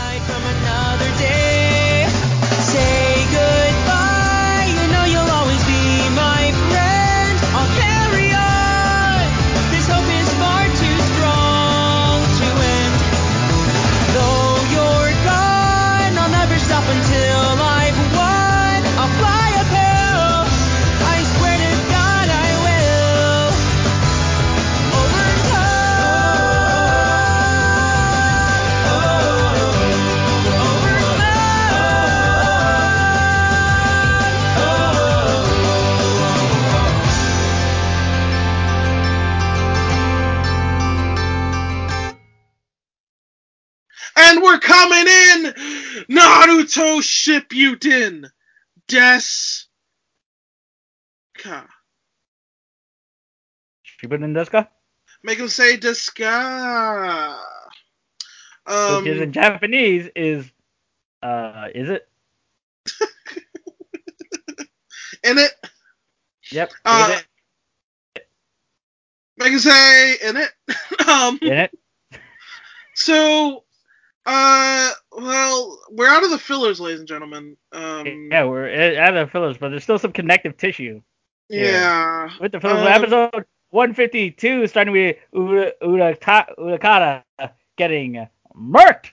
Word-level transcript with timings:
night 0.00 0.22
from 0.22 0.42
another. 0.42 0.89
Shippuden! 47.60 48.30
Des... 48.88 49.66
Ka. 51.36 51.66
Shippuden 53.84 54.34
Deska, 54.34 54.68
Make 55.22 55.38
him 55.38 55.48
say 55.48 55.76
Deska. 55.76 57.36
Um, 58.66 59.04
which 59.04 59.12
is 59.14 59.20
in 59.20 59.32
Japanese 59.32 60.08
is 60.16 60.50
uh 61.22 61.68
is 61.74 61.90
it? 61.90 62.08
in 65.24 65.38
it. 65.38 65.52
Yep. 66.52 66.72
Uh, 66.84 67.18
it? 68.14 68.28
Make 69.36 69.52
him 69.52 69.58
say 69.58 70.16
in 70.22 70.36
it. 70.36 70.50
um, 71.08 71.38
In 71.42 71.52
it? 71.52 71.70
so, 72.94 73.64
uh, 74.26 74.90
well, 75.12 75.78
we're 75.90 76.08
out 76.08 76.24
of 76.24 76.30
the 76.30 76.38
fillers, 76.38 76.80
ladies 76.80 77.00
and 77.00 77.08
gentlemen. 77.08 77.56
Um, 77.72 78.28
yeah, 78.30 78.44
we're 78.44 78.98
out 78.98 79.16
of 79.16 79.26
the 79.26 79.30
fillers, 79.30 79.58
but 79.58 79.70
there's 79.70 79.82
still 79.82 79.98
some 79.98 80.12
connective 80.12 80.56
tissue 80.56 81.00
yeah. 81.48 82.30
with 82.40 82.52
the 82.52 82.60
fillers. 82.60 82.80
Um, 82.80 82.86
episode 82.86 83.44
152, 83.70 84.66
starting 84.66 84.92
with 84.92 85.16
Ura, 85.32 85.72
Uraka, 85.82 86.46
Urakata 86.58 87.22
getting 87.76 88.26
murked. 88.56 89.10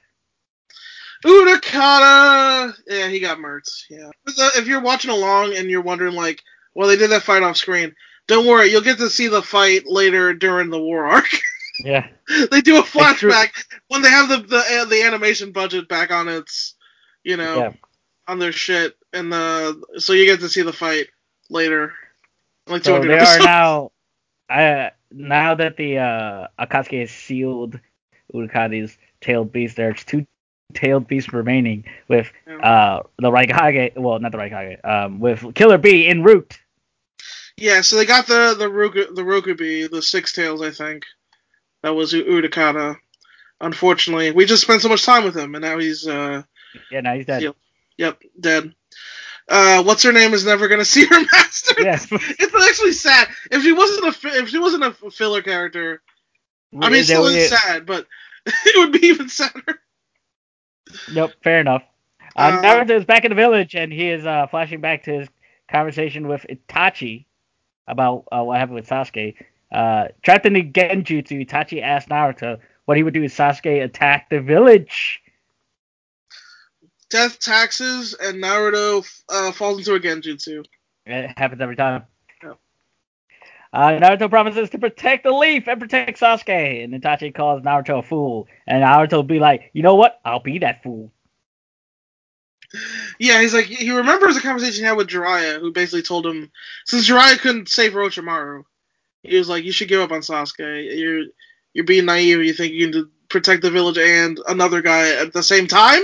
Udakata. 1.25 2.73
Yeah, 2.87 3.07
he 3.07 3.19
got 3.19 3.39
murked. 3.39 3.85
Yeah. 3.89 4.09
If 4.27 4.67
you're 4.67 4.81
watching 4.81 5.11
along 5.11 5.55
and 5.55 5.69
you're 5.69 5.81
wondering, 5.81 6.13
like, 6.13 6.43
well, 6.75 6.87
they 6.87 6.95
did 6.95 7.09
that 7.11 7.23
fight 7.23 7.43
off 7.43 7.57
screen. 7.57 7.95
Don't 8.27 8.45
worry, 8.45 8.69
you'll 8.69 8.81
get 8.81 8.97
to 8.97 9.09
see 9.09 9.27
the 9.27 9.41
fight 9.41 9.83
later 9.87 10.33
during 10.33 10.69
the 10.69 10.79
war 10.79 11.05
arc. 11.05 11.25
Yeah. 11.83 12.07
they 12.51 12.61
do 12.61 12.77
a 12.79 12.83
flashback 12.83 13.49
when 13.87 14.01
they 14.01 14.09
have 14.09 14.29
the 14.29 14.37
the, 14.37 14.57
uh, 14.57 14.85
the 14.85 15.03
animation 15.03 15.51
budget 15.51 15.87
back 15.87 16.11
on 16.11 16.27
its, 16.27 16.75
you 17.23 17.37
know, 17.37 17.57
Yeah. 17.57 17.73
on 18.27 18.39
their 18.39 18.51
shit, 18.51 18.95
and 19.13 19.31
the 19.31 19.81
so 19.97 20.13
you 20.13 20.25
get 20.25 20.39
to 20.41 20.49
see 20.49 20.61
the 20.63 20.73
fight 20.73 21.07
later. 21.49 21.93
Like 22.67 22.83
So 22.83 22.97
200 22.99 23.09
they 23.09 23.19
are 23.25 23.39
now, 23.39 23.91
uh, 24.49 24.89
now 25.11 25.55
that 25.55 25.77
the 25.77 25.99
uh, 25.99 26.47
Akatsuki 26.59 26.99
has 27.01 27.11
sealed 27.11 27.79
Urakata's 28.33 28.97
tailed 29.21 29.51
beast, 29.53 29.77
there's 29.77 30.03
two 30.03 30.25
tailed 30.73 31.07
beasts 31.07 31.31
remaining 31.31 31.85
with 32.09 32.29
Yeah. 32.45 32.57
uh 32.57 33.03
the 33.19 33.31
Raikage, 33.31 33.95
well 33.95 34.19
not 34.19 34.33
the 34.33 34.37
Raikage, 34.37 34.83
um 34.85 35.19
with 35.19 35.55
Killer 35.55 35.77
Bee 35.77 36.07
en 36.07 36.23
route. 36.23 36.57
Yeah, 37.55 37.81
so 37.81 37.95
they 37.95 38.05
got 38.05 38.27
the 38.27 38.55
the 38.57 38.69
Roku, 38.69 39.13
the 39.15 39.23
Rokubi, 39.23 39.89
the 39.89 40.01
six 40.01 40.33
tails, 40.33 40.61
I 40.61 40.71
think. 40.71 41.03
That 41.83 41.95
was 41.95 42.13
U- 42.13 42.23
Udakata. 42.25 42.97
Unfortunately, 43.59 44.31
we 44.31 44.45
just 44.45 44.61
spent 44.63 44.81
so 44.81 44.89
much 44.89 45.03
time 45.03 45.23
with 45.23 45.35
him, 45.35 45.55
and 45.55 45.63
now 45.63 45.77
he's 45.79 46.07
uh, 46.07 46.43
Yeah, 46.91 47.01
now 47.01 47.15
he's 47.15 47.25
dead. 47.25 47.43
Yep. 47.43 47.55
yep, 47.97 48.21
dead. 48.39 48.73
Uh, 49.49 49.83
what's 49.83 50.03
her 50.03 50.11
name 50.11 50.33
is 50.33 50.45
never 50.45 50.67
gonna 50.67 50.85
see 50.95 51.05
her 51.05 51.19
master. 51.31 51.81
Yeah. 51.81 51.99
it's 52.11 52.69
actually 52.69 52.91
sad. 52.91 53.27
If 53.51 53.63
she 53.63 53.71
wasn't 53.71 54.05
a 54.05 54.27
if 54.39 54.49
she 54.49 54.59
wasn't 54.59 54.83
a 54.83 55.11
filler 55.11 55.41
character, 55.41 56.01
I 56.79 56.89
mean, 56.89 57.03
still 57.03 57.25
is 57.25 57.49
sad, 57.49 57.85
but 57.85 58.05
it 58.45 58.77
would 58.77 58.91
be 58.99 59.07
even 59.07 59.29
sadder. 59.29 59.81
Nope, 61.09 61.33
fair 61.43 61.59
enough. 61.61 61.83
Uh, 62.35 62.51
Uh, 62.53 62.61
Naruto 62.61 62.91
is 62.91 63.05
back 63.05 63.25
in 63.25 63.29
the 63.31 63.35
village, 63.35 63.75
and 63.75 63.91
he 63.91 64.09
is 64.09 64.25
uh, 64.25 64.47
flashing 64.47 64.81
back 64.81 65.03
to 65.03 65.19
his 65.19 65.27
conversation 65.69 66.27
with 66.27 66.45
Itachi 66.49 67.25
about 67.87 68.25
uh, 68.31 68.43
what 68.43 68.57
happened 68.59 68.75
with 68.75 68.87
Sasuke. 68.87 69.35
Uh, 69.71 70.07
trapped 70.21 70.45
in 70.45 70.53
the 70.53 70.63
Genjutsu, 70.63 71.45
Itachi 71.45 71.81
asked 71.81 72.09
Naruto 72.09 72.59
what 72.85 72.97
he 72.97 73.03
would 73.03 73.13
do 73.13 73.23
if 73.23 73.35
Sasuke 73.35 73.83
attacked 73.83 74.29
the 74.29 74.39
village. 74.39 75.21
Death 77.09 77.39
taxes 77.39 78.13
and 78.13 78.41
Naruto 78.41 79.05
uh, 79.29 79.51
falls 79.51 79.79
into 79.79 79.95
a 79.95 79.99
genjutsu. 79.99 80.65
It 81.05 81.37
happens 81.37 81.61
every 81.61 81.75
time. 81.75 82.03
Uh, 83.73 83.99
Naruto 83.99 84.29
promises 84.29 84.69
to 84.69 84.79
protect 84.79 85.23
the 85.23 85.31
leaf 85.31 85.67
and 85.67 85.79
protect 85.79 86.19
Sasuke, 86.19 86.83
and 86.83 86.93
Itachi 86.93 87.33
calls 87.35 87.61
Naruto 87.63 87.99
a 87.99 88.01
fool, 88.01 88.47
and 88.65 88.83
Naruto 88.83 89.13
will 89.13 89.23
be 89.23 89.39
like, 89.39 89.71
you 89.73 89.83
know 89.83 89.95
what? 89.95 90.19
I'll 90.23 90.39
be 90.39 90.59
that 90.59 90.83
fool. 90.83 91.11
Yeah, 93.19 93.41
he's 93.41 93.53
like 93.53 93.65
he 93.65 93.91
remembers 93.91 94.35
a 94.35 94.41
conversation 94.41 94.83
he 94.83 94.87
had 94.87 94.97
with 94.97 95.07
Jiraiya, 95.07 95.59
who 95.59 95.71
basically 95.71 96.01
told 96.01 96.27
him 96.27 96.51
since 96.85 97.09
Jiraiya 97.09 97.39
couldn't 97.39 97.69
save 97.69 97.93
Orochimaru, 97.93 98.65
he 99.23 99.37
was 99.37 99.49
like, 99.49 99.63
"You 99.63 99.71
should 99.71 99.87
give 99.87 100.01
up 100.01 100.11
on 100.11 100.21
Sasuke. 100.21 100.97
You're 100.97 101.25
you're 101.73 101.85
being 101.85 102.05
naive. 102.05 102.43
You 102.43 102.53
think 102.53 102.73
you 102.73 102.91
can 102.91 103.11
protect 103.29 103.61
the 103.61 103.71
village 103.71 103.97
and 103.97 104.39
another 104.47 104.81
guy 104.81 105.15
at 105.15 105.33
the 105.33 105.43
same 105.43 105.67
time? 105.67 106.01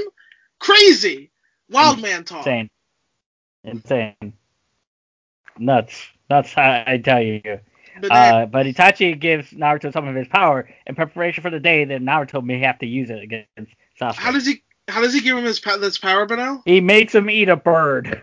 Crazy, 0.60 1.32
wild 1.70 2.02
man 2.02 2.24
talk." 2.24 2.46
Insane. 2.46 2.70
Insane. 3.64 4.34
Nuts. 5.58 6.08
Nuts, 6.30 6.58
I, 6.58 6.84
I 6.86 6.98
tell 6.98 7.22
you. 7.22 7.42
But 8.02 8.12
Uh, 8.12 8.46
but 8.48 8.66
Itachi 8.66 9.20
gives 9.20 9.52
Naruto 9.52 9.94
some 9.94 10.08
of 10.08 10.16
his 10.16 10.28
power 10.28 10.68
in 10.88 10.96
preparation 10.96 11.44
for 11.44 11.50
the 11.50 11.60
day 11.60 11.86
that 11.86 12.02
Naruto 12.02 12.44
may 12.44 12.60
have 12.60 12.80
to 12.80 12.88
use 12.88 13.10
it 13.10 13.22
against 13.22 13.76
Sasuke. 14.00 14.16
how 14.16 14.32
does 14.32 14.46
he 14.46 14.64
how 14.88 15.02
does 15.02 15.14
he 15.14 15.22
give 15.22 15.38
him 15.38 15.46
his 15.46 15.62
this 15.62 15.98
power, 15.98 16.28
Benel? 16.28 16.62
he 16.66 16.82
makes 16.82 17.14
him 17.16 17.30
eat 17.30 17.50
a 17.50 17.56
bird. 17.56 18.22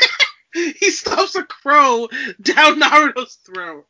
he 0.54 0.90
stuffs 0.90 1.36
a 1.36 1.44
crow 1.44 2.08
down 2.40 2.80
Naruto's 2.80 3.36
throat. 3.46 3.86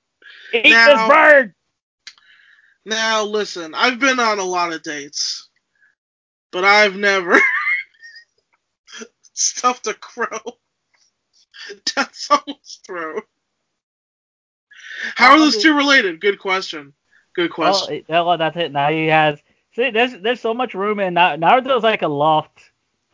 Eat 0.53 0.71
Now- 0.71 0.87
this 0.87 1.15
bird! 1.15 1.55
Now 2.85 3.25
listen, 3.25 3.75
I've 3.75 4.01
been 4.01 4.19
on 4.19 4.39
a 4.41 4.45
lot 4.45 4.73
of 4.73 4.83
dates, 4.83 5.49
but 6.51 6.65
I've 6.65 6.97
never 6.97 7.39
stuffed 9.35 9.87
a 9.87 9.95
crow 9.95 10.27
down 11.95 12.09
someone's 12.13 12.81
throat. 12.85 13.25
How 15.15 15.33
are 15.33 15.39
those 15.39 15.63
two 15.63 15.77
related? 15.77 16.21
Good 16.21 16.39
question. 16.39 16.93
Good 17.35 17.51
oh, 17.51 17.55
question. 17.55 17.95
it- 17.95 18.07
well, 18.09 18.37
that's 18.37 18.57
it. 18.57 18.73
Now 18.73 18.91
he 18.91 19.07
has. 19.07 19.39
See, 19.75 19.91
there's 19.91 20.13
there's 20.21 20.41
so 20.41 20.53
much 20.53 20.75
room 20.75 21.01
in 21.01 21.15
Na- 21.15 21.37
Naruto's 21.37 21.83
like 21.83 22.03
a 22.03 22.09
loft, 22.09 22.61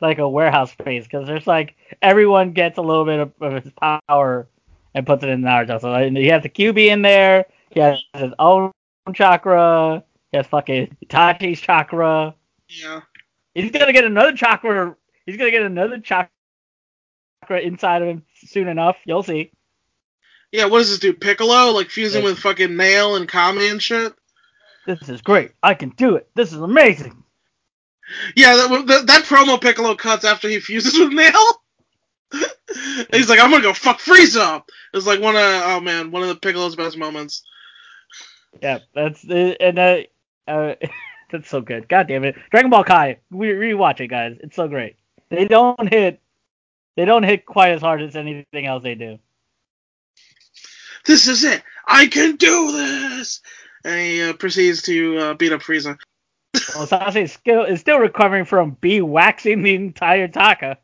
like 0.01 0.19
a 0.19 0.29
warehouse 0.29 0.73
space, 0.73 1.05
because 1.05 1.27
there's 1.27 1.47
like 1.47 1.77
everyone 2.03 2.53
gets 2.53 2.79
a 2.79 2.83
little 2.83 3.05
bit 3.05 3.21
of, 3.21 3.33
of 3.41 3.63
his 3.63 3.73
power 3.75 4.49
and 4.95 5.07
puts 5.07 5.23
it 5.23 5.29
in 5.31 5.43
Naruto. 5.43 5.81
So 5.81 6.11
he 6.21 6.27
has 6.29 6.43
the 6.43 6.49
Kyuubi 6.49 6.89
in 6.89 7.03
there. 7.03 7.47
He 7.71 7.81
has 7.81 8.03
his 8.15 8.33
own 8.39 8.73
chakra. 9.15 10.03
He 10.33 10.37
has 10.37 10.47
fucking 10.47 10.97
Itachi's 11.05 11.61
chakra. 11.61 12.35
yeah. 12.69 13.01
He's 13.55 13.71
gonna 13.73 13.93
get 13.93 14.05
another 14.05 14.33
chakra. 14.37 14.95
He's 15.27 15.37
gonna 15.37 15.51
get 15.51 15.63
another 15.63 15.99
chakra 15.99 16.29
inside 17.61 18.03
of 18.03 18.09
him 18.09 18.23
soon 18.47 18.69
enough. 18.69 18.97
You'll 19.05 19.23
see. 19.23 19.51
Yeah, 20.53 20.67
what 20.67 20.79
does 20.79 20.91
this 20.91 20.99
do? 21.01 21.13
Piccolo? 21.13 21.73
Like 21.73 21.91
fusing 21.91 22.23
Yeah. 22.23 22.31
with 22.31 22.39
fucking 22.39 22.77
Nail 22.77 23.17
and 23.17 23.29
Kami 23.29 23.69
and 23.69 23.83
shit? 23.83 24.15
This 24.87 25.09
is 25.09 25.21
great. 25.21 25.53
I 25.63 25.75
can 25.75 25.91
do 25.91 26.15
it. 26.17 26.29
This 26.35 26.53
is 26.53 26.59
amazing. 26.61 27.23
Yeah, 28.37 28.57
that, 28.57 28.87
that, 28.87 29.07
that 29.07 29.25
promo 29.25 29.61
Piccolo 29.61 29.95
cuts 29.95 30.25
after 30.25 30.49
he 30.49 30.61
fuses 30.61 30.99
with 30.99 31.13
Nail. 31.13 31.33
He's 33.13 33.29
like, 33.29 33.41
I'm 33.41 33.51
gonna 33.51 33.63
go 33.63 33.73
fuck 33.73 34.01
Frieza 34.01 34.41
up. 34.41 34.71
It's 34.93 35.07
like 35.07 35.21
one 35.21 35.37
of 35.37 35.43
oh 35.43 35.81
man, 35.81 36.11
one 36.11 36.23
of 36.23 36.29
the 36.29 36.37
Piccolo's 36.37 36.77
best 36.77 36.97
moments. 36.97 37.43
Yeah, 38.63 38.79
that's 38.95 39.25
and 39.25 39.79
uh, 39.79 39.99
uh 40.47 40.75
that's 41.31 41.49
so 41.49 41.61
good. 41.61 41.89
God 41.89 42.09
damn 42.09 42.25
it, 42.25 42.37
Dragon 42.51 42.71
Ball 42.71 42.85
Kai. 42.85 43.19
We 43.31 43.49
rewatch 43.49 44.01
it, 44.01 44.09
guys. 44.09 44.37
It's 44.41 44.57
so 44.57 44.69
great. 44.69 44.97
They 45.31 45.47
don't 45.47 45.89
hit. 45.93 46.21
They 46.97 47.05
don't 47.05 47.23
hit 47.23 47.47
quite 47.47 47.73
as 47.73 47.81
hard 47.81 48.03
as 48.03 48.17
anything 48.17 48.67
else 48.67 48.83
they 48.83 48.95
do. 48.95 49.19
This 51.07 51.27
is 51.27 51.45
it. 51.45 51.63
I 51.87 52.07
can 52.07 52.37
do 52.37 52.73
this. 52.73 53.41
And 53.85 54.01
he 54.01 54.23
uh, 54.23 54.33
proceeds 54.35 54.83
to 54.83 55.19
uh, 55.19 55.35
beat 55.35 55.53
up 55.53 55.63
Frieza. 55.63 55.97
Well, 56.75 56.87
Sasuke 56.87 57.23
is 57.23 57.33
still 57.33 57.65
is 57.65 57.81
still 57.81 57.99
recovering 57.99 58.45
from 58.45 58.77
bee 58.81 59.01
waxing 59.01 59.63
the 59.63 59.75
entire 59.75 60.29
Taka. 60.29 60.79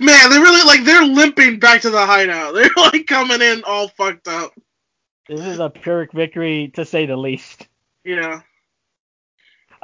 Man, 0.00 0.30
they 0.30 0.38
really 0.38 0.66
like 0.66 0.84
they're 0.84 1.04
limping 1.04 1.58
back 1.58 1.82
to 1.82 1.90
the 1.90 2.04
hideout. 2.04 2.54
They're 2.54 2.70
like 2.76 3.06
coming 3.06 3.40
in 3.40 3.62
all 3.64 3.88
fucked 3.88 4.28
up. 4.28 4.52
This 5.28 5.40
is 5.40 5.58
a 5.58 5.70
Pyrrhic 5.70 6.12
victory 6.12 6.70
to 6.74 6.84
say 6.84 7.06
the 7.06 7.16
least. 7.16 7.66
Yeah. 8.04 8.40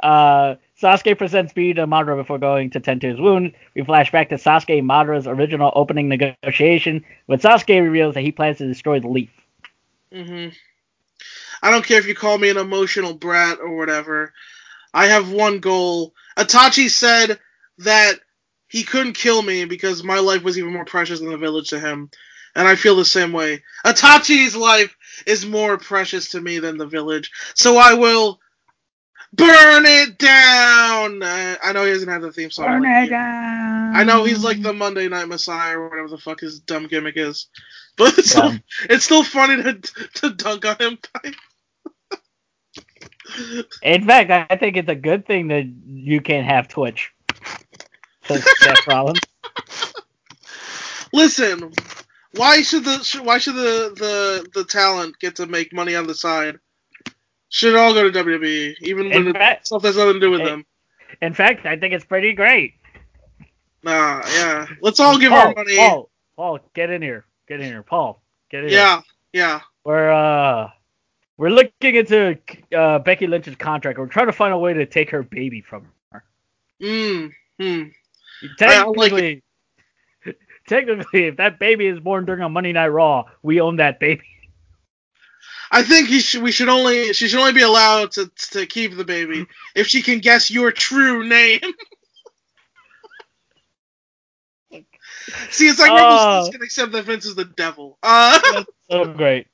Uh, 0.01 0.55
Sasuke 0.81 1.17
presents 1.17 1.53
Bee 1.53 1.73
to 1.73 1.87
Madara 1.87 2.15
before 2.15 2.39
going 2.39 2.71
to 2.71 2.79
tend 2.79 3.01
to 3.01 3.09
his 3.09 3.19
wound. 3.19 3.53
We 3.75 3.83
flash 3.83 4.11
back 4.11 4.29
to 4.29 4.35
Sasuke 4.35 4.79
and 4.79 4.89
Madara's 4.89 5.27
original 5.27 5.71
opening 5.75 6.09
negotiation, 6.09 7.05
when 7.27 7.39
Sasuke 7.39 7.81
reveals 7.81 8.15
that 8.15 8.21
he 8.21 8.31
plans 8.31 8.57
to 8.57 8.67
destroy 8.67 8.99
the 8.99 9.07
leaf. 9.07 9.31
Mm-hmm. 10.11 10.55
I 11.63 11.71
don't 11.71 11.85
care 11.85 11.99
if 11.99 12.07
you 12.07 12.15
call 12.15 12.37
me 12.37 12.49
an 12.49 12.57
emotional 12.57 13.13
brat 13.13 13.59
or 13.59 13.75
whatever. 13.75 14.33
I 14.93 15.07
have 15.07 15.31
one 15.31 15.59
goal. 15.59 16.13
Itachi 16.37 16.89
said 16.89 17.39
that 17.79 18.19
he 18.71 18.83
couldn't 18.83 19.13
kill 19.13 19.41
me 19.41 19.65
because 19.65 20.03
my 20.03 20.19
life 20.19 20.43
was 20.43 20.57
even 20.57 20.71
more 20.71 20.85
precious 20.85 21.19
than 21.19 21.29
the 21.29 21.37
village 21.37 21.69
to 21.69 21.79
him. 21.79 22.09
And 22.55 22.67
I 22.67 22.75
feel 22.75 22.95
the 22.95 23.05
same 23.05 23.33
way. 23.33 23.63
Itachi's 23.85 24.55
life 24.55 24.95
is 25.25 25.45
more 25.45 25.77
precious 25.77 26.31
to 26.31 26.41
me 26.41 26.59
than 26.59 26.77
the 26.77 26.85
village. 26.85 27.31
So 27.53 27.77
I 27.77 27.93
will 27.93 28.39
burn 29.33 29.85
it 29.85 30.17
down. 30.17 31.21
Uh, 31.21 31.55
I 31.61 31.73
know 31.73 31.85
he 31.85 31.91
doesn't 31.91 32.07
have 32.07 32.21
the 32.21 32.31
theme 32.31 32.49
song. 32.49 32.67
Burn 32.67 32.83
like 32.83 33.07
it 33.07 33.09
down. 33.11 33.95
I 33.95 34.03
know 34.03 34.23
he's 34.23 34.43
like 34.43 34.61
the 34.61 34.73
Monday 34.73 35.09
Night 35.09 35.27
Messiah 35.27 35.77
or 35.77 35.89
whatever 35.89 36.07
the 36.07 36.17
fuck 36.17 36.39
his 36.39 36.59
dumb 36.59 36.87
gimmick 36.87 37.17
is. 37.17 37.47
But 37.97 38.17
it's, 38.17 38.31
still, 38.31 38.53
it's 38.89 39.03
still 39.03 39.21
funny 39.21 39.61
to, 39.61 39.73
to 39.73 40.29
dunk 40.29 40.65
on 40.65 40.77
him. 40.77 40.97
In 43.83 44.07
fact, 44.07 44.31
I 44.31 44.47
I 44.49 44.55
think 44.55 44.77
it's 44.77 44.89
a 44.89 44.95
good 44.95 45.25
thing 45.25 45.49
that 45.49 45.65
you 45.85 46.21
can't 46.21 46.47
have 46.47 46.69
Twitch. 46.69 47.11
Says 48.33 48.45
Seth 48.59 48.87
Rollins. 48.87 49.19
Listen, 51.13 51.71
why 52.35 52.61
should 52.61 52.85
the 52.85 53.21
why 53.23 53.37
should 53.37 53.55
the, 53.55 53.93
the 53.97 54.47
the 54.53 54.63
talent 54.65 55.19
get 55.19 55.35
to 55.37 55.45
make 55.45 55.73
money 55.73 55.95
on 55.95 56.07
the 56.07 56.13
side? 56.15 56.57
Should 57.49 57.73
it 57.73 57.77
all 57.77 57.93
go 57.93 58.09
to 58.09 58.23
WWE, 58.23 58.75
even 58.81 59.09
when 59.09 59.27
In 59.27 59.33
fact- 59.33 59.67
stuff 59.67 59.83
has 59.83 59.97
nothing 59.97 60.13
to 60.15 60.19
do 60.21 60.31
with 60.31 60.41
Eh, 60.41 60.45
them? 60.45 60.65
In 61.21 61.33
fact, 61.33 61.65
I 61.65 61.75
think 61.77 61.93
it's 61.93 62.05
pretty 62.05 62.31
great. 62.33 62.75
Nah, 63.83 64.21
yeah. 64.35 64.67
Let's 64.81 64.99
all 65.01 65.17
give 65.17 65.31
Paul, 65.31 65.47
our 65.49 65.53
money. 65.55 65.75
Paul, 65.75 66.09
Paul, 66.37 66.59
get 66.73 66.89
in 66.89 67.01
here. 67.01 67.25
Get 67.49 67.59
in 67.59 67.65
here. 67.65 67.83
Paul, 67.83 68.21
get 68.49 68.63
in 68.63 68.69
here. 68.69 68.79
Yeah, 68.79 69.01
yeah. 69.33 69.59
We're 69.83 70.11
uh 70.11 70.69
we're 71.37 71.49
looking 71.49 71.95
into 71.95 72.37
uh, 72.77 72.99
Becky 72.99 73.25
Lynch's 73.27 73.55
contract. 73.55 73.97
We're 73.99 74.05
trying 74.05 74.27
to 74.27 74.31
find 74.33 74.53
a 74.53 74.57
way 74.57 74.73
to 74.75 74.85
take 74.85 75.09
her 75.09 75.23
baby 75.23 75.59
from 75.61 75.87
her. 76.11 76.23
Mm, 76.81 77.31
hmm. 77.59 77.83
I 78.59 78.83
like 78.83 79.11
Technically, 79.11 79.43
technically, 80.67 81.25
if 81.25 81.37
that 81.37 81.59
baby 81.59 81.87
is 81.87 81.99
born 81.99 82.25
during 82.25 82.41
a 82.41 82.49
Monday 82.49 82.73
Night 82.73 82.87
Raw, 82.87 83.25
we 83.43 83.61
own 83.61 83.77
that 83.77 83.99
baby. 83.99 84.23
I 85.71 85.83
think 85.83 86.09
he 86.09 86.19
should. 86.19 86.43
We 86.43 86.51
should 86.51 86.69
only. 86.69 87.13
She 87.13 87.27
should 87.27 87.39
only 87.39 87.53
be 87.53 87.61
allowed 87.61 88.11
to 88.11 88.29
to 88.51 88.65
keep 88.65 88.97
the 88.97 89.05
baby 89.05 89.45
if 89.73 89.87
she 89.87 90.01
can 90.01 90.19
guess 90.19 90.51
your 90.51 90.71
true 90.71 91.27
name. 91.27 91.61
See, 95.49 95.67
it's 95.67 95.79
like 95.79 95.91
Six 96.43 96.49
can 96.49 96.61
accept 96.63 96.91
that 96.93 97.05
Vince 97.05 97.25
is 97.25 97.35
the 97.35 97.45
devil. 97.45 97.97
Uh, 98.03 98.39
That's 98.51 98.71
So 98.89 99.05
great. 99.13 99.47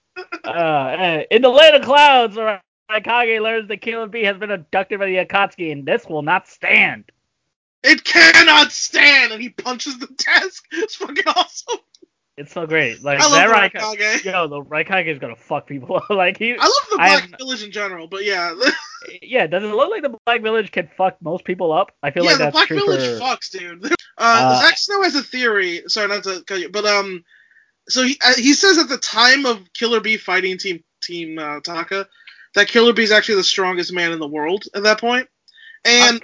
Uh, 0.43 0.49
uh, 0.49 1.23
in 1.29 1.41
the 1.41 1.49
land 1.49 1.75
of 1.75 1.83
clouds, 1.83 2.35
Raikage 2.35 3.41
learns 3.41 3.67
that 3.67 3.81
Killer 3.81 4.07
Bee 4.07 4.23
has 4.23 4.37
been 4.37 4.51
abducted 4.51 4.99
by 4.99 5.05
the 5.05 5.17
Akatsuki, 5.17 5.71
and 5.71 5.85
this 5.85 6.07
will 6.07 6.21
not 6.21 6.47
stand. 6.47 7.11
It 7.83 8.03
cannot 8.03 8.71
stand, 8.71 9.31
and 9.33 9.41
he 9.41 9.49
punches 9.49 9.97
the 9.99 10.07
desk. 10.07 10.63
It's 10.71 10.95
fucking 10.95 11.23
awesome. 11.27 11.79
It's 12.37 12.53
so 12.53 12.67
great. 12.67 13.03
Like 13.03 13.19
I 13.19 13.29
that 13.29 13.49
love 13.49 13.71
Raikage. 13.71 13.97
Raikage. 13.97 14.25
Yo, 14.25 14.47
the 14.47 14.61
Raikage 14.61 15.07
is 15.07 15.17
gonna 15.19 15.35
fuck 15.35 15.65
people. 15.67 15.99
like 16.09 16.37
he. 16.37 16.53
I 16.53 16.63
love 16.63 16.71
the 16.91 16.97
Black 16.97 17.21
have- 17.21 17.39
Village 17.39 17.63
in 17.63 17.71
general, 17.71 18.07
but 18.07 18.23
yeah, 18.25 18.53
Yeah, 19.21 19.47
does 19.47 19.63
it 19.63 19.67
look 19.67 19.89
like 19.89 20.03
the 20.03 20.15
Black 20.25 20.41
Village 20.41 20.71
can 20.71 20.87
fuck 20.97 21.17
most 21.21 21.45
people 21.45 21.71
up? 21.71 21.91
I 22.03 22.11
feel 22.11 22.23
yeah, 22.23 22.29
like 22.31 22.37
the 22.37 22.43
that's 22.45 22.53
Black 22.55 22.67
true 22.67 22.77
Village 22.79 23.19
for. 23.19 23.23
fucks, 23.25 23.49
dude. 23.51 23.85
Uh, 23.85 23.89
Uh, 24.17 24.61
Zack 24.61 24.77
Snow 24.77 25.01
has 25.03 25.15
a 25.15 25.23
theory. 25.23 25.81
Sorry, 25.87 26.07
not 26.07 26.23
to 26.25 26.43
cut 26.45 26.59
you, 26.59 26.69
but 26.69 26.85
um, 26.85 27.23
so 27.89 28.03
he 28.03 28.17
uh, 28.23 28.33
he 28.35 28.53
says 28.53 28.77
at 28.77 28.89
the 28.89 28.97
time 28.97 29.45
of 29.47 29.61
Killer 29.73 29.99
Bee 29.99 30.17
fighting 30.17 30.57
Team 30.59 30.83
Team 31.01 31.39
uh, 31.39 31.59
Taka, 31.61 32.07
that 32.53 32.67
Killer 32.67 32.93
Bee 32.93 33.03
is 33.03 33.11
actually 33.11 33.35
the 33.35 33.43
strongest 33.43 33.93
man 33.93 34.11
in 34.11 34.19
the 34.19 34.27
world 34.27 34.65
at 34.75 34.83
that 34.83 34.99
point, 34.99 35.27
and 35.85 36.21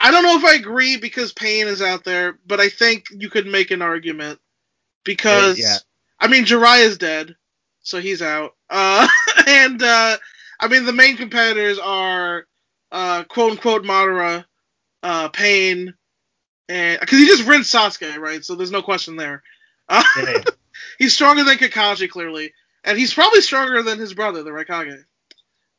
I 0.00 0.10
don't 0.10 0.22
know 0.22 0.36
if 0.36 0.44
I 0.44 0.54
agree 0.54 0.96
because 0.96 1.32
Pain 1.32 1.66
is 1.66 1.82
out 1.82 2.04
there, 2.04 2.38
but 2.46 2.60
I 2.60 2.68
think 2.68 3.06
you 3.10 3.28
could 3.30 3.46
make 3.46 3.70
an 3.70 3.82
argument 3.82 4.40
because 5.04 5.58
Yeah. 5.58 5.76
I 6.20 6.28
mean 6.28 6.44
Jiraiya's 6.44 6.98
dead, 6.98 7.34
so 7.82 8.00
he's 8.00 8.22
out. 8.22 8.54
Uh, 8.70 9.08
and 9.46 9.82
uh, 9.82 10.16
I 10.60 10.68
mean 10.68 10.84
the 10.84 10.92
main 10.92 11.16
competitors 11.16 11.78
are 11.78 12.46
uh, 12.92 13.24
quote 13.24 13.52
unquote 13.52 13.84
Madara, 13.84 14.44
uh, 15.02 15.28
Pain, 15.28 15.94
and 16.68 17.00
because 17.00 17.18
he 17.18 17.26
just 17.26 17.46
rinsed 17.46 17.74
Sasuke, 17.74 18.18
right? 18.18 18.44
So 18.44 18.54
there's 18.54 18.70
no 18.70 18.82
question 18.82 19.16
there. 19.16 19.42
Uh, 19.88 20.02
Yeah. 20.16 20.42
he's 20.98 21.14
stronger 21.14 21.44
than 21.44 21.58
Kakashi 21.58 22.08
clearly, 22.08 22.52
and 22.84 22.98
he's 22.98 23.14
probably 23.14 23.40
stronger 23.40 23.82
than 23.82 23.98
his 23.98 24.14
brother, 24.14 24.42
the 24.42 24.50
Raikage. 24.50 25.04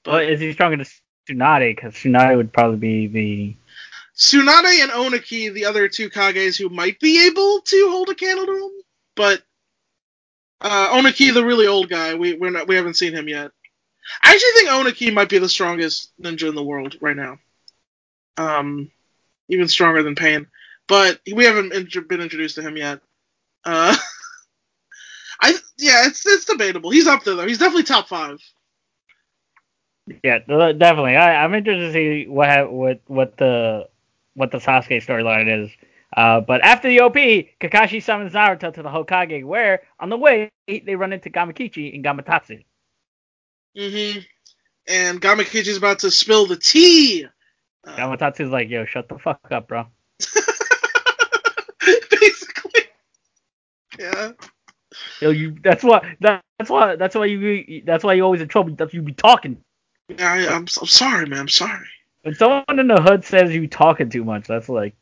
Well, 0.06 0.18
is 0.18 0.40
he 0.40 0.54
stronger 0.54 0.78
than 0.78 0.86
Tsunade? 1.30 1.76
Because 1.76 1.94
Tsunade 1.94 2.38
would 2.38 2.54
probably 2.54 2.78
be 2.78 3.08
the. 3.08 3.56
Tsunade 4.20 4.84
and 4.84 4.92
Onoki, 4.92 5.54
the 5.54 5.66
other 5.66 5.88
two 5.88 6.10
Kages 6.10 6.58
who 6.58 6.68
might 6.68 7.00
be 7.00 7.28
able 7.28 7.62
to 7.62 7.88
hold 7.90 8.10
a 8.10 8.16
candle 8.16 8.46
to 8.46 8.52
him, 8.52 8.72
but 9.16 9.42
uh, 10.60 10.90
Onoki, 10.90 11.34
the 11.34 11.46
really 11.46 11.68
old 11.68 11.90
guy, 11.90 12.16
we 12.16 12.34
we're 12.34 12.50
not, 12.50 12.68
we 12.68 12.76
haven't 12.76 12.96
seen 12.96 13.14
him 13.14 13.30
yet. 13.30 13.52
I 14.22 14.34
actually 14.34 14.52
think 14.56 14.70
Onoki 14.70 15.14
might 15.14 15.30
be 15.30 15.38
the 15.38 15.48
strongest 15.48 16.12
ninja 16.22 16.50
in 16.50 16.56
the 16.56 16.64
world 16.64 16.98
right 17.00 17.16
now. 17.16 17.40
Um, 18.38 18.92
even 19.48 19.70
stronger 19.70 20.04
than 20.04 20.16
Pain, 20.16 20.48
but 20.88 21.22
we 21.34 21.46
haven't 21.46 21.74
intro- 21.74 22.04
been 22.04 22.22
introduced 22.22 22.56
to 22.56 22.62
him 22.62 22.76
yet. 22.76 23.00
Uh, 23.64 23.96
I 25.42 25.52
yeah, 25.78 26.08
it's 26.08 26.26
it's 26.26 26.44
debatable. 26.44 26.90
He's 26.90 27.08
up 27.08 27.24
there 27.24 27.36
though. 27.36 27.48
He's 27.48 27.60
definitely 27.60 27.84
top 27.84 28.10
five. 28.10 28.40
Yeah, 30.24 30.40
definitely. 30.40 31.16
I, 31.16 31.44
I'm 31.44 31.54
interested 31.54 31.88
to 31.88 31.94
see 31.94 32.28
what 32.28 32.50
ha- 32.50 32.68
what 32.68 33.00
what 33.08 33.38
the 33.38 33.88
what 34.40 34.52
the 34.52 34.58
Sasuke 34.58 35.06
storyline 35.06 35.66
is. 35.66 35.70
Uh, 36.16 36.40
but 36.40 36.62
after 36.64 36.88
the 36.88 37.02
OP, 37.02 37.14
Kakashi 37.14 38.02
summons 38.02 38.34
Naruto 38.34 38.74
to 38.74 38.82
the 38.82 38.90
Hokage, 38.90 39.44
where 39.44 39.84
on 40.00 40.10
the 40.10 40.18
way 40.18 40.50
they 40.68 40.96
run 40.96 41.14
into 41.14 41.30
Gamakichi 41.30 41.94
and 41.94 42.04
Gamatatsu. 42.04 42.64
hmm 43.78 44.20
And 44.88 45.22
Gamakichi's 45.22 45.78
about 45.78 46.00
to 46.00 46.10
spill 46.12 46.46
the 46.48 46.56
tea. 46.56 47.28
Uh, 47.86 47.96
Gamatatsu's 47.98 48.50
like, 48.50 48.70
"Yo, 48.70 48.86
shut 48.86 49.10
the 49.10 49.20
fuck 49.20 49.42
up, 49.52 49.68
bro." 49.68 49.88
basically. 52.12 52.84
Yeah. 54.00 54.32
Yo, 55.22 55.32
you. 55.32 55.58
That's 55.64 55.84
why. 55.84 56.16
That, 56.22 56.42
that's 56.58 56.70
why. 56.70 56.96
That's 56.96 57.16
why 57.16 57.26
you. 57.26 57.84
That's 57.86 58.04
why 58.06 58.14
you 58.14 58.24
always 58.24 58.42
in 58.42 58.48
trouble. 58.48 58.74
That's 58.76 58.94
you 58.94 59.02
be 59.02 59.14
talking. 59.14 59.58
Yeah, 60.10 60.32
I, 60.34 60.48
I'm, 60.48 60.62
I'm 60.62 60.68
sorry, 60.68 61.26
man. 61.28 61.40
I'm 61.40 61.50
sorry. 61.50 61.86
When 62.22 62.36
someone 62.36 62.80
in 62.80 62.88
the 62.88 63.02
hood 63.02 63.24
says 63.24 63.54
you 63.54 63.68
talking 63.68 64.10
too 64.10 64.24
much, 64.24 64.48
that's 64.48 64.70
like 64.70 64.96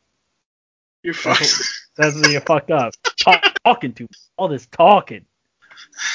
You're 1.02 1.14
fucked. 1.14 1.52
that's 1.96 2.14
when 2.14 2.30
you're 2.30 2.40
fucked 2.40 2.70
up. 2.70 2.94
Talk, 3.18 3.42
talking 3.64 3.92
too 3.92 4.04
much. 4.04 4.18
all 4.36 4.48
this 4.48 4.66
talking. 4.66 5.24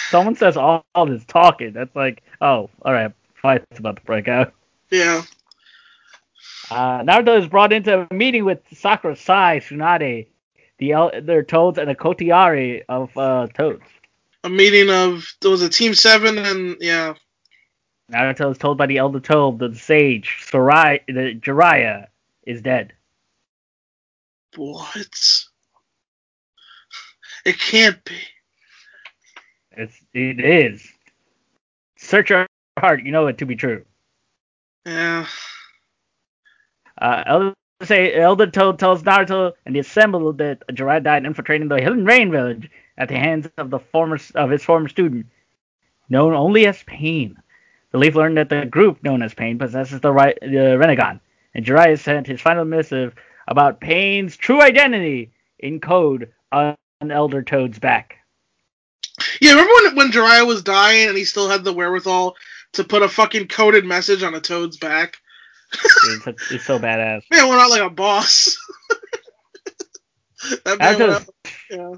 Someone 0.09 0.35
says 0.35 0.57
all, 0.57 0.85
all 0.95 1.05
this 1.05 1.25
talking. 1.25 1.73
That's 1.73 1.95
like, 1.95 2.23
oh, 2.41 2.69
all 2.81 2.93
right, 2.93 3.11
fight's 3.41 3.79
about 3.79 3.97
to 3.97 4.01
break 4.03 4.27
out. 4.27 4.53
yeah. 4.91 5.23
Uh, 6.71 7.01
Naruto 7.03 7.39
is 7.39 7.47
brought 7.47 7.73
into 7.73 8.07
a 8.09 8.13
meeting 8.13 8.45
with 8.45 8.59
Sakura 8.73 9.15
Sai, 9.15 9.59
Tsunade, 9.59 10.27
the 10.79 10.91
elder 10.93 11.43
toads, 11.43 11.77
and 11.77 11.89
a 11.89 11.95
Kotiari 11.95 12.83
of 12.87 13.15
uh, 13.17 13.47
toads. 13.47 13.83
A 14.43 14.49
meeting 14.49 14.89
of 14.89 15.25
there 15.41 15.51
was 15.51 15.61
a 15.61 15.69
team 15.69 15.93
seven 15.93 16.37
and 16.37 16.77
yeah. 16.79 17.13
Naruto 18.11 18.51
is 18.51 18.57
told 18.57 18.77
by 18.77 18.85
the 18.85 18.97
elder 18.97 19.19
toad 19.19 19.59
that 19.59 19.73
the 19.73 19.79
sage, 19.79 20.39
Sarai, 20.41 20.99
the 21.07 21.39
Jiraiya, 21.39 22.07
is 22.45 22.61
dead. 22.61 22.93
What? 24.55 25.45
It 27.45 27.59
can't 27.59 28.03
be. 28.03 28.17
It's 29.71 29.99
it 30.13 30.39
is. 30.39 30.87
Search 31.97 32.29
your 32.29 32.45
heart, 32.77 33.03
you 33.03 33.11
know 33.11 33.27
it 33.27 33.37
to 33.39 33.45
be 33.45 33.55
true. 33.55 33.83
Yeah. 34.85 35.25
Uh, 37.01 37.23
Elder 37.25 37.53
say 37.81 38.13
Elder 38.13 38.47
Toad 38.47 38.79
tells 38.79 39.03
Naruto 39.03 39.53
and 39.65 39.75
the 39.75 39.79
assembled 39.79 40.37
that 40.37 40.65
Jiraiya 40.67 41.03
died 41.03 41.25
infiltrating 41.25 41.67
the 41.67 41.81
Hidden 41.81 42.05
Rain 42.05 42.31
Village 42.31 42.69
at 42.97 43.09
the 43.09 43.17
hands 43.17 43.49
of 43.57 43.69
the 43.69 43.79
former 43.79 44.19
of 44.35 44.49
his 44.49 44.63
former 44.63 44.87
student, 44.87 45.25
known 46.09 46.33
only 46.33 46.67
as 46.67 46.83
Pain. 46.83 47.37
The 47.93 47.99
Leaf 47.99 48.15
learned 48.15 48.37
that 48.37 48.49
the 48.49 48.65
group 48.65 49.03
known 49.03 49.21
as 49.21 49.35
Pain 49.35 49.59
possesses 49.59 50.01
the 50.01 50.11
right 50.11 50.35
the 50.41 50.77
Rinnegan, 50.81 51.19
and 51.53 51.63
Jiraiya 51.63 51.99
sent 51.99 52.25
his 52.25 52.41
final 52.41 52.65
missive 52.65 53.13
about 53.47 53.79
Pain's 53.79 54.35
true 54.35 54.61
identity 54.61 55.31
in 55.59 55.79
code 55.79 56.33
on 56.51 56.75
Elder 57.07 57.43
Toad's 57.43 57.77
back. 57.77 58.17
Yeah, 59.39 59.51
remember 59.51 59.73
when 59.73 59.95
when 59.95 60.11
Jiraiya 60.11 60.47
was 60.47 60.63
dying 60.63 61.07
and 61.07 61.17
he 61.17 61.23
still 61.23 61.47
had 61.47 61.63
the 61.63 61.71
wherewithal 61.71 62.35
to 62.73 62.83
put 62.83 63.03
a 63.03 63.07
fucking 63.07 63.47
coded 63.47 63.85
message 63.85 64.23
on 64.23 64.33
a 64.33 64.41
toad's 64.41 64.77
back? 64.77 65.17
It's, 65.71 66.51
it's 66.51 66.65
so 66.65 66.79
badass. 66.79 67.21
Man 67.29 67.47
went 67.47 67.61
out 67.61 67.69
like 67.69 67.81
a 67.81 67.89
boss. 67.91 68.57
that 70.65 70.79
Naruto's, 70.79 71.15
out, 71.15 71.29
yeah. 71.69 71.93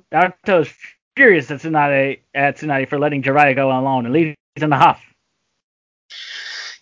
Naruto's 0.45 0.73
furious 1.15 1.49
at 1.51 1.61
Tsunade, 1.61 2.19
at 2.33 2.57
Tsunade 2.57 2.89
for 2.89 2.99
letting 2.99 3.23
Jiraiya 3.23 3.55
go 3.55 3.67
alone 3.67 4.05
and 4.05 4.13
leaves 4.13 4.35
in 4.57 4.69
the 4.69 4.77
huff. 4.77 5.01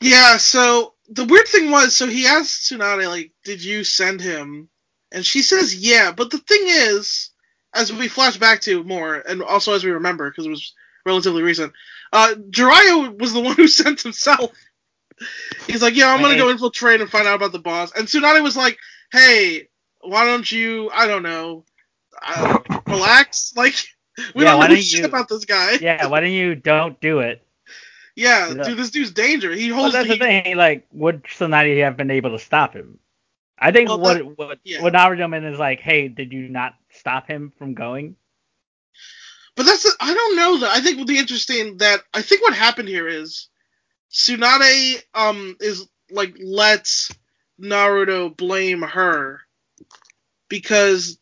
Yeah, 0.04 0.38
so 0.38 0.94
the 1.10 1.26
weird 1.26 1.48
thing 1.48 1.72
was, 1.72 1.96
so 1.96 2.08
he 2.08 2.26
asked 2.28 2.70
Tsunade, 2.72 3.08
like, 3.08 3.32
did 3.44 3.64
you 3.64 3.84
send 3.84 4.22
him? 4.22 4.70
And 5.12 5.26
she 5.26 5.42
says, 5.42 5.76
yeah, 5.76 6.12
but 6.12 6.32
the 6.32 6.40
thing 6.40 6.62
is, 6.64 7.30
as 7.74 7.92
we 7.94 8.08
flash 8.08 8.38
back 8.38 8.62
to 8.62 8.84
more, 8.84 9.16
and 9.16 9.42
also 9.42 9.74
as 9.74 9.84
we 9.84 9.92
remember, 9.92 10.30
because 10.30 10.46
it 10.46 10.50
was 10.50 10.74
relatively 11.06 11.42
recent, 11.44 11.74
uh, 12.12 12.34
Jiraiya 12.50 13.20
was 13.20 13.34
the 13.34 13.42
one 13.42 13.56
who 13.56 13.68
sent 13.70 14.02
himself. 14.02 14.52
He's 15.68 15.82
like, 15.82 15.96
yeah, 15.96 16.12
I'm 16.14 16.22
gonna 16.22 16.36
go 16.38 16.50
infiltrate 16.50 17.02
and 17.02 17.10
find 17.10 17.28
out 17.28 17.36
about 17.36 17.52
the 17.52 17.60
boss. 17.60 17.92
And 17.96 18.08
Tsunade 18.08 18.42
was 18.44 18.58
like, 18.58 18.78
hey, 19.12 19.70
why 20.02 20.26
don't 20.26 20.52
you, 20.52 20.90
I 20.94 21.08
don't 21.08 21.24
know, 21.24 21.66
uh, 22.26 22.60
relax? 22.88 23.54
Like, 23.56 23.76
we 24.36 24.44
Yeah, 24.44 24.58
don't 24.58 24.70
know 24.70 24.76
shit 24.76 25.00
you- 25.02 25.06
about 25.06 25.30
this 25.30 25.46
guy. 25.46 25.74
Yeah, 25.82 26.08
why 26.08 26.20
don't 26.20 26.32
you 26.32 26.56
don't 26.56 27.00
do 27.00 27.20
it? 27.20 27.46
Yeah, 28.16 28.50
Yeah. 28.54 28.64
dude, 28.64 28.78
this 28.78 28.92
dude's 28.92 29.12
danger. 29.12 29.52
He 29.52 29.72
Well, 29.72 29.82
holds 29.82 29.94
that's 29.94 30.08
he- 30.08 30.14
the 30.14 30.20
thing. 30.20 30.56
Like, 30.58 30.86
would 30.92 31.24
Tsunade 31.24 31.82
have 31.84 31.98
been 31.98 32.12
able 32.12 32.32
to 32.32 32.40
stop 32.40 32.74
him? 32.74 33.00
I 33.58 33.72
think 33.72 33.90
Well, 33.90 34.00
what 34.00 34.14
that- 34.16 34.38
what 34.38 34.60
yeah. 34.64 34.82
what 34.82 34.94
Naruto 34.94 35.30
meant 35.30 35.46
is 35.46 35.60
like, 35.60 35.80
hey, 35.80 36.08
did 36.10 36.34
you 36.34 36.50
not 36.50 36.76
stop 36.92 37.28
him 37.28 37.52
from 37.58 37.74
going? 37.74 38.16
But 39.56 39.66
that's 39.68 39.84
the, 39.84 39.92
I 40.00 40.14
don't 40.14 40.36
know 40.36 40.58
though. 40.58 40.70
I 40.72 40.82
think 40.82 41.06
the 41.08 41.18
interesting 41.18 41.78
that 41.78 42.02
I 42.14 42.22
think 42.24 42.42
what 42.42 42.54
happened 42.56 42.90
here 42.90 43.08
is 43.08 43.48
Tsunade 44.12 45.02
um 45.14 45.56
is 45.60 45.88
like 46.12 46.36
lets 46.40 47.12
Naruto 47.62 48.36
blame 48.36 48.82
her 48.82 49.42
because 50.50 51.18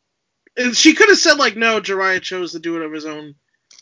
and 0.58 0.76
she 0.76 0.94
could 0.94 1.10
have 1.10 1.18
said 1.18 1.38
like 1.38 1.56
no, 1.56 1.80
Jiraiya 1.82 2.22
chose 2.22 2.52
to 2.54 2.60
do 2.60 2.76
it 2.78 2.86
of 2.86 2.92
his 2.92 3.06
own 3.06 3.36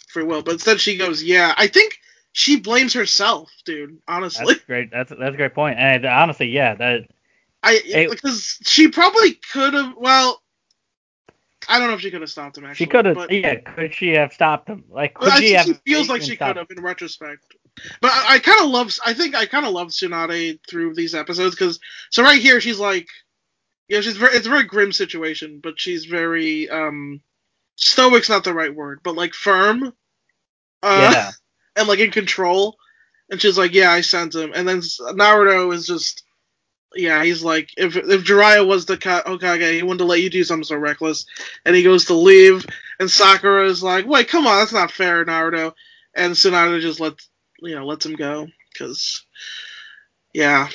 free 0.09 0.23
will, 0.23 0.41
but 0.41 0.53
instead 0.53 0.79
she 0.81 0.97
goes, 0.97 1.23
yeah. 1.23 1.53
I 1.55 1.67
think 1.67 1.97
she 2.31 2.59
blames 2.59 2.93
herself, 2.93 3.51
dude. 3.65 3.99
Honestly, 4.07 4.53
That's 4.53 4.65
great. 4.65 4.91
That's 4.91 5.09
that's 5.09 5.33
a 5.33 5.37
great 5.37 5.53
point. 5.53 5.79
And 5.79 6.05
honestly, 6.05 6.49
yeah, 6.49 6.75
that 6.75 7.07
I 7.63 7.81
Hey- 7.83 8.07
because 8.07 8.59
she 8.63 8.87
probably 8.87 9.33
could 9.33 9.73
have. 9.73 9.95
Well, 9.97 10.41
I 11.67 11.79
don't 11.79 11.89
know 11.89 11.95
if 11.95 12.01
she 12.01 12.11
could 12.11 12.21
have 12.21 12.29
stopped 12.29 12.57
him. 12.57 12.65
Actually, 12.65 12.85
she 12.85 12.89
could 12.89 13.05
have. 13.05 13.31
Yeah, 13.31 13.55
could 13.55 13.93
she 13.93 14.09
have 14.09 14.33
stopped 14.33 14.69
him? 14.69 14.85
Like, 14.89 15.13
could 15.13 15.33
she 15.43 15.53
have? 15.53 15.65
she 15.65 15.73
feels 15.85 16.09
like 16.09 16.21
she 16.21 16.37
could 16.37 16.55
have 16.55 16.67
in 16.69 16.81
retrospect. 16.81 17.45
But 18.01 18.11
I, 18.11 18.35
I 18.35 18.39
kind 18.39 18.61
of 18.61 18.69
love. 18.69 18.97
I 19.05 19.13
think 19.13 19.35
I 19.35 19.45
kind 19.45 19.65
of 19.65 19.73
love 19.73 19.89
Tsunade 19.89 20.59
through 20.67 20.95
these 20.95 21.15
episodes 21.15 21.55
because 21.55 21.79
so 22.09 22.23
right 22.23 22.41
here 22.41 22.61
she's 22.61 22.79
like, 22.79 23.07
yeah, 23.87 24.01
she's 24.01 24.17
very. 24.17 24.35
It's 24.35 24.47
a 24.47 24.49
very 24.49 24.63
grim 24.63 24.91
situation, 24.91 25.59
but 25.61 25.79
she's 25.79 26.05
very 26.05 26.69
um, 26.69 27.21
stoic's 27.75 28.29
not 28.29 28.43
the 28.43 28.53
right 28.53 28.73
word, 28.73 29.01
but 29.03 29.15
like 29.15 29.33
firm. 29.33 29.93
Uh, 30.81 31.09
Yeah. 31.11 31.31
And 31.79 31.87
like 31.87 31.99
in 31.99 32.11
control. 32.11 32.77
And 33.31 33.41
she's 33.41 33.57
like, 33.57 33.73
"Yeah, 33.73 33.91
I 33.91 34.01
sent 34.01 34.35
him." 34.35 34.51
And 34.55 34.67
then 34.67 34.79
Naruto 34.79 35.73
is 35.73 35.85
just, 35.85 36.23
yeah, 36.95 37.23
he's 37.23 37.43
like, 37.43 37.69
if 37.77 37.95
if 37.95 38.23
Jiraiya 38.23 38.67
was 38.67 38.85
the 38.85 38.97
Ka- 38.97 39.23
Hokage, 39.25 39.73
he 39.73 39.83
wouldn't 39.83 40.01
have 40.01 40.09
let 40.09 40.21
you 40.21 40.29
do 40.29 40.43
something 40.43 40.63
so 40.63 40.75
reckless. 40.75 41.25
And 41.65 41.75
he 41.75 41.83
goes 41.83 42.05
to 42.05 42.15
leave, 42.15 42.65
and 42.99 43.09
Sakura 43.09 43.65
is 43.65 43.83
like, 43.83 44.05
"Wait, 44.07 44.27
come 44.27 44.47
on, 44.47 44.57
that's 44.57 44.73
not 44.73 44.91
fair, 44.91 45.25
Naruto." 45.25 45.73
And 46.15 46.33
Tsunade 46.33 46.81
just 46.81 46.99
lets 46.99 47.29
you 47.61 47.75
know 47.75 47.85
lets 47.85 48.05
him 48.05 48.15
go 48.15 48.47
because, 48.73 49.23
yeah, 50.33 50.69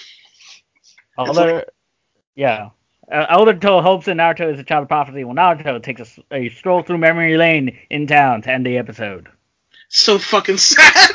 Although, 1.17 1.63
yeah. 2.35 2.71
Uh, 3.11 3.27
Elder 3.29 3.55
Toad 3.55 3.83
hopes 3.83 4.07
that 4.07 4.17
Naruto 4.17 4.53
is 4.53 4.59
a 4.59 4.65
child 4.65 4.83
of 4.83 4.89
prophecy. 4.89 5.25
Well, 5.25 5.37
Naruto 5.37 5.83
takes 5.83 6.19
a 6.31 6.49
stroll 6.51 6.83
through 6.83 6.99
memory 6.99 7.37
lane 7.37 7.79
in 7.91 8.07
town 8.07 8.43
to 8.43 8.51
end 8.51 8.67
the 8.67 8.79
episode. 8.79 9.29
So 9.89 10.19
fucking 10.19 10.57
sad. 10.59 11.11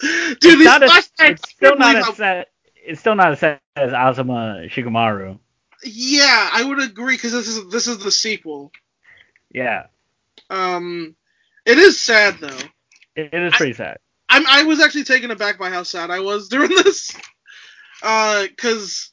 Dude, 0.00 0.38
it's 0.42 0.58
these 0.58 0.68
flashbacks 0.68 1.10
it's 1.18 1.50
still 1.50 1.76
not 1.76 1.96
as 1.96 2.16
sad. 2.16 2.46
It's 2.74 3.00
still 3.00 3.14
not 3.14 3.32
as 3.32 3.40
set 3.40 3.60
as 3.74 3.92
Asuma 3.92 4.70
Shikamaru. 4.70 5.38
Yeah, 5.84 6.50
I 6.52 6.64
would 6.64 6.80
agree 6.82 7.16
because 7.16 7.32
this 7.32 7.48
is 7.48 7.70
this 7.70 7.86
is 7.86 7.98
the 7.98 8.10
sequel. 8.10 8.72
Yeah, 9.50 9.86
Um, 10.50 11.16
it 11.64 11.78
is 11.78 12.00
sad 12.00 12.36
though. 12.40 12.58
it, 13.16 13.30
it 13.32 13.42
is 13.42 13.54
pretty 13.54 13.72
sad. 13.72 13.98
I'm 14.28 14.46
I 14.46 14.64
was 14.64 14.80
actually 14.80 15.04
taken 15.04 15.30
aback 15.30 15.58
by 15.58 15.70
how 15.70 15.82
sad 15.82 16.10
I 16.10 16.20
was 16.20 16.48
during 16.50 16.70
this. 16.70 17.16
Uh, 18.02 18.46
cause 18.58 19.10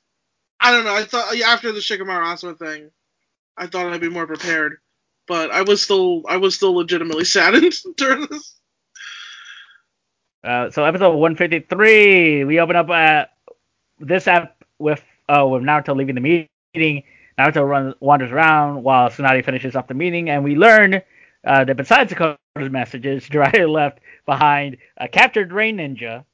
I 0.59 0.71
don't 0.71 0.85
know. 0.85 0.93
I 0.95 1.03
thought 1.03 1.35
after 1.41 1.71
the 1.71 1.79
Shikamaru 1.79 2.23
Asuma 2.25 2.57
thing, 2.57 2.89
I 3.57 3.67
thought 3.67 3.91
I'd 3.91 4.01
be 4.01 4.09
more 4.09 4.27
prepared, 4.27 4.77
but 5.27 5.51
I 5.51 5.61
was 5.61 5.81
still 5.81 6.23
I 6.27 6.37
was 6.37 6.55
still 6.55 6.73
legitimately 6.75 7.25
saddened 7.25 7.73
during 7.97 8.27
this. 8.29 8.55
Uh, 10.43 10.69
so 10.71 10.83
episode 10.83 11.15
153, 11.15 12.43
we 12.43 12.59
open 12.59 12.75
up 12.75 12.89
uh, 12.89 13.25
this 13.99 14.27
app 14.27 14.61
with 14.77 15.01
uh, 15.29 15.45
with 15.47 15.63
Naruto 15.63 15.95
leaving 15.95 16.15
the 16.15 16.21
meeting. 16.75 17.03
Naruto 17.39 17.67
runs 17.67 17.95
wanders 18.01 18.31
around 18.31 18.83
while 18.83 19.09
Tsunade 19.09 19.45
finishes 19.45 19.75
up 19.75 19.87
the 19.87 19.93
meeting, 19.93 20.29
and 20.29 20.43
we 20.43 20.55
learn 20.55 21.01
uh, 21.45 21.63
that 21.63 21.77
besides 21.77 22.09
the 22.09 22.15
code 22.17 22.37
messages, 22.71 23.23
Jiraiya 23.29 23.69
left 23.71 23.99
behind 24.25 24.77
a 24.97 25.07
captured 25.07 25.53
rain 25.53 25.77
ninja 25.77 26.25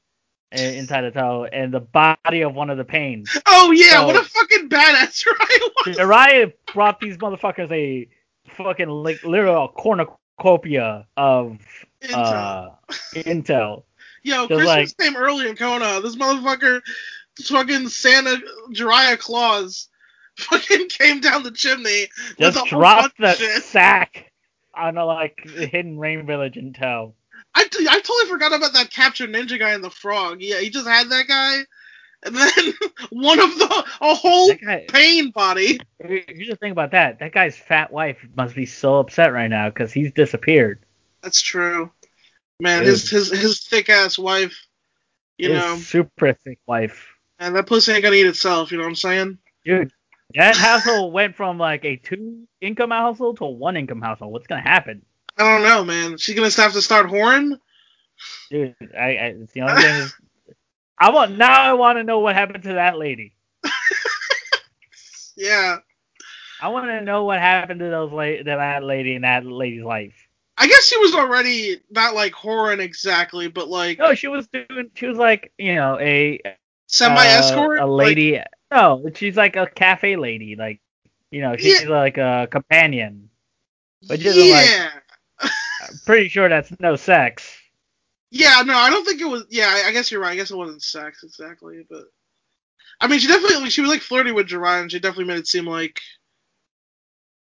inside 0.51 1.01
the 1.01 1.11
toe 1.11 1.45
and 1.53 1.71
the 1.71 1.79
body 1.79 2.41
of 2.41 2.55
one 2.55 2.71
of 2.71 2.77
the 2.77 2.83
pains. 2.83 3.37
Oh 3.45 3.69
yeah, 3.71 3.91
So- 3.99 4.05
what 4.07 4.15
a 4.15 4.23
fucking 4.23 4.69
badass 4.69 5.23
Ryan 5.39 5.69
was. 5.85 5.97
Jiraiya 5.97 6.53
brought 6.73 6.99
these 6.99 7.17
motherfuckers 7.17 7.71
a 7.71 8.09
fucking 8.63 8.89
like 8.89 9.23
literal 9.23 9.67
cornucopia 9.69 11.07
of 11.17 11.57
uh, 12.13 12.69
intel. 13.13 13.83
Yo, 14.23 14.47
Christmas 14.47 14.93
came 14.93 15.15
early 15.15 15.47
in 15.49 15.55
Kona. 15.55 16.01
This 16.01 16.15
motherfucker, 16.15 16.81
fucking 17.41 17.87
Santa 17.89 18.37
Jiraiya 18.73 19.17
Claus, 19.17 19.87
fucking 20.37 20.89
came 20.89 21.21
down 21.21 21.43
the 21.43 21.51
chimney 21.51 22.07
with 22.37 22.53
Just 22.53 22.69
bunch 22.71 23.13
the 23.17 23.29
of 23.31 23.35
shit. 23.37 23.63
sack 23.63 24.31
on 24.75 24.97
a 24.97 25.05
like 25.05 25.39
hidden 25.47 25.97
rain 25.97 26.25
village 26.25 26.55
intel. 26.55 27.13
I, 27.55 27.63
t- 27.63 27.87
I 27.89 27.99
totally 27.99 28.29
forgot 28.29 28.53
about 28.53 28.73
that 28.73 28.91
captured 28.91 29.31
ninja 29.31 29.57
guy 29.57 29.71
and 29.71 29.83
the 29.83 29.89
frog. 29.89 30.41
Yeah, 30.41 30.59
he 30.59 30.69
just 30.69 30.87
had 30.87 31.09
that 31.09 31.27
guy, 31.27 31.59
and 32.23 32.35
then 32.35 32.49
one 33.11 33.39
of 33.39 33.57
the 33.57 33.85
a 34.01 34.13
whole 34.13 34.53
guy, 34.55 34.85
pain 34.89 35.31
body. 35.31 35.79
here's 35.99 36.49
the 36.49 36.57
thing 36.59 36.71
about 36.71 36.91
that. 36.91 37.19
That 37.19 37.31
guy's 37.31 37.55
fat 37.57 37.91
wife 37.91 38.17
must 38.35 38.55
be 38.55 38.65
so 38.65 38.97
upset 38.99 39.33
right 39.33 39.49
now 39.49 39.69
because 39.69 39.91
he's 39.91 40.11
disappeared. 40.11 40.85
That's 41.21 41.41
true, 41.41 41.91
man. 42.59 42.79
Dude. 42.79 42.87
His 42.87 43.09
his 43.09 43.29
his 43.31 43.61
thick 43.65 43.89
ass 43.89 44.17
wife. 44.17 44.57
You 45.37 45.53
His 45.53 45.57
know, 45.63 45.75
super 45.77 46.33
thick 46.33 46.59
wife. 46.67 47.07
and 47.39 47.55
that 47.55 47.65
pussy 47.67 47.93
ain't 47.93 48.03
gonna 48.03 48.15
eat 48.17 48.27
itself. 48.27 48.71
You 48.71 48.77
know 48.77 48.83
what 48.83 48.89
I'm 48.89 48.95
saying? 48.95 49.37
Dude, 49.63 49.91
that 50.35 50.55
household 50.57 51.13
went 51.13 51.35
from 51.35 51.57
like 51.57 51.85
a 51.85 51.95
two 51.95 52.43
income 52.59 52.91
household 52.91 53.37
to 53.37 53.45
a 53.45 53.49
one 53.49 53.77
income 53.77 54.01
household. 54.01 54.33
What's 54.33 54.47
gonna 54.47 54.61
happen? 54.61 55.01
I 55.37 55.43
don't 55.43 55.63
know, 55.63 55.85
man. 55.85 56.17
She's 56.17 56.35
gonna 56.35 56.49
have 56.49 56.73
to 56.73 56.81
start 56.81 57.07
whoring. 57.07 57.57
Dude, 58.51 58.75
I, 58.97 59.05
I 59.15 59.25
it's 59.39 59.53
the 59.53 59.61
only 59.61 59.81
thing 59.81 59.95
is 59.95 60.13
I 60.99 61.11
want 61.11 61.37
now 61.37 61.61
I 61.61 61.73
want 61.73 61.97
to 61.97 62.03
know 62.03 62.19
what 62.19 62.35
happened 62.35 62.63
to 62.63 62.73
that 62.73 62.97
lady. 62.97 63.33
Yeah. 65.39 65.77
I 66.61 66.67
want 66.67 66.87
to 66.87 67.01
know 67.01 67.23
what 67.23 67.39
happened 67.39 67.79
to 67.79 67.89
those 67.89 68.11
la- 68.11 68.25
to 68.25 68.43
that 68.43 68.83
lady 68.83 69.15
in 69.15 69.21
that 69.21 69.45
lady's 69.45 69.83
life. 69.83 70.13
I 70.57 70.67
guess 70.67 70.85
she 70.87 70.97
was 70.97 71.13
already 71.15 71.77
not 71.89 72.13
like 72.13 72.33
whoring 72.33 72.79
exactly, 72.79 73.47
but 73.47 73.69
like 73.69 73.97
No, 73.97 74.13
she 74.13 74.27
was 74.27 74.47
doing. 74.49 74.91
She 74.95 75.05
was 75.05 75.17
like, 75.17 75.53
you 75.57 75.75
know, 75.75 75.97
a 75.99 76.41
semi 76.87 77.25
escort. 77.25 77.79
uh, 77.79 77.85
a 77.85 77.87
lady. 77.87 78.41
no, 78.69 79.09
she's 79.15 79.37
like 79.37 79.55
a 79.55 79.67
cafe 79.67 80.17
lady. 80.17 80.57
Like, 80.57 80.81
you 81.31 81.39
know, 81.39 81.55
she's 81.55 81.85
like 81.85 82.17
a 82.17 82.49
companion. 82.51 83.29
But 84.09 84.19
just 84.19 84.37
like. 84.37 84.91
I'm 85.89 85.97
pretty 86.05 86.27
sure 86.27 86.49
that's 86.49 86.77
no 86.81 86.97
sex. 86.97 87.58
Yeah, 88.31 88.61
no, 88.65 88.75
I 88.75 88.89
don't 88.89 89.05
think 89.05 89.21
it 89.21 89.25
was. 89.27 89.45
Yeah, 89.49 89.67
I, 89.85 89.91
guess 89.91 90.11
you're 90.11 90.21
right. 90.21 90.31
I 90.31 90.35
guess 90.35 90.51
it 90.51 90.57
wasn't 90.57 90.83
sex 90.83 91.23
exactly, 91.23 91.83
but 91.89 92.03
I 93.01 93.07
mean, 93.07 93.19
she 93.19 93.27
definitely 93.27 93.69
she 93.71 93.81
was 93.81 93.89
like 93.89 94.01
flirting 94.01 94.35
with 94.35 94.51
and 94.51 94.91
she 94.91 94.99
definitely 94.99 95.25
made 95.25 95.39
it 95.39 95.47
seem 95.47 95.65
like. 95.65 95.99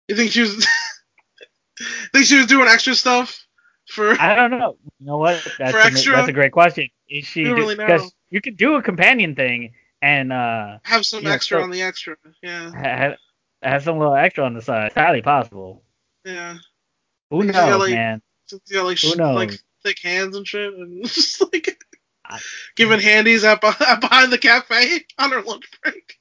You 0.08 0.16
think 0.16 0.30
she 0.32 0.42
was? 0.42 0.66
think 2.12 2.26
she 2.26 2.36
was 2.36 2.46
doing 2.46 2.68
extra 2.68 2.94
stuff 2.94 3.46
for? 3.88 4.20
I 4.20 4.34
don't 4.34 4.50
know. 4.50 4.76
You 5.00 5.06
know 5.06 5.18
what? 5.18 5.42
That's, 5.58 5.72
For 5.72 5.78
a, 5.78 5.86
extra? 5.86 6.16
that's 6.16 6.28
a 6.28 6.32
great 6.32 6.52
question. 6.52 6.88
is 7.08 7.24
she? 7.24 7.44
Don't 7.44 7.54
really 7.54 7.74
know. 7.74 7.86
Because 7.86 8.12
you 8.30 8.40
could 8.40 8.56
do 8.56 8.74
a 8.76 8.82
companion 8.82 9.34
thing 9.34 9.72
and 10.02 10.32
uh 10.32 10.78
Have 10.84 11.06
some 11.06 11.26
extra 11.26 11.58
so- 11.58 11.62
on 11.64 11.70
the 11.70 11.82
extra. 11.82 12.16
Yeah, 12.42 12.70
ha- 12.72 13.16
have 13.62 13.82
some 13.82 13.98
little 13.98 14.14
extra 14.14 14.44
on 14.44 14.54
the 14.54 14.62
side. 14.62 14.86
It's 14.86 14.94
highly 14.94 15.22
possible. 15.22 15.82
yeah. 16.24 16.58
Who 17.30 17.42
knows, 17.42 17.54
got, 17.54 17.80
like- 17.80 17.94
man? 17.94 18.22
Got 18.72 18.84
like 18.84 19.00
Who 19.00 19.08
sh- 19.08 19.16
like 19.16 19.48
knows? 19.48 19.62
Thick 19.86 19.98
hands 20.02 20.36
and 20.36 20.46
shit, 20.46 20.72
and 20.74 21.04
just 21.08 21.40
like 21.52 21.78
I- 22.24 22.40
giving 22.74 23.00
handies 23.00 23.42
be- 23.42 23.48
behind 24.00 24.32
the 24.32 24.38
cafe 24.38 25.04
on 25.18 25.30
her 25.30 25.42
lunch 25.42 25.64
break. 25.82 26.18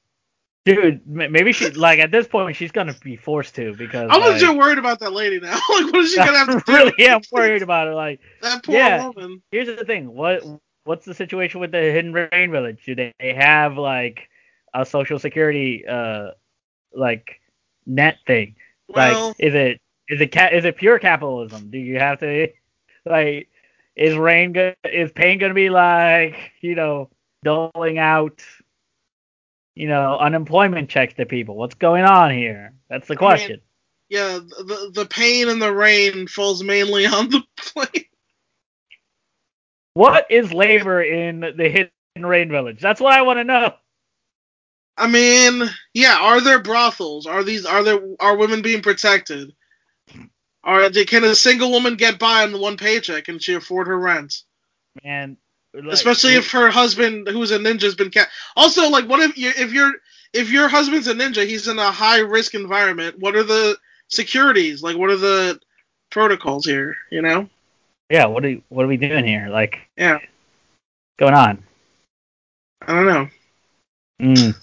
Dude, 0.64 1.06
maybe 1.06 1.52
she 1.52 1.70
like 1.70 2.00
at 2.00 2.10
this 2.10 2.26
point 2.26 2.56
she's 2.56 2.72
gonna 2.72 2.94
be 3.04 3.14
forced 3.16 3.54
to 3.54 3.72
because 3.76 4.10
I 4.10 4.18
was 4.18 4.30
like, 4.30 4.40
just 4.40 4.56
worried 4.56 4.78
about 4.78 4.98
that 4.98 5.12
lady 5.12 5.38
now. 5.38 5.52
like, 5.70 5.92
what 5.92 5.96
is 5.96 6.10
she 6.10 6.16
gonna 6.16 6.36
have 6.38 6.48
to 6.48 6.62
do? 6.66 6.72
really 6.72 7.06
am 7.06 7.20
worried 7.30 7.62
about 7.62 7.86
it. 7.86 7.92
Like, 7.92 8.20
That 8.42 8.64
poor 8.64 8.74
Yeah. 8.74 9.06
woman. 9.08 9.42
here's 9.52 9.68
the 9.68 9.84
thing: 9.84 10.12
what 10.12 10.42
what's 10.82 11.04
the 11.04 11.14
situation 11.14 11.60
with 11.60 11.70
the 11.70 11.78
Hidden 11.78 12.12
Rain 12.12 12.50
Village? 12.50 12.82
Do 12.84 12.96
they 12.96 13.12
have 13.20 13.76
like 13.78 14.28
a 14.74 14.84
social 14.84 15.20
security 15.20 15.84
uh 15.86 16.30
like 16.92 17.40
net 17.86 18.16
thing? 18.26 18.56
Well, 18.88 19.28
like, 19.28 19.36
is 19.38 19.54
it 19.54 19.80
is 20.08 20.20
it 20.20 20.32
ca- 20.32 20.50
is 20.52 20.64
it 20.64 20.76
pure 20.76 20.98
capitalism? 20.98 21.70
Do 21.70 21.78
you 21.78 22.00
have 22.00 22.18
to 22.20 22.48
like 23.04 23.48
is 23.96 24.16
Rain 24.16 24.52
go- 24.52 24.74
is 24.84 25.10
Pain 25.12 25.38
gonna 25.38 25.54
be 25.54 25.70
like 25.70 26.52
you 26.60 26.74
know 26.74 27.10
doling 27.42 27.98
out 27.98 28.42
you 29.74 29.88
know 29.88 30.18
unemployment 30.18 30.88
checks 30.90 31.14
to 31.14 31.26
people? 31.26 31.56
What's 31.56 31.74
going 31.74 32.04
on 32.04 32.30
here? 32.30 32.74
That's 32.88 33.08
the 33.08 33.14
mean, 33.14 33.18
question. 33.18 33.60
yeah, 34.08 34.38
the 34.38 34.90
the 34.94 35.06
pain 35.06 35.48
and 35.48 35.60
the 35.60 35.72
rain 35.72 36.26
falls 36.26 36.62
mainly 36.62 37.06
on 37.06 37.30
the 37.30 37.42
plane. 37.56 38.04
What 39.94 40.26
is 40.30 40.52
labor 40.52 41.02
in 41.02 41.40
the 41.40 41.68
Hidden 41.70 41.90
Rain 42.26 42.50
Village? 42.50 42.80
That's 42.80 43.00
what 43.00 43.14
I 43.14 43.22
want 43.22 43.38
to 43.38 43.44
know. 43.44 43.72
I 44.98 45.06
mean, 45.06 45.68
yeah, 45.94 46.18
are 46.20 46.40
there 46.40 46.62
brothels? 46.62 47.26
Are 47.26 47.42
these 47.42 47.64
are 47.66 47.82
there 47.82 48.00
are 48.20 48.36
women 48.36 48.62
being 48.62 48.82
protected? 48.82 49.52
They, 50.66 51.04
can 51.04 51.24
a 51.24 51.34
single 51.34 51.70
woman 51.70 51.94
get 51.94 52.18
by 52.18 52.42
on 52.42 52.58
one 52.60 52.76
paycheck? 52.76 53.24
Can 53.24 53.38
she 53.38 53.54
afford 53.54 53.86
her 53.86 53.98
rent? 53.98 54.42
Man, 55.04 55.36
like, 55.72 55.92
Especially 55.92 56.34
if 56.34 56.50
her 56.50 56.70
husband, 56.70 57.28
who's 57.28 57.50
a 57.50 57.58
ninja, 57.58 57.82
has 57.82 57.94
been 57.94 58.10
ca- 58.10 58.26
Also, 58.56 58.88
like, 58.88 59.08
what 59.08 59.20
if 59.20 59.36
you 59.36 59.52
if 59.56 59.72
your 59.72 59.92
if 60.32 60.50
your 60.50 60.68
husband's 60.68 61.06
a 61.06 61.14
ninja, 61.14 61.46
he's 61.46 61.68
in 61.68 61.78
a 61.78 61.90
high 61.90 62.18
risk 62.18 62.54
environment. 62.54 63.18
What 63.18 63.36
are 63.36 63.42
the 63.42 63.76
securities? 64.08 64.82
Like, 64.82 64.96
what 64.96 65.10
are 65.10 65.16
the 65.16 65.60
protocols 66.10 66.64
here? 66.64 66.96
You 67.10 67.22
know? 67.22 67.48
yeah, 68.10 68.26
what 68.26 68.44
are 68.44 68.56
what 68.68 68.84
are 68.84 68.88
we 68.88 68.96
doing 68.96 69.24
here? 69.24 69.48
Like, 69.48 69.78
Yeah, 69.96 70.14
what's 70.14 70.26
going 71.18 71.34
on? 71.34 71.62
I 72.82 72.92
don't 72.94 73.06
know. 73.06 73.28
Mm. 74.20 74.54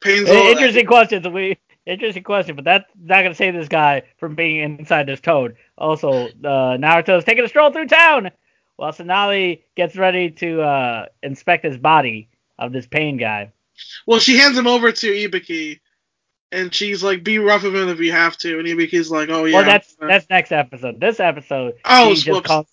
Pain's 0.00 0.28
Uh, 0.28 0.32
Interesting 0.32 0.86
questions. 0.86 1.26
We 1.26 1.58
interesting 1.90 2.22
question, 2.22 2.56
but 2.56 2.64
that's 2.64 2.84
not 2.98 3.22
gonna 3.22 3.34
save 3.34 3.54
this 3.54 3.68
guy 3.68 4.02
from 4.18 4.34
being 4.34 4.78
inside 4.78 5.06
this 5.06 5.20
toad. 5.20 5.56
Also, 5.76 6.28
uh, 6.28 6.76
Naruto's 6.76 7.24
taking 7.24 7.44
a 7.44 7.48
stroll 7.48 7.72
through 7.72 7.86
town 7.88 8.30
while 8.76 8.92
Sonali 8.92 9.64
gets 9.76 9.96
ready 9.96 10.30
to 10.30 10.62
uh, 10.62 11.06
inspect 11.22 11.64
his 11.64 11.76
body 11.76 12.28
of 12.58 12.72
this 12.72 12.86
pain 12.86 13.16
guy. 13.16 13.52
Well, 14.06 14.20
she 14.20 14.36
hands 14.36 14.56
him 14.56 14.66
over 14.66 14.92
to 14.92 15.06
Ibiki, 15.06 15.80
and 16.52 16.74
she's 16.74 17.02
like, 17.02 17.24
"Be 17.24 17.38
rough 17.38 17.62
with 17.62 17.74
him 17.74 17.88
if 17.88 18.00
you 18.00 18.12
have 18.12 18.36
to." 18.38 18.58
And 18.58 18.68
Ibiki's 18.68 19.10
like, 19.10 19.28
"Oh 19.28 19.44
yeah." 19.44 19.56
well, 19.56 19.64
that's 19.64 19.96
that's 20.00 20.28
next 20.30 20.52
episode. 20.52 21.00
This 21.00 21.20
episode, 21.20 21.74
Oh, 21.84 22.14
she 22.14 22.22
just 22.22 22.44
calls. 22.44 22.66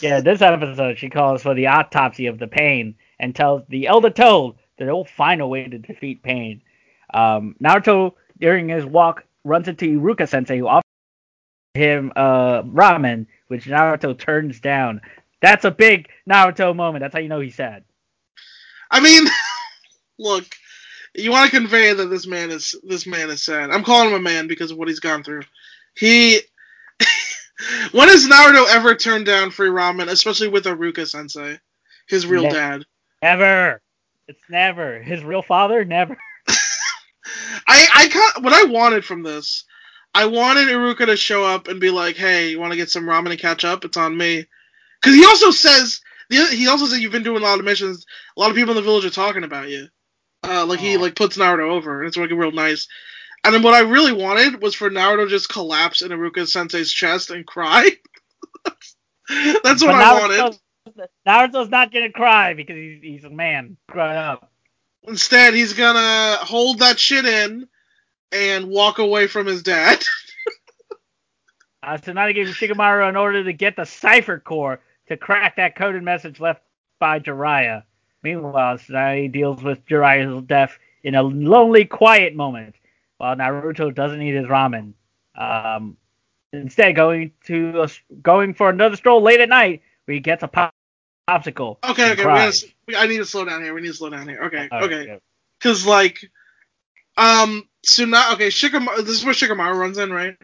Yeah, 0.00 0.20
this 0.20 0.40
episode 0.40 0.98
she 0.98 1.10
calls 1.10 1.42
for 1.42 1.54
the 1.54 1.66
autopsy 1.66 2.26
of 2.26 2.38
the 2.38 2.46
pain 2.48 2.94
and 3.20 3.34
tells 3.34 3.62
the 3.68 3.86
Elder 3.86 4.10
Toad 4.10 4.56
that 4.78 4.86
they'll 4.86 5.04
find 5.04 5.40
a 5.40 5.46
way 5.46 5.64
to 5.64 5.78
defeat 5.78 6.22
pain. 6.22 6.62
Um, 7.12 7.56
Naruto 7.62 8.14
during 8.42 8.68
his 8.68 8.84
walk 8.84 9.24
runs 9.44 9.68
into 9.68 9.98
Iruka 9.98 10.28
Sensei 10.28 10.58
who 10.58 10.66
offers 10.66 10.82
him 11.74 12.12
uh 12.14 12.62
ramen, 12.64 13.26
which 13.48 13.64
Naruto 13.64 14.18
turns 14.18 14.60
down. 14.60 15.00
That's 15.40 15.64
a 15.64 15.70
big 15.70 16.08
Naruto 16.28 16.76
moment. 16.76 17.02
That's 17.02 17.14
how 17.14 17.20
you 17.20 17.28
know 17.28 17.40
he's 17.40 17.54
sad. 17.54 17.84
I 18.90 19.00
mean, 19.00 19.24
look, 20.18 20.44
you 21.14 21.30
want 21.30 21.50
to 21.50 21.56
convey 21.56 21.94
that 21.94 22.06
this 22.06 22.26
man 22.26 22.50
is 22.50 22.74
this 22.82 23.06
man 23.06 23.30
is 23.30 23.42
sad. 23.42 23.70
I'm 23.70 23.84
calling 23.84 24.08
him 24.08 24.14
a 24.14 24.20
man 24.20 24.48
because 24.48 24.70
of 24.70 24.76
what 24.76 24.88
he's 24.88 25.00
gone 25.00 25.22
through. 25.22 25.42
He. 25.94 26.40
when 27.92 28.08
has 28.08 28.26
Naruto 28.26 28.66
ever 28.74 28.94
turned 28.94 29.26
down 29.26 29.50
free 29.50 29.68
ramen, 29.68 30.08
especially 30.08 30.48
with 30.48 30.64
Iruka 30.64 31.06
Sensei, 31.06 31.58
his 32.06 32.26
real 32.26 32.50
dad? 32.50 32.84
Never. 33.22 33.80
It's 34.28 34.42
never. 34.48 35.00
His 35.00 35.22
real 35.22 35.42
father? 35.42 35.84
Never. 35.84 36.18
I 37.66 37.86
I 37.94 38.40
what 38.40 38.52
I 38.52 38.64
wanted 38.64 39.04
from 39.04 39.22
this, 39.22 39.64
I 40.14 40.26
wanted 40.26 40.68
Iruka 40.68 41.06
to 41.06 41.16
show 41.16 41.44
up 41.44 41.68
and 41.68 41.80
be 41.80 41.90
like, 41.90 42.16
"Hey, 42.16 42.50
you 42.50 42.60
want 42.60 42.72
to 42.72 42.76
get 42.76 42.90
some 42.90 43.04
ramen 43.04 43.30
and 43.30 43.40
catch 43.40 43.64
up? 43.64 43.84
It's 43.84 43.96
on 43.96 44.16
me." 44.16 44.46
Because 45.00 45.16
he 45.16 45.24
also 45.24 45.50
says 45.50 46.00
he 46.28 46.68
also 46.68 46.86
said 46.86 47.00
you've 47.00 47.12
been 47.12 47.22
doing 47.22 47.42
a 47.42 47.46
lot 47.46 47.58
of 47.58 47.64
missions. 47.64 48.06
A 48.36 48.40
lot 48.40 48.50
of 48.50 48.56
people 48.56 48.70
in 48.70 48.76
the 48.76 48.82
village 48.82 49.04
are 49.04 49.10
talking 49.10 49.44
about 49.44 49.68
you. 49.68 49.88
Uh, 50.44 50.66
like 50.66 50.80
he 50.80 50.96
like 50.96 51.14
puts 51.14 51.36
Naruto 51.36 51.70
over, 51.70 52.00
and 52.00 52.08
it's 52.08 52.16
like 52.16 52.30
real 52.30 52.52
nice. 52.52 52.88
And 53.44 53.54
then 53.54 53.62
what 53.62 53.74
I 53.74 53.80
really 53.80 54.12
wanted 54.12 54.62
was 54.62 54.74
for 54.74 54.90
Naruto 54.90 55.28
just 55.28 55.48
collapse 55.48 56.02
in 56.02 56.10
Iruka 56.10 56.46
Sensei's 56.46 56.92
chest 56.92 57.30
and 57.30 57.46
cry. 57.46 57.90
That's 59.64 59.82
what 59.82 59.94
I 59.94 60.20
wanted. 60.20 60.58
Naruto's, 61.26 61.70
not 61.70 61.92
gonna 61.92 62.12
cry 62.12 62.54
because 62.54 62.76
he's, 62.76 63.02
he's 63.02 63.24
a 63.24 63.30
man 63.30 63.76
growing 63.88 64.16
up. 64.16 64.51
Instead, 65.06 65.54
he's 65.54 65.72
gonna 65.72 66.36
hold 66.36 66.78
that 66.78 66.98
shit 66.98 67.24
in 67.24 67.68
and 68.30 68.68
walk 68.68 68.98
away 68.98 69.26
from 69.26 69.46
his 69.46 69.62
dad. 69.62 70.02
Uh, 71.84 71.96
Tsunade 71.96 72.32
gave 72.32 72.46
Shikamaru 72.46 73.08
in 73.08 73.16
order 73.16 73.42
to 73.42 73.52
get 73.52 73.74
the 73.74 73.84
cipher 73.84 74.38
corps 74.38 74.80
to 75.08 75.16
crack 75.16 75.56
that 75.56 75.74
coded 75.74 76.04
message 76.04 76.38
left 76.38 76.62
by 77.00 77.18
Jiraiya. 77.18 77.82
Meanwhile, 78.22 78.78
Tsunade 78.78 79.32
deals 79.32 79.64
with 79.64 79.84
Jiraiya's 79.86 80.44
death 80.44 80.78
in 81.02 81.16
a 81.16 81.22
lonely, 81.24 81.84
quiet 81.84 82.36
moment, 82.36 82.76
while 83.18 83.34
Naruto 83.34 83.92
doesn't 83.92 84.22
eat 84.22 84.34
his 84.34 84.46
ramen. 84.46 84.92
Um, 85.34 85.96
instead, 86.52 86.94
going 86.94 87.32
to 87.46 87.82
a, 87.82 87.88
going 88.22 88.54
for 88.54 88.70
another 88.70 88.94
stroll 88.94 89.20
late 89.20 89.40
at 89.40 89.48
night, 89.48 89.82
where 90.04 90.14
he 90.14 90.20
gets 90.20 90.44
a 90.44 90.48
popsicle. 91.28 91.78
Okay, 91.82 92.12
okay. 92.12 92.16
We 92.16 92.24
gotta, 92.24 92.66
we, 92.86 92.96
I 92.96 93.06
need 93.06 93.18
to 93.18 93.24
slow 93.24 93.44
down 93.44 93.62
here. 93.62 93.74
We 93.74 93.80
need 93.82 93.88
to 93.88 93.94
slow 93.94 94.10
down 94.10 94.28
here. 94.28 94.42
Okay, 94.44 94.68
All 94.70 94.80
right, 94.80 94.92
okay. 94.92 95.18
Because 95.58 95.86
like, 95.86 96.18
um, 97.16 97.68
Suna. 97.84 98.30
Okay, 98.34 98.48
Shikamaru. 98.48 98.98
This 98.98 99.10
is 99.16 99.24
where 99.24 99.34
Shikamaru 99.34 99.76
runs 99.76 99.98
in, 99.98 100.12
right? 100.12 100.36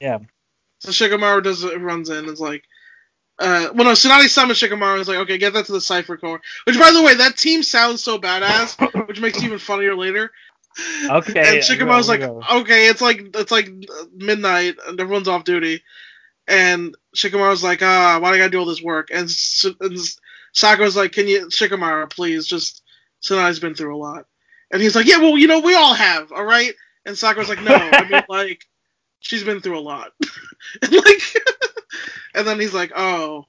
Yeah. 0.00 0.18
So 0.80 0.90
Shikamaru 0.90 1.42
does 1.42 1.64
runs 1.76 2.10
in. 2.10 2.28
It's 2.28 2.40
like, 2.40 2.64
uh, 3.38 3.70
well, 3.74 3.84
no, 3.84 3.92
Tsunade 3.92 4.28
summons 4.28 4.60
Shikamaru. 4.60 4.92
and 4.92 5.00
is 5.00 5.08
like, 5.08 5.18
okay, 5.18 5.38
get 5.38 5.54
that 5.54 5.66
to 5.66 5.72
the 5.72 5.80
Cipher 5.80 6.16
Corps. 6.16 6.40
Which, 6.64 6.78
by 6.78 6.92
the 6.92 7.02
way, 7.02 7.16
that 7.16 7.36
team 7.36 7.62
sounds 7.62 8.02
so 8.02 8.18
badass, 8.18 9.08
which 9.08 9.20
makes 9.20 9.38
it 9.38 9.44
even 9.44 9.58
funnier 9.58 9.94
later. 9.94 10.30
Okay, 11.08 11.56
And 11.56 11.62
Shikamaru's 11.62 12.08
like, 12.08 12.22
okay, 12.22 12.88
it's 12.88 13.00
like 13.00 13.34
it's 13.34 13.50
like 13.50 13.70
midnight 14.14 14.76
and 14.86 15.00
everyone's 15.00 15.26
off 15.28 15.44
duty, 15.44 15.82
and 16.50 16.96
Shikamaru's 17.16 17.64
like, 17.64 17.82
ah, 17.82 18.18
why 18.20 18.30
do 18.30 18.36
I 18.36 18.38
gotta 18.38 18.50
do 18.50 18.60
all 18.60 18.66
this 18.66 18.82
work? 18.82 19.10
And, 19.12 19.30
and 19.80 19.98
Sakura's 20.54 20.96
like, 20.96 21.12
can 21.12 21.28
you, 21.28 21.46
Shikamaru, 21.48 22.10
please, 22.10 22.46
just 22.46 22.82
Tsunade's 23.22 23.60
been 23.60 23.76
through 23.76 23.96
a 23.96 23.98
lot, 23.98 24.26
and 24.72 24.82
he's 24.82 24.96
like, 24.96 25.06
yeah, 25.06 25.18
well, 25.18 25.38
you 25.38 25.48
know, 25.48 25.60
we 25.60 25.76
all 25.76 25.94
have, 25.94 26.32
all 26.32 26.44
right. 26.44 26.74
And 27.06 27.18
Sakura's 27.18 27.50
like, 27.50 27.62
no, 27.62 27.74
I 27.74 28.08
mean, 28.08 28.24
like, 28.30 28.66
she's 29.20 29.44
been 29.44 29.62
through 29.62 29.78
a 29.78 29.80
lot, 29.80 30.12
and 30.82 30.92
like, 30.92 31.22
and 32.34 32.46
then 32.48 32.60
he's 32.60 32.74
like, 32.74 32.92
oh, 32.96 33.46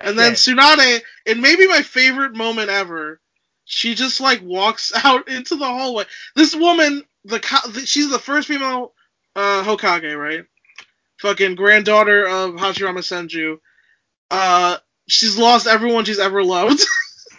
and 0.00 0.18
then 0.18 0.32
Yeah. 0.32 0.36
Tsunade, 0.36 1.02
and 1.26 1.42
maybe 1.42 1.68
my 1.68 1.82
favorite 1.82 2.34
moment 2.34 2.70
ever. 2.70 3.20
She 3.66 3.94
just 3.94 4.20
like 4.20 4.42
walks 4.42 4.92
out 5.04 5.28
into 5.28 5.56
the 5.56 5.66
hallway 5.66 6.04
this 6.36 6.54
woman, 6.56 7.04
the 7.24 7.40
she's 7.86 8.10
the 8.10 8.18
first 8.18 8.48
female 8.48 8.94
uh, 9.36 9.64
Hokage, 9.64 10.18
right? 10.18 10.44
Fucking 11.24 11.54
granddaughter 11.54 12.28
of 12.28 12.50
Hashirama 12.56 12.98
Senju. 12.98 13.58
Uh, 14.30 14.76
she's 15.08 15.38
lost 15.38 15.66
everyone 15.66 16.04
she's 16.04 16.18
ever 16.18 16.44
loved, 16.44 16.82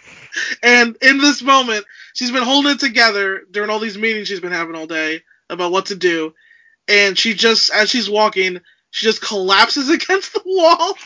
and 0.64 0.96
in 1.00 1.18
this 1.18 1.40
moment, 1.40 1.86
she's 2.12 2.32
been 2.32 2.42
holding 2.42 2.72
it 2.72 2.80
together 2.80 3.42
during 3.48 3.70
all 3.70 3.78
these 3.78 3.96
meetings 3.96 4.26
she's 4.26 4.40
been 4.40 4.50
having 4.50 4.74
all 4.74 4.88
day 4.88 5.22
about 5.48 5.70
what 5.70 5.86
to 5.86 5.94
do, 5.94 6.34
and 6.88 7.16
she 7.16 7.32
just, 7.32 7.70
as 7.70 7.88
she's 7.88 8.10
walking, 8.10 8.58
she 8.90 9.06
just 9.06 9.22
collapses 9.22 9.88
against 9.88 10.34
the 10.34 10.42
wall 10.44 10.98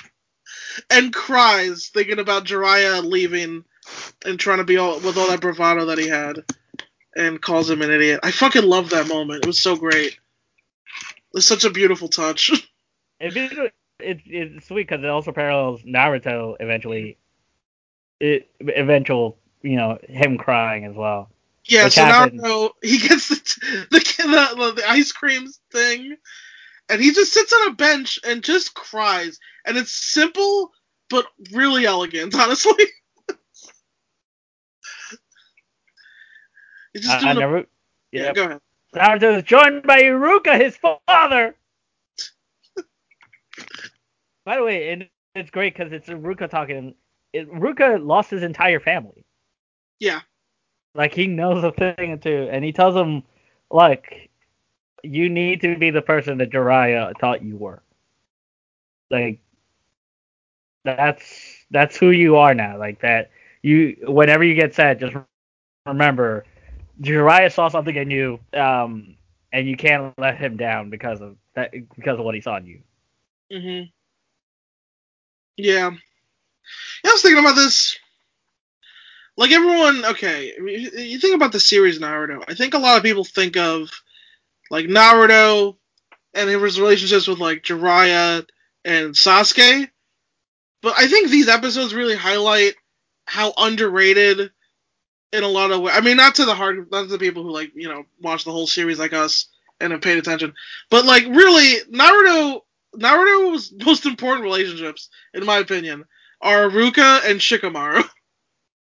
and 0.88 1.12
cries, 1.12 1.88
thinking 1.88 2.18
about 2.18 2.46
Jiraiya 2.46 3.04
leaving 3.04 3.62
and 4.24 4.40
trying 4.40 4.56
to 4.56 4.64
be 4.64 4.78
all 4.78 4.98
with 5.00 5.18
all 5.18 5.28
that 5.28 5.42
bravado 5.42 5.84
that 5.84 5.98
he 5.98 6.08
had 6.08 6.44
and 7.14 7.42
calls 7.42 7.68
him 7.68 7.82
an 7.82 7.90
idiot. 7.90 8.20
I 8.22 8.30
fucking 8.30 8.64
love 8.64 8.88
that 8.88 9.06
moment. 9.06 9.44
It 9.44 9.48
was 9.48 9.60
so 9.60 9.76
great. 9.76 10.18
It's 11.34 11.44
such 11.44 11.64
a 11.64 11.70
beautiful 11.70 12.08
touch. 12.08 12.50
It'd 13.20 13.72
it's 14.00 14.22
it's 14.26 14.66
sweet 14.66 14.88
because 14.88 15.04
it 15.04 15.10
also 15.10 15.32
parallels 15.32 15.82
Naruto 15.82 16.56
eventually. 16.60 17.18
It 18.18 18.50
eventual, 18.60 19.38
you 19.62 19.76
know, 19.76 19.98
him 20.08 20.36
crying 20.38 20.84
as 20.84 20.94
well. 20.94 21.30
Yeah, 21.66 21.88
so 21.88 22.02
happened- 22.04 22.40
Naruto 22.40 22.70
he 22.82 22.98
gets 22.98 23.28
the 23.28 23.86
the, 23.90 24.54
the 24.56 24.72
the 24.76 24.88
ice 24.90 25.12
cream 25.12 25.46
thing, 25.72 26.16
and 26.88 27.00
he 27.00 27.12
just 27.12 27.32
sits 27.32 27.52
on 27.52 27.68
a 27.68 27.74
bench 27.74 28.18
and 28.26 28.42
just 28.42 28.74
cries, 28.74 29.38
and 29.66 29.76
it's 29.76 29.92
simple 29.92 30.72
but 31.08 31.26
really 31.52 31.86
elegant, 31.86 32.34
honestly. 32.38 32.84
Just 36.96 37.22
Uh, 37.22 37.34
doing 37.34 37.42
a, 37.42 37.66
yeah, 38.12 38.22
yep. 38.24 38.34
go 38.34 38.44
ahead. 38.44 38.60
Naruto 38.94 39.36
is 39.36 39.44
joined 39.44 39.84
by 39.84 40.02
Iruka, 40.02 40.60
his 40.60 40.76
father. 40.76 41.54
By 44.44 44.56
the 44.56 44.64
way, 44.64 44.92
and 44.92 45.08
it's 45.34 45.50
great 45.50 45.74
because 45.74 45.92
it's 45.92 46.08
Iruka 46.08 46.48
talking. 46.50 46.94
It, 47.32 47.50
Iruka 47.50 48.04
lost 48.04 48.30
his 48.30 48.42
entire 48.42 48.80
family. 48.80 49.24
Yeah. 49.98 50.20
Like 50.94 51.14
he 51.14 51.26
knows 51.26 51.64
a 51.64 51.72
thing 51.72 52.12
or 52.12 52.16
two, 52.16 52.48
and 52.50 52.64
he 52.64 52.72
tells 52.72 52.94
him, 52.96 53.22
"Look, 53.70 54.06
you 55.02 55.28
need 55.28 55.60
to 55.62 55.76
be 55.76 55.90
the 55.90 56.02
person 56.02 56.38
that 56.38 56.50
Jiraiya 56.50 57.18
thought 57.20 57.42
you 57.42 57.56
were. 57.56 57.82
Like 59.10 59.40
that's 60.84 61.64
that's 61.70 61.96
who 61.96 62.10
you 62.10 62.36
are 62.36 62.54
now. 62.54 62.78
Like 62.78 63.00
that 63.00 63.30
you 63.62 63.96
whenever 64.06 64.44
you 64.44 64.54
get 64.54 64.74
sad, 64.74 65.00
just 65.00 65.14
remember 65.86 66.44
Jiraiya 67.02 67.52
saw 67.52 67.68
something 67.68 67.96
in 67.96 68.10
you, 68.10 68.40
um, 68.54 69.16
and 69.52 69.68
you 69.68 69.76
can't 69.76 70.14
let 70.18 70.36
him 70.38 70.56
down 70.56 70.90
because 70.90 71.20
of 71.20 71.36
that 71.54 71.72
because 71.96 72.18
of 72.18 72.24
what 72.24 72.34
he 72.34 72.40
saw 72.40 72.56
in 72.56 72.66
you. 72.66 72.80
hmm 73.50 73.90
Yeah. 75.56 75.90
Yeah, 77.04 77.10
I 77.10 77.12
was 77.12 77.22
thinking 77.22 77.42
about 77.44 77.56
this. 77.56 77.98
Like 79.36 79.52
everyone, 79.52 80.04
okay, 80.04 80.52
you 80.58 81.18
think 81.18 81.34
about 81.34 81.52
the 81.52 81.60
series 81.60 81.98
Naruto. 81.98 82.44
I 82.46 82.54
think 82.54 82.74
a 82.74 82.78
lot 82.78 82.98
of 82.98 83.02
people 83.02 83.24
think 83.24 83.56
of 83.56 83.90
like 84.70 84.86
Naruto 84.86 85.76
and 86.34 86.50
his 86.50 86.80
relationships 86.80 87.26
with 87.26 87.38
like 87.38 87.62
Jiraiya 87.62 88.46
and 88.84 89.14
Sasuke. 89.14 89.88
But 90.82 90.94
I 90.98 91.08
think 91.08 91.30
these 91.30 91.48
episodes 91.48 91.94
really 91.94 92.16
highlight 92.16 92.74
how 93.26 93.52
underrated 93.56 94.50
in 95.32 95.42
a 95.42 95.48
lot 95.48 95.70
of 95.70 95.80
ways. 95.80 95.94
I 95.96 96.00
mean, 96.00 96.16
not 96.16 96.36
to 96.36 96.44
the 96.44 96.54
hard, 96.54 96.90
not 96.90 97.02
to 97.02 97.08
the 97.08 97.18
people 97.18 97.42
who 97.42 97.52
like 97.52 97.72
you 97.74 97.88
know 97.88 98.04
watch 98.20 98.44
the 98.44 98.52
whole 98.52 98.66
series 98.66 98.98
like 98.98 99.12
us 99.12 99.48
and 99.80 99.92
have 99.92 100.02
paid 100.02 100.18
attention, 100.18 100.54
but 100.90 101.04
like 101.04 101.24
really 101.26 101.80
Naruto, 101.90 102.62
Naruto's 102.96 103.72
most 103.84 104.06
important 104.06 104.44
relationships, 104.44 105.08
in 105.34 105.44
my 105.44 105.58
opinion, 105.58 106.04
are 106.40 106.68
Ruka 106.68 107.28
and 107.28 107.40
Shikamaru. 107.40 108.08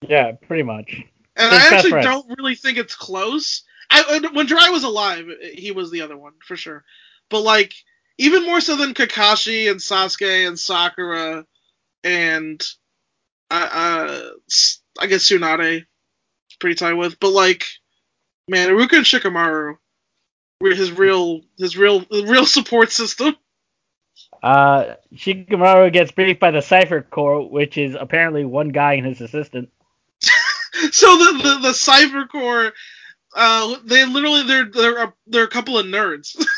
Yeah, 0.07 0.33
pretty 0.33 0.65
much. 0.65 1.03
And 1.35 1.55
I 1.55 1.69
actually 1.73 1.93
friend. 1.93 2.05
don't 2.05 2.39
really 2.39 2.57
think 2.57 2.77
it's 2.77 2.95
close. 2.95 3.63
I 3.91 4.21
when 4.35 4.47
Jirai 4.47 4.71
was 4.71 4.85
alive, 4.85 5.27
he 5.55 5.71
was 5.71 5.91
the 5.91 6.03
other 6.03 6.17
one 6.17 6.35
for 6.47 6.57
sure. 6.57 6.85
But 7.31 7.41
like 7.41 7.73
even 8.19 8.45
more 8.45 8.61
so 8.61 8.77
than 8.77 8.93
Kakashi 8.93 9.71
and 9.71 9.81
Sasuke 9.81 10.47
and 10.47 10.59
Sakura 10.59 11.47
and 12.03 12.63
uh, 13.51 13.69
uh 13.73 14.31
I 15.01 15.07
guess 15.07 15.29
Tsunade 15.29 15.87
pretty 16.61 16.75
tight 16.75 16.95
with. 16.95 17.19
But 17.19 17.31
like 17.31 17.65
man, 18.49 18.69
Ruka 18.71 18.97
and 18.97 19.07
Shikamaru 19.07 19.77
were 20.61 20.75
his 20.75 20.93
real 20.93 21.41
his 21.59 21.77
real 21.77 22.05
real 22.11 22.47
support 22.47 22.93
system. 22.93 23.37
Uh, 24.45 24.97
Shikamaru 25.15 25.91
gets 25.91 26.13
briefed 26.13 26.39
by 26.39 26.51
the 26.51 26.61
Cipher 26.61 27.01
Corps, 27.01 27.49
which 27.51 27.79
is 27.79 27.97
apparently 27.99 28.45
one 28.45 28.69
guy 28.69 28.93
and 28.93 29.07
his 29.07 29.23
assistant. 29.23 29.71
so 30.21 31.17
the 31.17 31.41
the, 31.43 31.59
the 31.63 31.73
Cipher 31.73 32.27
Corps, 32.27 32.75
uh, 33.35 33.77
they 33.85 34.05
literally 34.05 34.43
they're 34.43 34.67
they're 34.67 35.05
a, 35.05 35.15
they're 35.27 35.45
a 35.45 35.49
couple 35.49 35.79
of 35.79 35.87
nerds. 35.87 36.37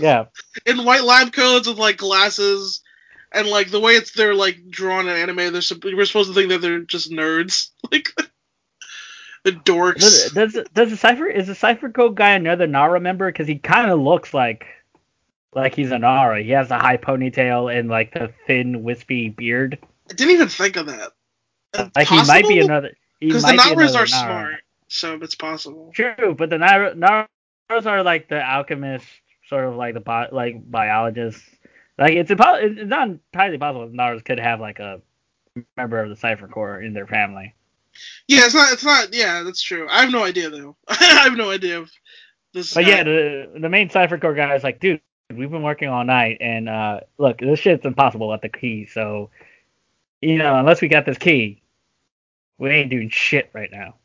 Yeah, 0.00 0.24
in 0.66 0.84
white 0.84 1.04
lab 1.04 1.32
coats 1.32 1.68
with 1.68 1.78
like 1.78 1.98
glasses 1.98 2.82
and 3.30 3.46
like 3.46 3.70
the 3.70 3.78
way 3.78 3.92
it's 3.92 4.10
they're 4.10 4.34
like 4.34 4.68
drawn 4.68 5.06
in 5.06 5.14
anime 5.14 5.52
they're 5.52 5.62
we're 5.84 6.04
supposed 6.04 6.30
to 6.30 6.34
think 6.34 6.48
that 6.48 6.60
they're 6.60 6.80
just 6.80 7.12
nerds 7.12 7.68
like 7.92 8.08
the 9.44 9.52
dorks 9.52 10.00
does, 10.00 10.32
does 10.32 10.58
does 10.74 10.90
the 10.90 10.96
Cipher 10.96 11.26
is 11.28 11.46
the 11.46 11.54
Cipher 11.54 11.90
Code 11.90 12.16
guy 12.16 12.30
another 12.30 12.66
Nara 12.66 12.98
member? 12.98 13.30
Because 13.30 13.46
he 13.46 13.56
kind 13.56 13.88
of 13.88 14.00
looks 14.00 14.34
like 14.34 14.66
like 15.54 15.74
he's 15.74 15.90
a 15.92 15.98
Nara. 15.98 16.42
He 16.42 16.50
has 16.50 16.70
a 16.70 16.78
high 16.78 16.96
ponytail 16.96 17.74
and 17.76 17.88
like 17.88 18.12
the 18.14 18.32
thin 18.46 18.82
wispy 18.82 19.28
beard. 19.30 19.78
i 20.10 20.14
didn't 20.14 20.34
even 20.34 20.48
think 20.48 20.76
of 20.76 20.86
that 20.86 21.12
Like 21.96 22.08
he 22.08 22.16
might 22.24 22.48
be 22.48 22.60
another. 22.60 22.92
He 23.20 23.28
because 23.28 23.42
the 23.42 23.52
Naras 23.52 23.94
are 23.96 24.06
Nara. 24.06 24.06
smart 24.06 24.54
so 24.88 25.14
it's 25.22 25.34
possible 25.34 25.90
True, 25.94 26.34
but 26.36 26.50
the 26.50 26.58
Nara, 26.58 26.94
Naras 26.94 27.86
are 27.86 28.02
like 28.02 28.28
the 28.28 28.40
alchemists, 28.40 29.08
sort 29.48 29.64
of 29.66 29.76
like 29.76 29.94
the 29.94 30.00
bi- 30.00 30.28
like 30.30 30.70
biologists. 30.70 31.42
Like 31.98 32.14
it's 32.14 32.30
it's 32.30 32.88
not 32.90 33.08
entirely 33.08 33.58
possible 33.58 33.86
that 33.86 33.94
Naras 33.96 34.24
could 34.24 34.38
have 34.40 34.60
like 34.60 34.78
a 34.80 35.00
member 35.76 36.00
of 36.02 36.10
the 36.10 36.16
Cipher 36.16 36.48
Corps 36.48 36.80
in 36.80 36.92
their 36.94 37.06
family. 37.06 37.54
yeah 38.28 38.44
it's 38.44 38.54
not 38.54 38.72
it's 38.72 38.84
not 38.84 39.14
yeah 39.14 39.42
that's 39.44 39.62
true 39.62 39.86
i 39.90 40.02
have 40.02 40.10
no 40.12 40.24
idea 40.24 40.50
though 40.50 40.76
i 40.88 40.94
have 41.24 41.36
no 41.36 41.50
idea 41.50 41.80
if 41.82 41.90
this 42.52 42.74
But 42.74 42.84
guy- 42.84 42.90
yeah, 42.90 43.02
the 43.04 43.50
the 43.60 43.68
main 43.68 43.90
Cipher 43.90 44.18
Corps 44.18 44.34
guy 44.34 44.54
is 44.56 44.64
like, 44.64 44.80
dude, 44.80 45.00
we've 45.36 45.50
been 45.50 45.62
working 45.62 45.88
all 45.88 46.04
night, 46.04 46.38
and 46.40 46.68
uh, 46.68 47.00
look, 47.18 47.38
this 47.38 47.58
shit's 47.60 47.84
impossible 47.84 48.32
at 48.32 48.42
the 48.42 48.48
key. 48.48 48.86
So, 48.86 49.30
you 50.20 50.38
know, 50.38 50.56
unless 50.56 50.80
we 50.80 50.88
got 50.88 51.06
this 51.06 51.18
key, 51.18 51.62
we 52.58 52.70
ain't 52.70 52.90
doing 52.90 53.10
shit 53.10 53.50
right 53.52 53.70
now. 53.70 53.96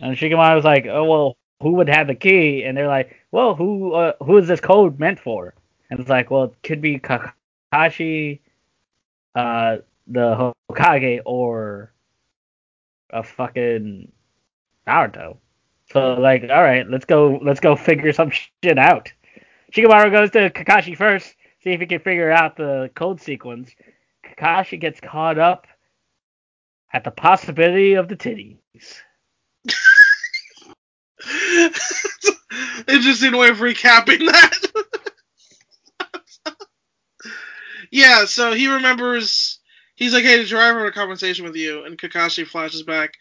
And 0.00 0.16
Shikamaru 0.16 0.56
was 0.56 0.64
like, 0.64 0.86
oh 0.86 1.04
well, 1.04 1.36
who 1.60 1.72
would 1.72 1.88
have 1.88 2.06
the 2.06 2.14
key? 2.14 2.64
And 2.64 2.76
they're 2.76 2.88
like, 2.88 3.16
well, 3.30 3.54
who 3.54 3.92
uh, 3.94 4.12
who 4.22 4.36
is 4.38 4.48
this 4.48 4.60
code 4.60 4.98
meant 4.98 5.20
for? 5.20 5.54
And 5.90 6.00
it's 6.00 6.08
like, 6.08 6.30
well, 6.30 6.44
it 6.44 6.54
could 6.62 6.80
be 6.80 6.98
Kakashi, 6.98 8.40
uh, 9.34 9.76
the 10.06 10.52
Hokage, 10.70 11.20
or 11.24 11.92
a 13.10 13.22
fucking 13.22 14.10
Naruto. 14.86 15.36
So 15.92 16.14
like, 16.14 16.42
all 16.44 16.62
right, 16.62 16.88
let's 16.88 17.04
go, 17.04 17.38
let's 17.42 17.60
go 17.60 17.76
figure 17.76 18.12
some 18.12 18.30
shit 18.30 18.78
out. 18.78 19.12
Shikamaru 19.74 20.12
goes 20.12 20.30
to 20.32 20.50
Kakashi 20.50 20.96
first, 20.96 21.34
see 21.62 21.70
if 21.70 21.80
he 21.80 21.86
can 21.86 21.98
figure 22.00 22.30
out 22.30 22.56
the 22.56 22.90
code 22.94 23.20
sequence. 23.20 23.74
Kakashi 24.24 24.80
gets 24.80 25.00
caught 25.00 25.38
up 25.38 25.66
at 26.92 27.02
the 27.02 27.10
possibility 27.10 27.94
of 27.94 28.08
the 28.08 28.16
titties. 28.16 28.54
Interesting 32.88 33.36
way 33.36 33.48
of 33.48 33.58
recapping 33.58 34.30
that. 34.30 34.58
yeah, 37.90 38.26
so 38.26 38.52
he 38.52 38.68
remembers. 38.68 39.58
He's 39.96 40.12
like, 40.12 40.24
"Hey, 40.24 40.36
did 40.36 40.50
you 40.50 40.58
ever 40.58 40.80
have 40.80 40.88
a 40.88 40.92
conversation 40.92 41.44
with 41.44 41.56
you?" 41.56 41.84
And 41.84 41.98
Kakashi 41.98 42.46
flashes 42.46 42.84
back 42.84 43.14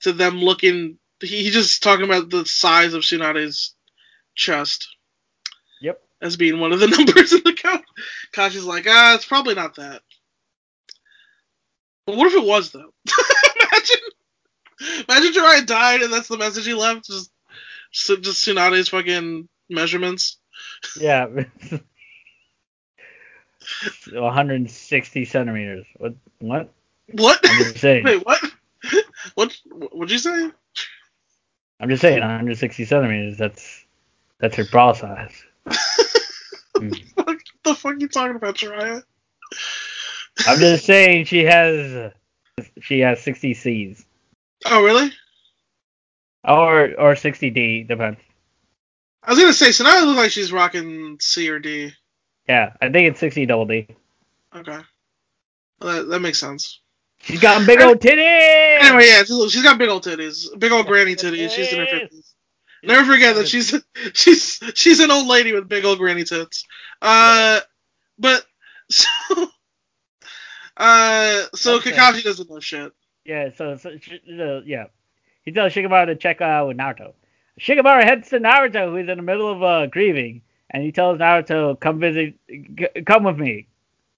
to 0.00 0.12
them 0.12 0.40
looking. 0.40 0.98
He, 1.20 1.44
he's 1.44 1.52
just 1.52 1.82
talking 1.82 2.04
about 2.06 2.30
the 2.30 2.46
size 2.46 2.94
of 2.94 3.02
Tsunade's 3.02 3.74
chest. 4.34 4.88
As 6.22 6.36
being 6.36 6.60
one 6.60 6.72
of 6.72 6.80
the 6.80 6.86
numbers 6.96 7.32
in 7.32 7.42
the 7.44 7.52
code. 7.52 7.82
Kakashi's 8.32 8.64
like, 8.64 8.86
"Ah, 8.88 9.14
it's 9.14 9.26
probably 9.26 9.54
not 9.54 9.74
that." 9.76 10.00
But 12.06 12.16
what 12.16 12.28
if 12.28 12.34
it 12.34 12.46
was 12.46 12.70
though? 12.70 12.92
imagine, 13.60 15.04
imagine 15.08 15.32
Jiraiya 15.32 15.66
died 15.66 16.02
and 16.02 16.12
that's 16.12 16.28
the 16.28 16.38
message 16.38 16.64
he 16.66 16.74
left. 16.74 17.06
Just, 17.06 17.30
just, 17.92 18.22
just 18.22 18.46
Tsunade's 18.46 18.88
fucking 18.88 19.48
measurements. 19.68 20.38
Yeah. 20.98 21.26
160 24.12 25.24
centimeters. 25.24 25.86
What? 25.96 26.14
What? 26.40 26.70
What? 27.12 27.40
I'm 27.44 27.58
just 27.58 27.78
saying. 27.78 28.04
Wait, 28.04 28.24
what? 28.24 28.40
What? 29.34 29.56
What'd 29.70 30.10
you 30.10 30.18
say? 30.18 30.50
I'm 31.80 31.88
just 31.88 32.02
saying. 32.02 32.20
160 32.20 32.84
centimeters. 32.84 33.36
That's 33.36 33.84
that's 34.38 34.56
her 34.56 34.64
bra 34.64 34.92
size. 34.92 35.44
What 37.72 37.76
the 37.76 37.80
fuck 37.80 37.94
are 37.94 38.00
you 38.00 38.08
talking 38.08 38.36
about, 38.36 38.56
Jiraiya? 38.56 39.02
I'm 40.46 40.58
just 40.58 40.84
saying 40.84 41.24
she 41.24 41.44
has 41.44 42.12
she 42.82 43.00
has 43.00 43.22
60 43.22 43.54
C's 43.54 44.04
Oh, 44.66 44.84
really? 44.84 45.10
or 46.44 46.92
or 46.98 47.16
60 47.16 47.50
D 47.50 47.82
depends. 47.84 48.20
I 49.22 49.30
was 49.30 49.38
gonna 49.38 49.52
say, 49.54 49.72
so 49.72 49.84
now 49.84 49.98
it 49.98 50.04
looks 50.04 50.18
like 50.18 50.30
she's 50.30 50.52
rocking 50.52 51.16
C 51.20 51.48
or 51.48 51.58
D. 51.58 51.92
Yeah, 52.46 52.74
I 52.82 52.90
think 52.90 53.10
it's 53.10 53.20
60 53.20 53.46
double 53.46 53.64
D. 53.66 53.86
Okay. 54.54 54.78
Well, 55.80 55.94
that, 55.96 56.08
that 56.08 56.20
makes 56.20 56.38
sense. 56.40 56.80
She's 57.20 57.40
got 57.40 57.66
big 57.66 57.80
old 57.80 58.00
titties. 58.00 58.82
Anyway, 58.82 59.06
yeah, 59.06 59.22
she's, 59.24 59.52
she's 59.52 59.62
got 59.62 59.78
big 59.78 59.88
old 59.88 60.04
titties, 60.04 60.46
big 60.58 60.72
old 60.72 60.86
granny 60.86 61.14
titties. 61.14 61.50
She's 61.50 61.72
in 61.72 61.78
her 61.78 61.86
fifties. 61.86 62.34
Never 62.82 63.12
forget 63.12 63.36
that 63.36 63.48
she's 63.48 63.74
she's 64.14 64.60
she's 64.74 65.00
an 65.00 65.10
old 65.10 65.26
lady 65.28 65.52
with 65.52 65.68
big 65.68 65.84
old 65.84 65.98
granny 65.98 66.24
tits. 66.24 66.64
Uh, 67.02 67.60
but 68.18 68.44
So, 68.90 69.08
uh, 70.76 71.42
so 71.54 71.78
Okay. 71.78 71.92
Kakashi 71.92 72.22
doesn't 72.24 72.50
know 72.50 72.60
shit. 72.60 72.92
Yeah, 73.24 73.50
so, 73.56 73.76
so 73.76 73.90
the 74.26 74.62
yeah, 74.66 74.86
he 75.44 75.52
tells 75.52 75.72
Shikamaru 75.74 76.06
to 76.06 76.16
check 76.16 76.40
out 76.40 76.68
with 76.68 76.76
Naruto. 76.78 77.14
Shikamaru 77.60 78.04
heads 78.04 78.30
to 78.30 78.40
Naruto, 78.40 78.90
who 78.90 78.96
is 78.96 79.08
in 79.08 79.18
the 79.18 79.22
middle 79.22 79.50
of 79.50 79.62
uh, 79.62 79.86
grieving, 79.86 80.42
and 80.70 80.82
he 80.82 80.92
tells 80.92 81.18
Naruto, 81.18 81.78
"Come 81.80 82.00
visit, 82.00 82.34
g- 82.48 83.02
come 83.06 83.24
with 83.24 83.38
me. 83.38 83.68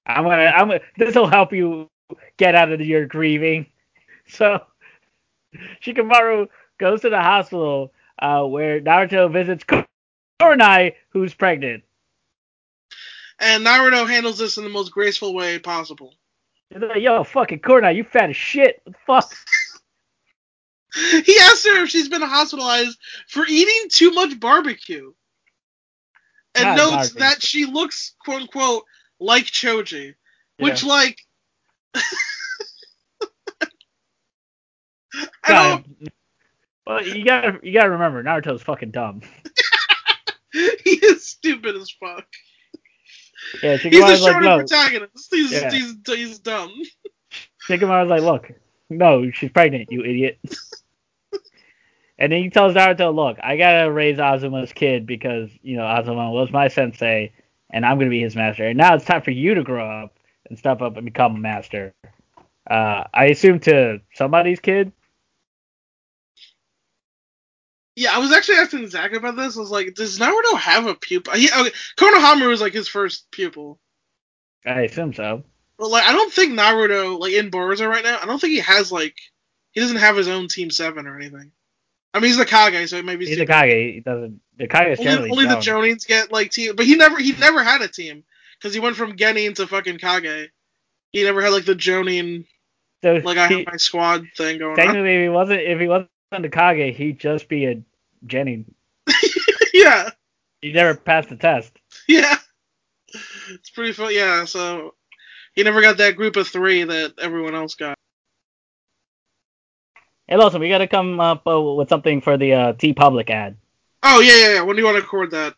I'm 0.06 0.24
gonna, 0.24 0.44
I'm 0.44 0.68
gonna, 0.68 0.80
this 0.98 1.14
will 1.16 1.28
help 1.28 1.52
you 1.52 1.90
get 2.38 2.54
out 2.54 2.72
of 2.72 2.80
your 2.80 3.06
grieving." 3.06 3.66
So 4.28 4.60
Shikamaru 5.84 6.48
goes 6.78 7.02
to 7.02 7.10
the 7.10 7.20
hospital 7.20 7.92
uh, 8.18 8.44
where 8.44 8.80
Naruto 8.80 9.32
visits 9.32 9.64
Kurenai, 10.40 10.94
who's 11.10 11.34
pregnant. 11.34 11.84
And 13.38 13.64
Naruto 13.66 14.08
handles 14.08 14.38
this 14.38 14.56
in 14.58 14.64
the 14.64 14.70
most 14.70 14.92
graceful 14.92 15.34
way 15.34 15.58
possible. 15.58 16.14
Like, 16.70 17.02
"Yo, 17.02 17.24
fucking 17.24 17.60
Kurenai, 17.60 17.94
you 17.96 18.04
fat 18.04 18.30
as 18.30 18.36
shit. 18.36 18.80
What 18.84 18.94
the 18.94 18.98
fuck." 19.06 19.36
He 21.26 21.36
asked 21.40 21.66
her 21.66 21.82
if 21.82 21.88
she's 21.90 22.08
been 22.08 22.22
hospitalized 22.22 22.96
for 23.26 23.44
eating 23.48 23.88
too 23.90 24.12
much 24.12 24.38
barbecue. 24.38 25.12
And 26.54 26.68
Not 26.68 26.76
notes 26.76 26.90
barbecue. 27.10 27.18
that 27.18 27.42
she 27.42 27.64
looks, 27.66 28.14
quote 28.24 28.42
unquote, 28.42 28.84
like 29.18 29.46
Choji. 29.46 30.14
Which, 30.58 30.84
Yeah. 30.84 30.88
like. 30.88 31.18
I 31.94 32.04
God, 35.48 35.84
don't. 35.84 36.12
Well, 36.86 37.06
you 37.06 37.24
gotta, 37.24 37.58
you 37.62 37.72
gotta 37.72 37.90
remember, 37.90 38.22
Naruto's 38.22 38.62
fucking 38.62 38.90
dumb. 38.90 39.22
He 40.52 40.90
is 40.90 41.26
stupid 41.26 41.74
as 41.74 41.90
fuck. 41.90 42.24
Yeah, 43.60 43.76
He's 43.76 43.82
the 43.82 43.88
Shikamaru's 43.98 44.22
like, 44.22 44.42
no. 44.42 44.58
protagonist. 44.58 45.28
He's, 45.32 45.50
Yeah. 45.50 45.70
he's, 45.72 45.96
he's 46.06 46.38
dumb. 46.38 46.72
Shikamaru's 47.68 48.08
like, 48.08 48.22
look, 48.22 48.52
no, 48.88 49.28
she's 49.32 49.50
pregnant, 49.50 49.90
you 49.90 50.04
idiot. 50.04 50.38
and 52.18 52.30
then 52.30 52.40
he 52.40 52.50
tells 52.50 52.74
Naruto, 52.74 53.12
look, 53.12 53.38
I 53.42 53.56
gotta 53.56 53.90
raise 53.90 54.18
Asuma's 54.20 54.72
kid 54.72 55.06
because, 55.06 55.50
you 55.62 55.76
know, 55.76 55.86
Azuma 55.86 56.30
was 56.30 56.52
my 56.52 56.68
sensei, 56.68 57.32
and 57.70 57.84
I'm 57.84 57.98
gonna 57.98 58.10
be 58.10 58.20
his 58.22 58.36
master. 58.36 58.64
And 58.68 58.78
now 58.78 58.94
it's 58.94 59.04
time 59.04 59.22
for 59.22 59.32
you 59.32 59.54
to 59.56 59.64
grow 59.64 60.04
up 60.04 60.16
and 60.48 60.56
step 60.56 60.82
up 60.82 60.96
and 60.96 61.04
become 61.04 61.34
a 61.34 61.38
master. 61.40 61.92
Uh, 62.70 63.02
I 63.12 63.24
assume 63.26 63.58
to 63.60 64.00
somebody's 64.12 64.60
kid. 64.60 64.92
Yeah, 67.96 68.14
I 68.14 68.18
was 68.18 68.32
actually 68.32 68.56
asking 68.58 68.88
Zach 68.88 69.12
about 69.12 69.36
this. 69.36 69.56
I 69.56 69.60
was 69.60 69.70
like, 69.70 69.94
does 69.94 70.18
Naruto 70.18 70.58
have 70.58 70.86
a 70.86 70.94
pupil? 70.94 71.34
He, 71.34 71.48
okay, 71.48 71.70
Konohamaru 71.96 72.52
is 72.52 72.60
like 72.60 72.72
his 72.72 72.88
first 72.88 73.30
pupil. 73.30 73.78
I 74.66 74.82
assume 74.82 75.14
so. 75.14 75.44
But 75.78 75.88
like, 75.90 76.04
I 76.04 76.12
don't 76.12 76.32
think 76.32 76.58
Naruto, 76.58 77.18
like 77.18 77.32
in 77.34 77.50
Boruto 77.50 77.88
right 77.88 78.02
now, 78.02 78.18
I 78.20 78.26
don't 78.26 78.40
think 78.40 78.52
he 78.52 78.60
has 78.60 78.90
like, 78.90 79.16
he 79.72 79.80
doesn't 79.80 79.96
have 79.98 80.16
his 80.16 80.28
own 80.28 80.48
Team 80.48 80.70
Seven 80.70 81.06
or 81.06 81.16
anything. 81.16 81.52
I 82.12 82.20
mean, 82.20 82.28
he's 82.28 82.36
the 82.36 82.46
Kage, 82.46 82.88
so 82.88 83.02
maybe 83.02 83.26
He's 83.26 83.40
a 83.40 83.46
Kage. 83.46 83.94
He 83.94 84.00
doesn't. 84.00 84.40
The 84.56 84.68
Kage 84.68 84.98
is 84.98 85.06
only, 85.06 85.30
only 85.30 85.46
the. 85.46 85.56
Jonins 85.56 86.06
get 86.06 86.30
like 86.30 86.52
team, 86.52 86.76
but 86.76 86.86
he 86.86 86.94
never 86.94 87.18
he 87.18 87.32
never 87.32 87.62
had 87.64 87.82
a 87.82 87.88
team 87.88 88.22
because 88.56 88.72
he 88.72 88.78
went 88.78 88.94
from 88.94 89.16
Genin 89.16 89.56
to 89.56 89.66
fucking 89.66 89.98
Kage. 89.98 90.50
He 91.10 91.24
never 91.24 91.42
had 91.42 91.52
like 91.52 91.64
the 91.64 91.74
Jonin 91.74 92.46
So 93.02 93.14
like 93.14 93.36
I 93.36 93.48
he- 93.48 93.54
have 93.58 93.66
my 93.66 93.76
squad 93.78 94.26
thing 94.36 94.58
going 94.58 94.70
on. 94.72 94.76
technically, 94.76 95.14
if 95.16 95.22
he 95.22 95.28
wasn't, 95.28 95.60
if 95.60 95.80
he 95.80 95.88
wasn't 95.88 96.10
the 96.30 96.48
Kage, 96.48 96.96
he'd 96.96 97.18
just 97.18 97.48
be 97.48 97.66
a 97.66 97.82
Jenny. 98.26 98.64
yeah, 99.74 100.10
He 100.60 100.72
never 100.72 100.94
passed 100.94 101.28
the 101.28 101.36
test. 101.36 101.72
yeah, 102.08 102.36
it's 103.52 103.70
pretty 103.70 103.92
fun. 103.92 104.12
Yeah, 104.12 104.44
so 104.44 104.94
he 105.54 105.62
never 105.62 105.80
got 105.80 105.98
that 105.98 106.16
group 106.16 106.36
of 106.36 106.48
three 106.48 106.84
that 106.84 107.14
everyone 107.20 107.54
else 107.54 107.74
got. 107.74 107.94
Hey, 110.26 110.36
Lawson, 110.36 110.60
we 110.60 110.68
gotta 110.70 110.88
come 110.88 111.20
up 111.20 111.46
uh, 111.46 111.60
with 111.60 111.88
something 111.88 112.20
for 112.20 112.36
the 112.36 112.52
uh, 112.54 112.72
TeePublic 112.72 113.28
ad. 113.30 113.56
Oh 114.02 114.20
yeah, 114.20 114.36
yeah, 114.36 114.54
yeah. 114.54 114.60
When 114.62 114.74
do 114.76 114.80
you 114.82 114.86
want 114.86 114.96
to 114.96 115.02
record 115.02 115.30
that? 115.32 115.54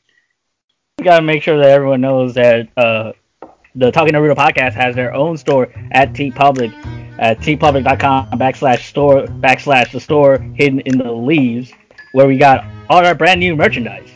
We 0.98 1.04
gotta 1.04 1.22
make 1.22 1.42
sure 1.42 1.56
that 1.58 1.70
everyone 1.70 2.00
knows 2.00 2.34
that 2.34 2.68
uh, 2.76 3.12
the 3.76 3.92
Talking 3.92 4.14
Naruto 4.14 4.34
podcast 4.34 4.72
has 4.72 4.96
their 4.96 5.14
own 5.14 5.36
store 5.36 5.68
at 5.92 6.12
TeePublic 6.14 6.72
at 7.18 7.38
teepublic.com 7.38 8.30
backslash 8.38 8.88
store 8.88 9.26
backslash 9.26 9.92
the 9.92 10.00
store 10.00 10.38
hidden 10.54 10.80
in 10.80 10.98
the 10.98 11.12
leaves, 11.12 11.72
where 12.12 12.26
we 12.26 12.38
got 12.38 12.64
all 12.88 13.04
our 13.04 13.14
brand 13.14 13.40
new 13.40 13.54
merchandise. 13.54 14.08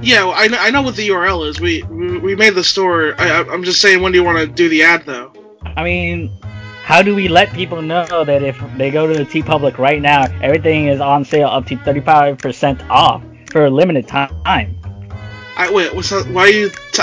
Yeah, 0.00 0.24
well, 0.24 0.34
I 0.36 0.46
know, 0.46 0.58
I 0.58 0.70
know 0.70 0.82
what 0.82 0.96
the 0.96 1.08
URL 1.08 1.48
is. 1.48 1.60
We 1.60 1.82
we, 1.82 2.34
made 2.36 2.54
the 2.54 2.62
store. 2.62 3.14
I, 3.18 3.40
I, 3.40 3.52
I'm 3.52 3.64
just 3.64 3.80
saying, 3.80 4.00
when 4.02 4.12
do 4.12 4.18
you 4.18 4.24
want 4.24 4.38
to 4.38 4.46
do 4.46 4.68
the 4.68 4.82
ad 4.82 5.04
though? 5.04 5.32
I 5.76 5.82
mean, 5.82 6.30
how 6.84 7.02
do 7.02 7.14
we 7.14 7.28
let 7.28 7.52
people 7.52 7.82
know 7.82 8.24
that 8.24 8.42
if 8.42 8.60
they 8.76 8.90
go 8.90 9.06
to 9.06 9.14
the 9.14 9.24
TeePublic 9.24 9.78
right 9.78 10.00
now, 10.00 10.26
everything 10.40 10.86
is 10.86 11.00
on 11.00 11.24
sale 11.24 11.48
up 11.48 11.66
to 11.66 11.76
35% 11.76 12.88
off 12.88 13.22
for 13.50 13.66
a 13.66 13.70
limited 13.70 14.06
time? 14.06 14.34
I 15.56 15.70
wait. 15.72 15.92
What's 15.94 16.10
that? 16.10 16.28
Why 16.28 16.42
are 16.42 16.48
you? 16.48 16.70
T- 16.92 17.02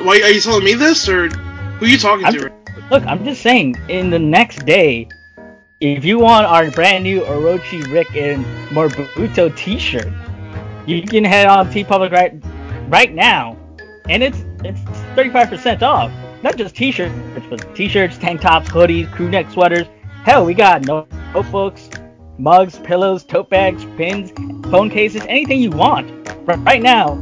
why 0.00 0.20
are 0.20 0.30
you 0.30 0.40
telling 0.40 0.64
me 0.64 0.74
this, 0.74 1.08
or 1.08 1.28
who 1.28 1.86
are 1.86 1.88
you 1.88 1.98
talking 1.98 2.26
I'm 2.26 2.32
to? 2.34 2.52
Look, 2.90 3.04
I'm 3.06 3.24
just 3.24 3.42
saying, 3.42 3.76
in 3.88 4.10
the 4.10 4.18
next 4.18 4.64
day, 4.64 5.08
if 5.80 6.04
you 6.04 6.18
want 6.18 6.46
our 6.46 6.70
brand 6.70 7.04
new 7.04 7.20
Orochi 7.20 7.92
Rick 7.92 8.16
and 8.16 8.44
Morbuto 8.70 9.54
t-shirt, 9.56 10.12
you 10.86 11.02
can 11.02 11.24
head 11.24 11.46
on 11.46 11.70
TeePublic 11.70 12.10
right 12.10 12.32
right 12.88 13.14
now, 13.14 13.56
and 14.08 14.22
it's 14.22 14.44
it's 14.64 14.80
35% 15.16 15.82
off. 15.82 16.10
Not 16.42 16.56
just 16.56 16.74
t-shirts, 16.74 17.14
but 17.50 17.74
t-shirts, 17.74 18.16
tank 18.18 18.40
tops, 18.40 18.68
hoodies, 18.68 19.12
crew 19.12 19.28
neck 19.28 19.50
sweaters. 19.50 19.86
Hell, 20.24 20.44
we 20.44 20.54
got 20.54 20.82
notebooks, 20.82 21.90
mugs, 22.38 22.78
pillows, 22.78 23.24
tote 23.24 23.50
bags, 23.50 23.84
pins, 23.96 24.30
phone 24.70 24.88
cases, 24.90 25.22
anything 25.28 25.60
you 25.60 25.70
want. 25.70 26.08
Right, 26.46 26.58
right 26.60 26.82
now 26.82 27.12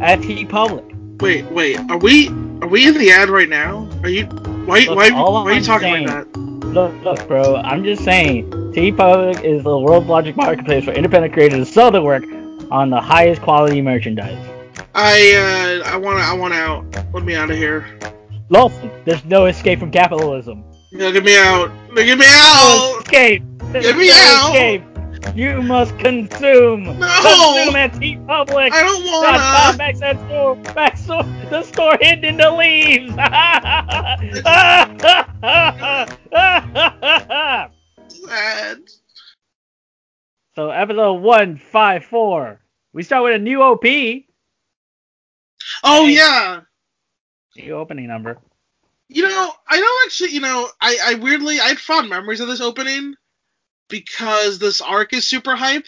at 0.00 0.20
TeePublic. 0.20 0.89
Wait, 1.20 1.44
wait. 1.52 1.78
Are 1.90 1.98
we 1.98 2.28
are 2.62 2.68
we 2.68 2.86
in 2.88 2.94
the 2.94 3.10
ad 3.10 3.28
right 3.28 3.48
now? 3.48 3.88
Are 4.02 4.08
you? 4.08 4.24
Why 4.26 4.80
Look, 4.80 4.96
why, 4.96 5.10
why 5.10 5.42
are 5.42 5.52
you 5.54 5.62
talking 5.62 5.88
saying- 5.92 6.06
like 6.06 6.32
that? 6.32 6.40
Look, 6.70 6.92
look, 7.02 7.26
bro. 7.26 7.56
I'm 7.56 7.82
just 7.82 8.04
saying, 8.04 8.48
TeePublic 8.50 9.42
is 9.44 9.64
the 9.64 9.76
world's 9.76 10.06
largest 10.06 10.36
marketplace 10.36 10.84
for 10.84 10.92
independent 10.92 11.32
creators 11.32 11.66
to 11.66 11.72
sell 11.72 11.90
their 11.90 12.02
work 12.02 12.22
on 12.70 12.90
the 12.90 13.00
highest 13.00 13.42
quality 13.42 13.82
merchandise. 13.82 14.38
I 14.94 15.82
uh 15.84 15.90
I 15.90 15.96
want 15.96 16.18
to 16.18 16.24
I 16.24 16.32
want 16.32 16.54
out. 16.54 16.84
Let 17.12 17.24
me 17.24 17.34
out 17.34 17.50
of 17.50 17.56
here. 17.56 17.86
Lawson, 18.50 18.90
there's 19.04 19.24
no 19.24 19.46
escape 19.46 19.78
from 19.80 19.90
capitalism. 19.90 20.64
No, 20.92 21.12
get 21.12 21.24
me 21.24 21.36
out. 21.36 21.70
No, 21.92 22.04
get 22.04 22.18
me 22.18 22.24
No 22.26 22.32
out. 22.96 23.02
escape. 23.02 23.42
There's 23.72 23.86
Get 23.86 23.96
me 23.96 24.08
no 24.08 24.14
out. 24.14 24.50
escape. 24.54 24.82
You 25.34 25.62
must 25.62 25.96
consume. 25.98 26.98
No. 26.98 27.20
Consume 27.22 27.76
at 27.76 27.92
Public. 28.26 28.72
I 28.72 28.82
don't 28.82 29.02
com 29.04 29.22
wanna. 29.22 29.78
backslash 29.78 30.26
store 30.26 30.56
backslash 30.56 31.50
the 31.50 31.62
store 31.62 31.96
hidden 32.00 32.24
in 32.24 32.36
the 32.36 32.50
leaves. 32.50 33.14
Sad. 38.26 38.80
so 40.56 40.70
episode 40.70 41.20
one 41.20 41.56
five 41.56 42.04
four. 42.04 42.60
We 42.92 43.02
start 43.02 43.24
with 43.24 43.34
a 43.34 43.38
new 43.38 43.62
OP. 43.62 43.84
Oh 45.84 46.06
yeah. 46.06 46.60
New 47.56 47.72
opening 47.74 48.08
number. 48.08 48.38
You 49.08 49.22
know, 49.28 49.52
I 49.68 49.78
don't 49.78 50.06
actually. 50.06 50.30
You 50.30 50.40
know, 50.40 50.68
I 50.80 50.96
I 51.04 51.14
weirdly 51.14 51.60
I 51.60 51.68
had 51.68 51.78
fond 51.78 52.08
memories 52.08 52.40
of 52.40 52.48
this 52.48 52.60
opening 52.60 53.14
because 53.90 54.58
this 54.58 54.80
arc 54.80 55.12
is 55.12 55.26
super 55.26 55.54
hype. 55.54 55.86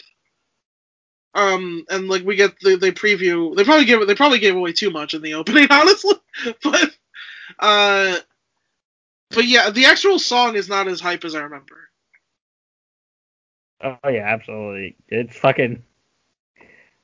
Um, 1.35 1.85
and 1.89 2.07
like 2.07 2.23
we 2.23 2.35
get 2.35 2.59
the 2.59 2.75
they 2.75 2.91
preview. 2.91 3.55
They 3.55 3.63
probably 3.63 3.85
give 3.85 4.05
they 4.05 4.15
probably 4.15 4.39
gave 4.39 4.55
away 4.55 4.73
too 4.73 4.91
much 4.91 5.13
in 5.15 5.21
the 5.23 5.33
opening, 5.33 5.67
honestly. 5.71 6.15
But 6.61 6.91
uh, 7.59 8.17
but 9.31 9.45
yeah, 9.45 9.71
the 9.71 9.85
actual 9.85 10.19
song 10.19 10.55
is 10.55 10.69
not 10.69 10.87
as 10.87 10.99
hype 10.99 11.25
as 11.25 11.33
I 11.33 11.41
remember. 11.41 11.89
Oh 13.81 14.09
yeah, 14.09 14.25
absolutely. 14.25 14.95
It's 15.09 15.35
fucking 15.35 15.83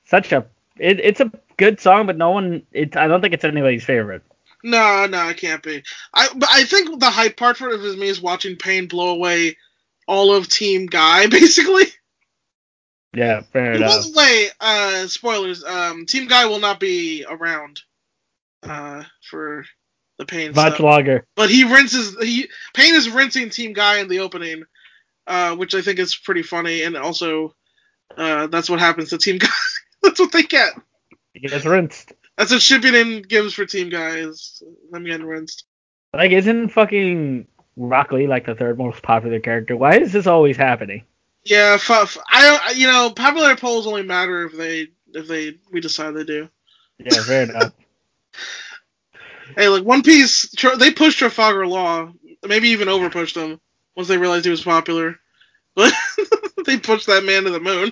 such 0.06 0.32
a. 0.32 0.46
It, 0.78 1.00
it's 1.00 1.20
a 1.20 1.32
good 1.58 1.80
song, 1.80 2.06
but 2.06 2.18
no 2.18 2.30
one. 2.30 2.64
It. 2.72 2.96
I 2.96 3.08
don't 3.08 3.22
think 3.22 3.34
it's 3.34 3.44
anybody's 3.44 3.84
favorite. 3.84 4.24
No, 4.64 5.06
no, 5.08 5.30
it 5.30 5.38
can't 5.38 5.64
be. 5.64 5.84
I 6.14 6.28
but 6.36 6.50
I 6.52 6.66
think 6.66 7.00
the 7.00 7.10
hype 7.10 7.36
part 7.36 7.58
for 7.58 7.70
it 7.70 7.82
is 7.82 7.98
me 7.98 8.08
is 8.08 8.22
watching 8.22 8.58
Pain 8.58 8.88
blow 8.88 9.10
away 9.10 9.58
all 10.10 10.34
of 10.34 10.50
Team 10.50 10.88
Guy, 10.88 11.28
basically. 11.40 11.86
Yeah, 13.16 13.42
fair 13.42 13.72
And 13.74 13.80
by 13.82 13.86
enough. 13.88 14.06
the 14.06 14.12
way, 14.16 14.48
uh, 14.60 15.08
spoilers. 15.08 15.64
Um, 15.64 16.06
Team 16.06 16.28
Guy 16.28 16.46
will 16.48 16.60
not 16.60 16.80
be 16.80 17.26
around 17.30 17.80
uh, 18.64 19.04
for 19.30 19.66
the 20.18 20.26
Pain 20.26 20.52
Much 20.54 20.74
stuff. 20.76 20.80
longer. 20.80 21.26
But 21.36 21.50
he 21.50 21.64
rinses. 21.64 22.16
He 22.22 22.50
Pain 22.74 22.94
is 22.96 23.10
rinsing 23.10 23.50
Team 23.52 23.74
Guy 23.74 24.00
in 24.00 24.08
the 24.10 24.20
opening, 24.20 24.64
uh, 25.28 25.56
which 25.56 25.74
I 25.76 25.82
think 25.82 25.98
is 26.00 26.16
pretty 26.16 26.44
funny, 26.44 26.84
and 26.84 26.96
also 26.98 27.56
uh, 28.18 28.48
that's 28.48 28.70
what 28.70 28.80
happens 28.80 29.10
to 29.10 29.18
Team 29.18 29.38
Guy. 29.40 29.48
that's 30.04 30.20
what 30.20 30.32
they 30.32 30.44
get. 30.44 30.74
It 31.36 31.48
gets 31.50 31.66
rinsed. 31.66 32.14
That's 32.38 32.52
what 32.52 32.62
Shippuden 32.62 33.28
gives 33.28 33.54
for 33.54 33.66
Team 33.66 33.90
guys. 33.90 34.62
them 34.92 35.04
getting 35.06 35.26
rinsed. 35.26 35.66
Like, 36.14 36.32
isn't 36.32 36.70
fucking 36.70 37.48
Rock 37.80 38.12
Lee 38.12 38.28
like 38.28 38.46
the 38.46 38.56
third 38.56 38.78
most 38.78 39.02
popular 39.02 39.40
character? 39.40 39.76
Why 39.78 39.98
is 40.00 40.12
this 40.12 40.28
always 40.28 40.58
happening? 40.58 41.04
Yeah, 41.46 41.74
f- 41.76 41.90
f- 41.90 42.18
I 42.30 42.42
don't. 42.44 42.78
you 42.78 42.88
know 42.88 43.12
popular 43.12 43.56
polls 43.56 43.88
only 43.88 44.04
matter 44.04 44.46
if 44.46 44.54
they 44.58 44.88
if 45.14 45.28
they 45.28 45.56
we 45.72 45.80
decide 45.82 46.12
they 46.14 46.24
do. 46.26 46.50
Yeah, 47.00 47.24
fair 47.24 47.44
enough. 47.44 47.74
Hey, 49.56 49.68
like 49.68 49.84
One 49.84 50.04
Piece, 50.04 50.50
they 50.78 50.92
pushed 50.92 51.20
Trafalgar 51.20 51.66
Law, 51.66 52.14
maybe 52.48 52.70
even 52.70 52.88
over 52.88 53.10
pushed 53.10 53.36
him 53.36 53.60
once 53.96 54.08
they 54.08 54.18
realized 54.18 54.46
he 54.46 54.52
was 54.52 54.62
popular. 54.64 55.20
But 55.76 55.94
they 56.66 56.78
pushed 56.78 57.08
that 57.08 57.24
man 57.24 57.44
to 57.44 57.50
the 57.50 57.60
moon. 57.60 57.92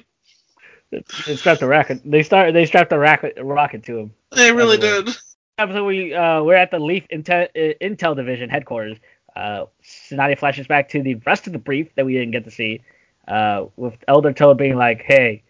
They 1.26 1.36
strapped 1.36 1.62
a 1.62 1.68
rocket. 1.68 2.02
They 2.06 2.24
start. 2.24 2.54
They 2.54 2.66
strapped 2.66 2.92
a 2.94 2.98
rocket, 3.00 3.38
rocket 3.42 3.84
to 3.86 4.00
him. 4.00 4.14
They 4.32 4.52
really 4.52 4.78
Everywhere. 4.78 5.04
did. 5.04 5.18
episode 5.58 5.86
we 5.86 6.14
uh, 6.14 6.44
we're 6.44 6.56
at 6.56 6.72
the 6.72 6.80
Leaf 6.80 7.06
Intel, 7.12 7.46
uh, 7.56 7.74
Intel 7.82 8.16
Division 8.16 8.50
headquarters. 8.50 8.98
Uh, 9.36 9.66
Tsunade 10.10 10.38
flashes 10.40 10.68
back 10.68 10.90
to 10.90 11.02
the 11.02 11.16
rest 11.26 11.48
of 11.48 11.54
the 11.54 11.60
brief 11.60 11.94
that 11.96 12.06
we 12.06 12.14
didn't 12.14 12.32
get 12.32 12.46
to 12.46 12.52
see, 12.52 12.82
uh, 13.28 13.66
with 13.76 13.96
Elder 14.08 14.34
Toad 14.34 14.58
being 14.58 14.76
like, 14.76 15.02
"Hey, 15.04 15.44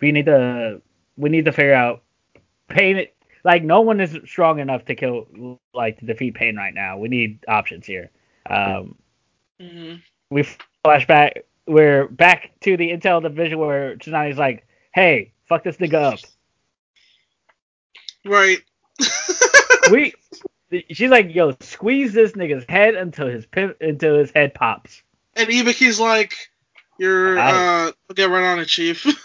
we 0.00 0.12
need 0.12 0.26
to 0.26 0.80
we 1.16 1.30
need 1.30 1.44
to 1.44 1.52
figure 1.52 1.74
out 1.74 2.02
Pain. 2.68 3.06
Like 3.44 3.64
no 3.64 3.80
one 3.80 4.00
is 4.00 4.16
strong 4.24 4.60
enough 4.60 4.84
to 4.86 4.94
kill 4.94 5.58
like 5.74 5.98
to 5.98 6.06
defeat 6.06 6.34
Pain 6.34 6.56
right 6.56 6.74
now. 6.74 6.98
We 6.98 7.08
need 7.08 7.38
options 7.48 7.86
here." 7.86 8.10
Um, 8.48 8.96
hmm 9.60 9.94
we 10.30 10.44
flash 10.82 11.06
back. 11.06 11.44
We're 11.66 12.08
back 12.08 12.50
to 12.60 12.76
the 12.76 12.90
Intel 12.90 13.22
Division 13.22 13.58
where 13.58 13.96
Tsunade's 13.96 14.38
like, 14.38 14.66
"Hey, 14.94 15.32
fuck 15.48 15.62
this 15.62 15.76
nigga 15.76 15.94
up." 15.94 16.18
Right. 18.24 18.58
we 19.90 20.14
she's 20.90 21.10
like, 21.10 21.34
yo, 21.34 21.54
squeeze 21.60 22.12
this 22.12 22.32
nigga's 22.32 22.64
head 22.68 22.94
until 22.94 23.28
his 23.28 23.46
until 23.80 24.18
his 24.18 24.30
head 24.30 24.54
pops. 24.54 25.02
and 25.34 25.48
Ibiki's 25.48 26.00
like, 26.00 26.34
"You're 26.98 27.36
Got 27.36 27.54
uh, 27.54 27.92
get 28.14 28.30
right 28.30 28.44
on 28.44 28.58
it, 28.58 28.66
Chief." 28.66 29.06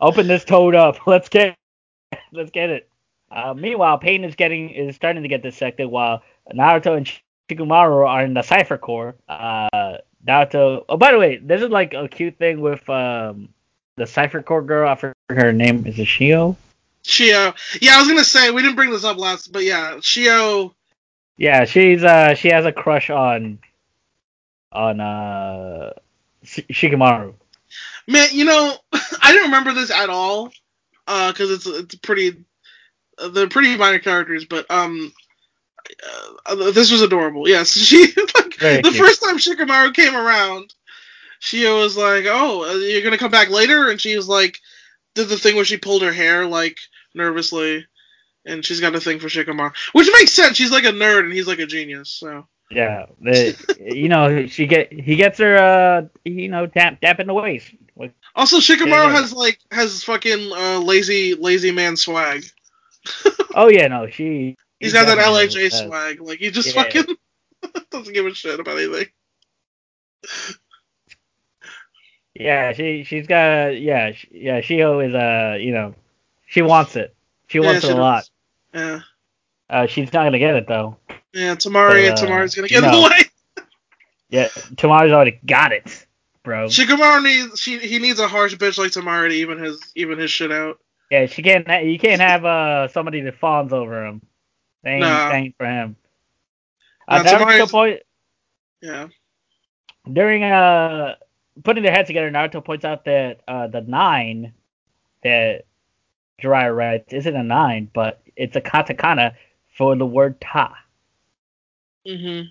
Open 0.00 0.26
this 0.26 0.44
toad 0.44 0.74
up. 0.74 0.98
Let's 1.06 1.28
get 1.28 1.56
let's 2.32 2.50
get 2.50 2.70
it. 2.70 2.88
Uh, 3.30 3.54
meanwhile, 3.54 3.98
Pain 3.98 4.24
is 4.24 4.34
getting 4.34 4.70
is 4.70 4.96
starting 4.96 5.22
to 5.22 5.28
get 5.28 5.42
dissected 5.42 5.88
while 5.88 6.22
Naruto 6.52 6.96
and 6.96 7.10
Shikamaru 7.48 8.06
are 8.06 8.24
in 8.24 8.34
the 8.34 8.42
Cipher 8.42 8.78
Corps. 8.78 9.14
Uh, 9.28 9.98
Naruto. 10.26 10.84
Oh, 10.88 10.96
by 10.96 11.12
the 11.12 11.18
way, 11.18 11.36
this 11.38 11.62
is 11.62 11.70
like 11.70 11.94
a 11.94 12.08
cute 12.08 12.36
thing 12.38 12.60
with 12.60 12.86
um 12.90 13.48
the 13.96 14.06
Cipher 14.06 14.42
Corps 14.42 14.62
girl. 14.62 14.88
I 14.88 14.96
forget 14.96 15.14
her 15.30 15.52
name. 15.52 15.86
Is 15.86 15.98
it 15.98 16.08
Shiho? 16.08 16.56
Shiho. 17.04 17.54
Yeah, 17.80 17.96
I 17.96 17.98
was 18.00 18.08
gonna 18.08 18.24
say 18.24 18.50
we 18.50 18.62
didn't 18.62 18.76
bring 18.76 18.90
this 18.90 19.04
up 19.04 19.18
last, 19.18 19.52
but 19.52 19.64
yeah, 19.64 19.94
Shiho. 19.96 20.74
Yeah, 21.36 21.64
she's 21.64 22.04
uh 22.04 22.34
she 22.34 22.48
has 22.48 22.66
a 22.66 22.72
crush 22.72 23.10
on 23.10 23.58
on 24.72 25.00
uh 25.00 25.92
Sh- 26.44 26.60
Shikamaru. 26.70 27.34
Man, 28.06 28.28
you 28.32 28.44
know, 28.44 28.76
I 29.22 29.32
didn't 29.32 29.46
remember 29.46 29.72
this 29.74 29.90
at 29.90 30.10
all, 30.10 30.52
uh, 31.06 31.32
because 31.32 31.50
it's 31.50 31.66
it's 31.66 31.94
pretty, 31.96 32.44
uh, 33.18 33.28
they're 33.28 33.48
pretty 33.48 33.76
minor 33.76 33.98
characters, 34.00 34.44
but 34.44 34.70
um, 34.70 35.12
uh, 36.46 36.70
this 36.72 36.90
was 36.92 37.02
adorable. 37.02 37.48
Yes, 37.48 37.72
she 37.76 38.06
like 38.06 38.58
Very 38.58 38.82
the 38.82 38.92
cute. 38.92 38.96
first 38.96 39.22
time 39.22 39.38
Shikamaru 39.38 39.94
came 39.94 40.14
around, 40.16 40.74
Shiho 41.40 41.82
was 41.82 41.96
like, 41.96 42.24
"Oh, 42.28 42.64
uh, 42.64 42.74
you're 42.76 43.02
gonna 43.02 43.18
come 43.18 43.30
back 43.30 43.50
later," 43.50 43.90
and 43.90 44.00
she 44.00 44.16
was 44.16 44.28
like, 44.28 44.60
did 45.14 45.28
the 45.28 45.36
thing 45.38 45.56
where 45.56 45.64
she 45.64 45.76
pulled 45.76 46.02
her 46.02 46.12
hair 46.12 46.46
like 46.46 46.78
nervously, 47.14 47.86
and 48.44 48.64
she's 48.64 48.80
got 48.80 48.94
a 48.94 49.00
thing 49.00 49.18
for 49.20 49.28
Shikamaru, 49.28 49.74
which 49.92 50.08
makes 50.12 50.32
sense. 50.32 50.56
She's 50.56 50.70
like 50.70 50.84
a 50.84 50.92
nerd 50.92 51.20
and 51.24 51.32
he's 51.32 51.46
like 51.46 51.58
a 51.60 51.66
genius, 51.66 52.10
so. 52.10 52.46
Yeah, 52.70 53.06
the, 53.20 53.54
you 53.94 54.08
know 54.08 54.46
she 54.46 54.66
get 54.66 54.90
he 54.90 55.16
gets 55.16 55.38
her 55.40 55.56
uh 55.58 56.06
you 56.24 56.48
know 56.48 56.66
tap 56.66 57.00
tap 57.02 57.20
in 57.20 57.26
the 57.26 57.34
waist. 57.34 57.70
Like, 57.96 58.14
Also, 58.34 58.58
Shikamaru 58.58 58.86
Yeah, 58.88 59.10
has 59.12 59.32
like 59.34 59.58
has 59.70 60.02
fucking 60.04 60.50
uh, 60.50 60.78
lazy 60.78 61.34
lazy 61.34 61.70
man 61.70 61.96
swag. 61.98 62.44
oh 63.54 63.68
yeah, 63.68 63.88
no, 63.88 64.08
she. 64.08 64.56
He's 64.80 64.94
got 64.94 65.06
that 65.06 65.18
LHJ 65.18 65.64
has- 65.70 65.78
swag. 65.80 66.20
Like 66.22 66.38
he 66.38 66.50
just 66.50 66.74
Yeah. 66.74 66.82
fucking 66.84 67.04
doesn't 67.90 68.14
give 68.14 68.24
a 68.24 68.32
shit 68.34 68.58
about 68.58 68.78
anything. 68.78 69.06
Yeah, 72.34 72.72
she 72.72 73.04
she's 73.04 73.26
got 73.26 73.78
yeah 73.80 74.12
she, 74.12 74.28
yeah 74.32 74.60
Shiho 74.62 75.06
is 75.06 75.14
uh 75.14 75.58
you 75.60 75.72
know 75.72 75.94
she 76.52 76.60
wants 76.60 76.96
it. 76.96 77.14
She 77.48 77.58
Yeah, 77.58 77.64
wants 77.64 77.80
she 77.82 77.88
it 77.88 77.96
a 77.96 78.00
lot. 78.00 78.28
Yeah, 78.74 79.00
Uh, 79.70 79.86
she's 79.86 80.12
not 80.12 80.24
gonna 80.24 80.38
get 80.38 80.54
it 80.54 80.66
though. 80.68 80.98
yeah. 81.32 81.54
Temari 81.54 82.10
But, 82.10 82.22
uh, 82.22 82.26
Temari's 82.26 82.54
gonna 82.54 82.68
get 82.68 82.82
no. 82.82 82.90
the 82.90 83.08
way. 83.08 83.64
Yeah, 84.28 84.48
Temari's 84.76 85.12
already 85.12 85.38
got 85.46 85.72
it, 85.72 86.06
bro. 86.42 86.66
Shikamaru 86.66 87.22
needs 87.22 87.60
she 87.60 87.78
he 87.78 87.98
needs 87.98 88.18
a 88.18 88.28
harsh 88.28 88.54
bitch 88.54 88.76
like 88.78 88.90
Temari 88.90 89.28
to 89.30 89.34
even 89.34 89.58
his 89.58 89.80
even 89.94 90.18
his 90.18 90.30
shit 90.30 90.50
out. 90.52 90.78
Yeah, 91.10 91.26
she 91.26 91.42
can't. 91.42 91.66
You 91.86 91.98
can't 91.98 92.20
have 92.20 92.44
uh 92.44 92.88
somebody 92.88 93.20
that 93.22 93.38
fawns 93.38 93.72
over 93.74 94.06
him. 94.06 94.22
That 94.84 94.90
ain't, 94.90 95.00
Nah. 95.00 95.30
ain't 95.32 95.56
for 95.58 95.66
him. 95.66 95.96
Uh, 97.08 97.18
Nah, 97.18 97.22
that 97.24 97.40
was 97.40 97.54
Temari's- 97.54 97.70
point 97.70 98.00
Yeah. 98.80 99.08
during 100.10 100.44
uh 100.44 101.16
putting 101.62 101.82
their 101.82 101.92
heads 101.92 102.06
together. 102.06 102.30
Naruto 102.30 102.64
points 102.64 102.84
out 102.86 103.04
that 103.04 103.40
uh 103.46 103.66
the 103.66 103.82
nine 103.82 104.54
that 105.22 105.66
Jiraiya 106.40 106.74
writes 106.74 107.12
isn't 107.12 107.36
a 107.36 107.42
nine, 107.42 107.90
but 107.92 108.22
it's 108.36 108.56
a 108.56 108.60
katakana 108.60 109.34
for 109.76 109.96
the 109.96 110.06
word 110.06 110.40
ta. 110.40 110.76
Mhm. 112.06 112.48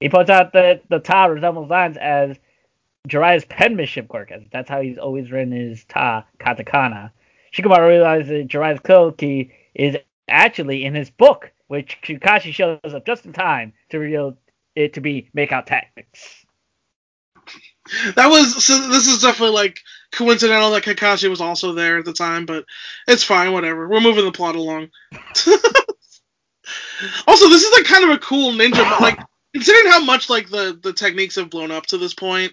He 0.00 0.08
points 0.08 0.30
out 0.30 0.52
that 0.52 0.88
the 0.88 0.98
ta 0.98 1.26
resembles 1.26 1.70
lines 1.70 1.96
as 1.96 2.38
Jiraiya's 3.08 3.44
penmanship 3.44 4.08
quirk, 4.08 4.30
as 4.30 4.42
that's 4.50 4.68
how 4.68 4.80
he's 4.80 4.98
always 4.98 5.30
written 5.30 5.52
his 5.52 5.84
ta 5.84 6.24
katakana. 6.38 7.10
Shikamaru 7.52 7.88
realizes 7.88 8.28
that 8.28 8.48
Jiraiya's 8.48 8.80
code 8.80 9.18
key 9.18 9.52
is 9.74 9.96
actually 10.28 10.84
in 10.84 10.94
his 10.94 11.10
book, 11.10 11.50
which 11.66 11.98
Kakashi 12.02 12.52
shows 12.52 12.78
up 12.84 13.06
just 13.06 13.26
in 13.26 13.32
time 13.32 13.72
to 13.90 13.98
reveal 13.98 14.36
it 14.76 14.94
to 14.94 15.00
be 15.00 15.28
makeout 15.36 15.66
tactics. 15.66 16.44
That 18.14 18.28
was 18.28 18.64
so. 18.64 18.88
This 18.88 19.08
is 19.08 19.22
definitely 19.22 19.56
like 19.56 19.80
coincidental 20.12 20.70
that 20.72 20.82
Kakashi 20.82 21.28
was 21.28 21.40
also 21.40 21.72
there 21.72 21.98
at 21.98 22.04
the 22.04 22.12
time, 22.12 22.46
but 22.46 22.64
it's 23.06 23.24
fine. 23.24 23.52
Whatever. 23.52 23.88
We're 23.88 24.00
moving 24.00 24.24
the 24.24 24.32
plot 24.32 24.56
along. 24.56 24.90
also, 27.26 27.48
this 27.48 27.62
is 27.62 27.72
like 27.72 27.84
kind 27.84 28.04
of 28.04 28.10
a 28.10 28.18
cool 28.18 28.52
ninja. 28.52 29.00
Like 29.00 29.18
considering 29.54 29.90
how 29.90 30.04
much 30.04 30.30
like 30.30 30.48
the 30.48 30.78
the 30.80 30.92
techniques 30.92 31.36
have 31.36 31.50
blown 31.50 31.70
up 31.70 31.86
to 31.86 31.98
this 31.98 32.14
point, 32.14 32.52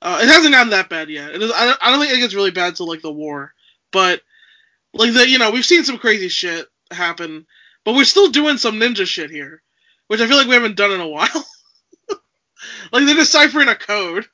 uh, 0.00 0.20
it 0.22 0.28
hasn't 0.28 0.52
gotten 0.52 0.70
that 0.70 0.88
bad 0.88 1.08
yet. 1.08 1.34
It 1.34 1.42
is, 1.42 1.52
I, 1.52 1.66
don't, 1.66 1.78
I 1.80 1.90
don't 1.90 2.00
think 2.00 2.12
it 2.12 2.20
gets 2.20 2.34
really 2.34 2.50
bad 2.50 2.76
till 2.76 2.88
like 2.88 3.02
the 3.02 3.12
war, 3.12 3.52
but 3.92 4.20
like 4.94 5.12
the 5.12 5.28
you 5.28 5.38
know 5.38 5.50
we've 5.50 5.64
seen 5.64 5.84
some 5.84 5.98
crazy 5.98 6.28
shit 6.28 6.66
happen, 6.90 7.46
but 7.84 7.94
we're 7.94 8.04
still 8.04 8.30
doing 8.30 8.58
some 8.58 8.80
ninja 8.80 9.06
shit 9.06 9.30
here, 9.30 9.62
which 10.08 10.20
I 10.20 10.26
feel 10.26 10.36
like 10.36 10.48
we 10.48 10.54
haven't 10.54 10.76
done 10.76 10.92
in 10.92 11.00
a 11.00 11.08
while. 11.08 11.28
like 12.92 13.06
they're 13.06 13.14
deciphering 13.14 13.68
a 13.68 13.74
code. 13.74 14.26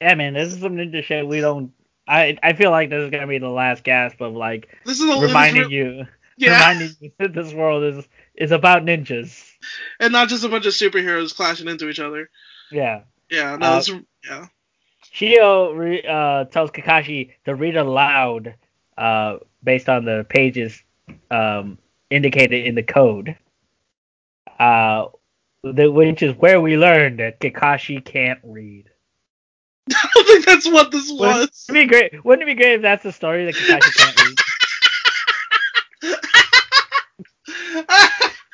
Yeah, 0.00 0.14
man, 0.14 0.34
this 0.34 0.52
is 0.52 0.60
some 0.60 0.76
ninja 0.76 1.02
shit 1.02 1.26
we 1.26 1.40
don't. 1.40 1.72
I 2.06 2.36
I 2.42 2.52
feel 2.52 2.70
like 2.70 2.90
this 2.90 3.04
is 3.04 3.10
gonna 3.10 3.26
be 3.26 3.38
the 3.38 3.48
last 3.48 3.84
gasp 3.84 4.20
of 4.20 4.34
like 4.34 4.68
This 4.84 5.00
is 5.00 5.08
a 5.08 5.20
reminding 5.20 5.70
you, 5.70 6.06
yeah, 6.36 6.52
reminding 6.52 6.96
you 7.00 7.12
that 7.18 7.34
this 7.34 7.52
world 7.52 7.84
is 7.84 8.06
is 8.34 8.50
about 8.50 8.84
ninjas. 8.84 9.50
and 10.00 10.12
not 10.12 10.28
just 10.28 10.44
a 10.44 10.48
bunch 10.48 10.66
of 10.66 10.74
superheroes 10.74 11.34
clashing 11.34 11.68
into 11.68 11.88
each 11.88 12.00
other. 12.00 12.28
Yeah. 12.70 13.02
Yeah, 13.30 13.56
no, 13.56 13.66
Uh, 13.66 13.76
this, 13.76 13.90
yeah, 14.24 14.46
Shiho 15.14 16.08
uh, 16.08 16.44
tells 16.46 16.70
Kakashi 16.70 17.30
to 17.44 17.54
read 17.54 17.76
aloud 17.76 18.54
uh, 18.98 19.38
based 19.62 19.88
on 19.88 20.04
the 20.04 20.26
pages 20.28 20.82
um, 21.30 21.78
indicated 22.10 22.66
in 22.66 22.74
the 22.74 22.82
code, 22.82 23.36
uh, 24.58 25.06
the, 25.62 25.90
which 25.90 26.22
is 26.22 26.36
where 26.36 26.60
we 26.60 26.76
learned 26.76 27.20
that 27.20 27.40
Kakashi 27.40 28.04
can't 28.04 28.40
read. 28.42 28.90
I 29.90 30.08
don't 30.14 30.26
think 30.26 30.44
that's 30.46 30.66
what 30.66 30.90
this 30.90 31.10
Wouldn't 31.10 31.50
was. 31.50 31.66
it 31.68 31.72
be 31.72 31.86
great? 31.86 32.24
Wouldn't 32.24 32.48
it 32.48 32.56
be 32.56 32.60
great 32.60 32.74
if 32.76 32.82
that's 32.82 33.02
the 33.02 33.12
story 33.12 33.44
that 33.44 33.54
Kakashi 33.54 33.96
can't 33.96 34.20
read? 34.24 34.38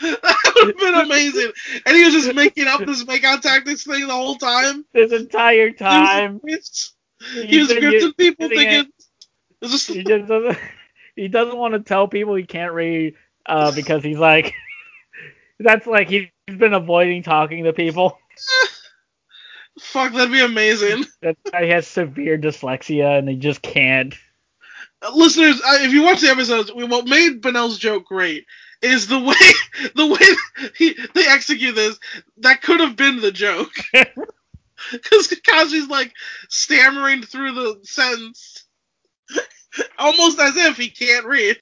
that 0.00 0.52
would 0.56 0.68
have 0.68 0.78
been 0.78 0.94
amazing. 0.94 1.52
And 1.86 1.96
he 1.96 2.04
was 2.04 2.14
just 2.14 2.34
making 2.34 2.66
up 2.66 2.84
this 2.84 3.04
makeout 3.04 3.42
tactics 3.42 3.84
thing 3.84 4.06
the 4.06 4.12
whole 4.14 4.36
time. 4.36 4.84
This 4.92 5.12
entire 5.12 5.70
time, 5.72 6.40
He 6.44 6.54
was 6.56 6.94
He's 7.32 7.68
gripping 7.68 8.12
people 8.14 8.46
it. 8.50 8.56
thinking. 8.56 8.92
Just, 9.62 9.88
he 9.88 10.02
just 10.02 10.26
doesn't. 10.28 10.58
He 11.16 11.28
doesn't 11.28 11.58
want 11.58 11.74
to 11.74 11.80
tell 11.80 12.08
people 12.08 12.34
he 12.36 12.44
can't 12.46 12.72
read 12.72 13.14
uh, 13.44 13.72
because 13.74 14.02
he's 14.02 14.16
like, 14.16 14.54
that's 15.58 15.86
like 15.86 16.08
he's 16.08 16.28
been 16.46 16.72
avoiding 16.72 17.22
talking 17.22 17.64
to 17.64 17.72
people. 17.74 18.16
fuck, 19.78 20.12
that'd 20.12 20.32
be 20.32 20.44
amazing. 20.44 21.04
That 21.22 21.36
guy 21.50 21.66
has 21.66 21.86
severe 21.86 22.38
dyslexia 22.38 23.18
and 23.18 23.28
he 23.28 23.36
just 23.36 23.60
can't. 23.60 24.14
Uh, 25.02 25.12
Listeners, 25.14 25.60
uh, 25.60 25.78
if 25.80 25.92
you 25.92 26.02
watch 26.02 26.20
the 26.20 26.28
episodes, 26.28 26.72
what 26.72 27.06
made 27.06 27.42
Benel's 27.42 27.78
joke 27.78 28.06
great 28.06 28.46
is 28.80 29.06
the 29.06 29.18
way 29.18 29.34
the 29.94 30.06
way 30.06 30.70
he, 30.76 30.96
they 31.14 31.26
execute 31.26 31.74
this. 31.74 31.98
That 32.38 32.62
could 32.62 32.80
have 32.80 32.96
been 32.96 33.20
the 33.20 33.32
joke. 33.32 33.72
Because 34.92 35.28
Kakashi's 35.28 35.88
like 35.88 36.14
stammering 36.48 37.22
through 37.22 37.52
the 37.52 37.80
sentence, 37.82 38.64
almost 39.98 40.40
as 40.40 40.56
if 40.56 40.78
he 40.78 40.88
can't 40.88 41.26
read. 41.26 41.58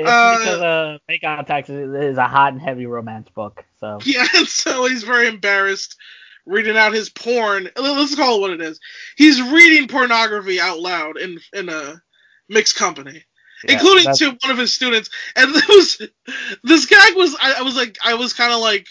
It's 0.00 0.08
Uh, 0.08 0.38
because 0.38 0.60
uh, 0.60 0.98
Make 1.08 1.22
Contact 1.22 1.68
is, 1.70 1.94
is 1.94 2.18
a 2.18 2.26
hot 2.26 2.52
and 2.52 2.60
heavy 2.62 2.86
romance 2.86 3.28
book. 3.34 3.64
So 3.80 3.98
Yeah, 4.04 4.26
so 4.46 4.86
he's 4.86 5.02
very 5.04 5.28
embarrassed 5.28 5.96
reading 6.46 6.76
out 6.76 6.92
his 6.92 7.10
porn. 7.10 7.68
Let's 7.76 8.14
call 8.14 8.36
it 8.36 8.40
what 8.40 8.50
it 8.50 8.60
is. 8.60 8.80
He's 9.16 9.40
reading 9.40 9.88
pornography 9.88 10.60
out 10.60 10.80
loud 10.80 11.16
in 11.18 11.38
in 11.52 11.68
a 11.68 12.02
mixed 12.48 12.76
company. 12.76 13.24
yeah, 13.64 13.74
including 13.74 14.04
that's- 14.04 14.18
to 14.18 14.36
one 14.40 14.50
of 14.50 14.58
his 14.58 14.72
students. 14.72 15.10
And 15.36 15.52
was 15.68 16.00
this 16.64 16.86
gag 16.86 17.16
was 17.16 17.36
I, 17.40 17.56
I 17.58 17.62
was 17.62 17.76
like 17.76 17.98
I 18.04 18.14
was 18.14 18.32
kind 18.32 18.52
of 18.52 18.60
like 18.60 18.86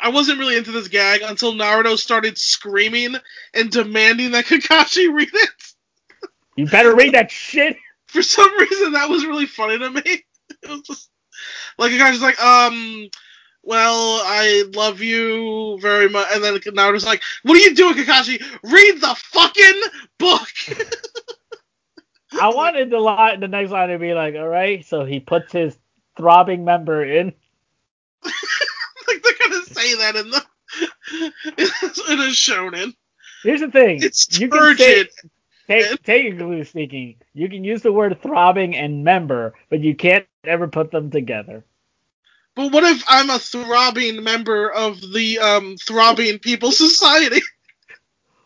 I 0.00 0.08
wasn't 0.08 0.40
really 0.40 0.56
into 0.56 0.72
this 0.72 0.88
gag 0.88 1.20
until 1.22 1.52
Naruto 1.52 1.96
started 1.96 2.36
screaming 2.36 3.14
and 3.54 3.70
demanding 3.70 4.32
that 4.32 4.44
Kakashi 4.46 5.12
read 5.12 5.28
it. 5.32 5.50
You 6.56 6.66
better 6.66 6.94
read 6.94 7.14
that 7.14 7.30
shit. 7.30 7.76
For 8.14 8.22
some 8.22 8.58
reason, 8.58 8.92
that 8.92 9.08
was 9.08 9.24
really 9.24 9.46
funny 9.46 9.78
to 9.78 9.90
me. 9.90 10.02
It 10.62 10.68
was 10.68 10.82
just 10.82 11.10
like 11.78 11.92
Kakashi's 11.92 12.20
like, 12.20 12.38
um, 12.40 13.08
well, 13.62 14.20
I 14.22 14.64
love 14.74 15.00
you 15.00 15.78
very 15.80 16.08
much, 16.10 16.28
and 16.30 16.44
then 16.44 16.54
Naruto's 16.58 17.06
like, 17.06 17.22
what 17.42 17.56
are 17.56 17.60
you 17.60 17.74
doing, 17.74 17.94
Kakashi? 17.94 18.40
Read 18.62 19.00
the 19.00 19.16
fucking 19.32 19.82
book. 20.18 20.48
I 22.40 22.48
wanted 22.50 22.90
the 22.90 22.98
line, 22.98 23.40
the 23.40 23.48
next 23.48 23.70
line 23.70 23.88
to 23.88 23.98
be 23.98 24.12
like, 24.12 24.34
all 24.34 24.46
right, 24.46 24.84
so 24.84 25.04
he 25.04 25.20
puts 25.20 25.52
his 25.52 25.76
throbbing 26.16 26.64
member 26.64 27.02
in. 27.04 27.32
like 29.08 29.22
they're 29.22 29.48
gonna 29.48 29.64
say 29.64 29.94
that 29.96 30.16
in 30.16 30.30
the 30.30 30.44
in 32.10 32.20
a 32.20 32.30
shonen. 32.30 32.94
Here's 33.42 33.60
the 33.60 33.70
thing. 33.70 34.02
It's 34.02 34.38
you 34.38 34.48
can 34.48 34.76
say, 34.76 35.08
technically 35.68 36.64
speaking, 36.64 37.16
you 37.34 37.48
can 37.48 37.64
use 37.64 37.82
the 37.82 37.92
word 37.92 38.20
throbbing 38.22 38.76
and 38.76 39.04
member, 39.04 39.54
but 39.70 39.80
you 39.80 39.94
can't 39.94 40.26
ever 40.44 40.68
put 40.68 40.90
them 40.90 41.10
together. 41.10 41.64
But 42.54 42.72
what 42.72 42.84
if 42.84 43.04
I'm 43.08 43.30
a 43.30 43.38
throbbing 43.38 44.22
member 44.22 44.70
of 44.70 45.00
the 45.00 45.38
um 45.38 45.76
throbbing 45.78 46.38
people 46.40 46.72
society? 46.72 47.40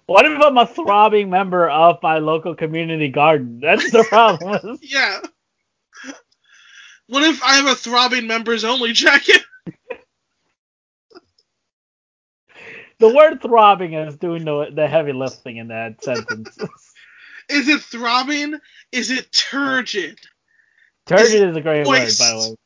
What 0.07 0.27
if 0.27 0.41
I'm 0.41 0.59
a 0.59 0.67
throbbing 0.67 1.31
member 1.31 1.69
of 1.71 1.99
my 2.03 2.19
local 2.19 2.55
community 2.55 3.09
garden? 3.09 3.61
That's 3.61 3.91
the 3.91 4.05
problem. 4.05 4.79
yeah. 4.83 5.21
What 7.09 7.25
if 7.25 7.43
I 7.43 7.57
have 7.57 7.67
a 7.67 7.75
throbbing 7.77 8.27
members 8.27 8.65
only 8.65 8.93
jacket? 8.93 9.43
the 13.01 13.15
word 13.15 13.43
throbbing 13.43 13.95
is 13.95 14.17
doing 14.19 14.45
the, 14.45 14.71
the 14.75 14.89
heavy 14.89 15.13
lifting 15.13 15.59
in 15.59 15.69
that 15.69 16.03
sentence. 16.05 16.59
Is 17.49 17.69
it 17.69 17.81
throbbing? 17.81 18.59
Is 18.93 19.11
it 19.11 19.33
turgid? 19.33 20.19
Turgid 21.07 21.51
is 21.51 21.57
a 21.57 21.61
great 21.61 21.87
moist? 21.87 22.21
word, 22.21 22.27
by 22.27 22.33
the 22.33 22.51
way. 22.51 22.57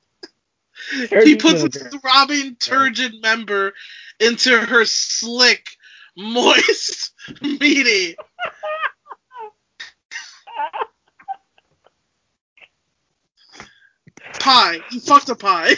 he 1.24 1.36
puts 1.36 1.62
a 1.62 1.68
throbbing 1.68 2.56
turgid 2.56 3.20
member 3.20 3.74
into 4.18 4.58
her 4.58 4.84
slick, 4.84 5.76
moist, 6.16 7.12
meaty. 7.42 8.16
Pie. 14.38 14.78
He 14.90 15.00
fucked 15.00 15.28
a 15.28 15.34
pie. 15.34 15.74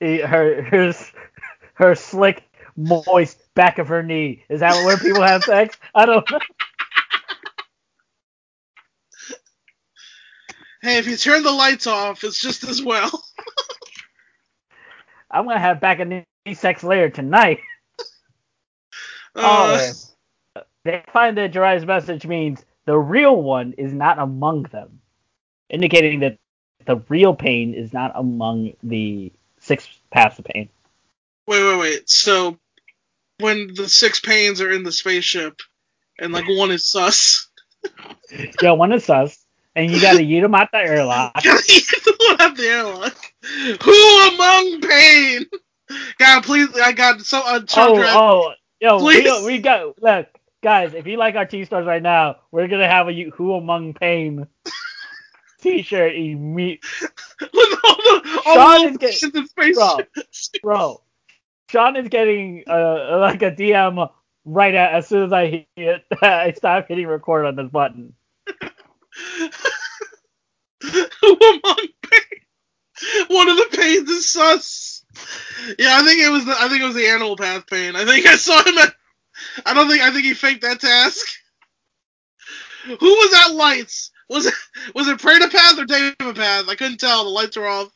Her 0.00 0.62
her 0.62 0.94
her 1.74 1.94
slick, 1.94 2.42
moist 2.76 3.43
back 3.54 3.78
of 3.78 3.88
her 3.88 4.02
knee. 4.02 4.44
Is 4.48 4.60
that 4.60 4.84
where 4.84 4.96
people 4.96 5.22
have 5.22 5.44
sex? 5.44 5.76
I 5.94 6.06
don't 6.06 6.28
know. 6.30 6.38
hey, 10.82 10.98
if 10.98 11.06
you 11.06 11.16
turn 11.16 11.42
the 11.42 11.50
lights 11.50 11.86
off, 11.86 12.24
it's 12.24 12.40
just 12.40 12.64
as 12.64 12.82
well. 12.82 13.10
I'm 15.30 15.46
gonna 15.46 15.58
have 15.58 15.80
back 15.80 16.00
of 16.00 16.08
knee 16.08 16.24
sex 16.54 16.82
later 16.82 17.10
tonight. 17.10 17.60
Uh, 19.36 19.80
Oh, 20.56 20.62
They 20.84 21.02
find 21.12 21.36
that 21.38 21.52
Jiraiya's 21.52 21.84
message 21.84 22.24
means 22.24 22.64
the 22.86 22.96
real 22.96 23.42
one 23.42 23.72
is 23.76 23.92
not 23.92 24.20
among 24.20 24.62
them, 24.64 25.00
indicating 25.68 26.20
that 26.20 26.38
the 26.86 27.02
real 27.08 27.34
pain 27.34 27.74
is 27.74 27.92
not 27.92 28.12
among 28.14 28.74
the 28.84 29.32
six 29.58 29.88
paths 30.12 30.38
of 30.38 30.44
pain. 30.44 30.68
Wait, 31.48 31.64
wait, 31.64 31.78
wait. 31.80 32.08
So, 32.08 32.56
when 33.40 33.72
the 33.74 33.88
six 33.88 34.20
pains 34.20 34.60
are 34.60 34.70
in 34.70 34.82
the 34.84 34.92
spaceship, 34.92 35.60
and 36.18 36.32
like 36.32 36.44
one 36.48 36.70
is 36.70 36.86
sus, 36.86 37.48
Yeah, 38.62 38.72
one 38.72 38.92
is 38.92 39.04
sus, 39.04 39.44
and 39.74 39.90
you 39.90 40.00
gotta 40.00 40.20
yeet 40.20 40.42
them 40.42 40.54
out 40.54 40.68
the 40.72 40.78
airlock. 40.78 41.34
gotta 41.42 41.62
eat 41.68 41.86
the 42.04 42.36
one 42.38 42.40
at 42.50 42.56
the 42.56 42.62
airlock. 42.66 43.16
Who 43.82 44.28
among 44.34 44.80
pain? 44.80 45.46
God, 46.18 46.44
please, 46.44 46.68
I 46.76 46.92
got 46.92 47.20
so 47.22 47.38
uh, 47.44 47.60
Oh, 47.76 47.94
oh, 47.98 48.52
yo, 48.80 48.98
Please. 49.00 49.24
we, 49.40 49.44
we 49.56 49.58
got 49.58 50.00
look, 50.02 50.26
guys. 50.62 50.94
If 50.94 51.06
you 51.06 51.18
like 51.18 51.34
our 51.34 51.44
T 51.46 51.64
stars 51.66 51.86
right 51.86 52.02
now, 52.02 52.36
we're 52.52 52.68
gonna 52.68 52.88
have 52.88 53.08
a 53.08 53.30
Who 53.30 53.54
Among 53.54 53.92
Pain 53.94 54.46
T-shirt. 55.60 56.14
Imme- 56.14 56.78
with 57.40 57.78
all 57.84 57.96
the 57.96 58.42
all 58.46 58.54
Shawn 58.54 58.82
the 58.82 58.90
is 58.90 58.96
getting- 58.96 59.30
in 59.34 59.42
the 59.42 59.48
spaceship. 59.48 60.60
bro, 60.62 61.02
Shawn 61.70 61.96
is 61.96 62.08
getting 62.08 62.64
uh, 62.68 63.18
like 63.18 63.42
a 63.42 63.50
DM 63.50 64.08
right 64.44 64.74
at, 64.74 64.94
as 64.94 65.08
soon 65.08 65.24
as 65.24 65.32
I 65.32 65.66
hit, 65.76 66.04
I 66.22 66.52
stop 66.52 66.86
hitting 66.88 67.06
record 67.06 67.46
on 67.46 67.56
this 67.56 67.70
button. 67.70 68.14
One 73.28 73.48
of 73.48 73.56
the 73.56 73.68
pains 73.72 74.08
is 74.08 74.28
sus. 74.28 75.04
Yeah, 75.78 75.98
I 75.98 76.04
think 76.04 76.20
it 76.20 76.30
was 76.30 76.44
the 76.44 76.54
I 76.58 76.68
think 76.68 76.82
it 76.82 76.86
was 76.86 76.94
the 76.94 77.08
animal 77.08 77.36
path 77.36 77.66
pain. 77.66 77.96
I 77.96 78.04
think 78.04 78.26
I 78.26 78.36
saw 78.36 78.62
him 78.62 78.78
at. 78.78 78.94
I 79.64 79.74
don't 79.74 79.88
think 79.88 80.02
I 80.02 80.12
think 80.12 80.24
he 80.24 80.34
faked 80.34 80.62
that 80.62 80.80
task. 80.80 81.26
Who 82.84 82.96
was 83.00 83.46
at 83.46 83.54
lights? 83.54 84.10
Was 84.28 84.46
it 84.46 84.54
was 84.94 85.08
it 85.08 85.18
Preta 85.18 85.50
Path 85.50 85.78
or 85.78 85.84
Deva 85.84 86.34
Path? 86.34 86.68
I 86.68 86.74
couldn't 86.74 86.98
tell. 86.98 87.24
The 87.24 87.30
lights 87.30 87.56
were 87.56 87.66
off. 87.66 87.90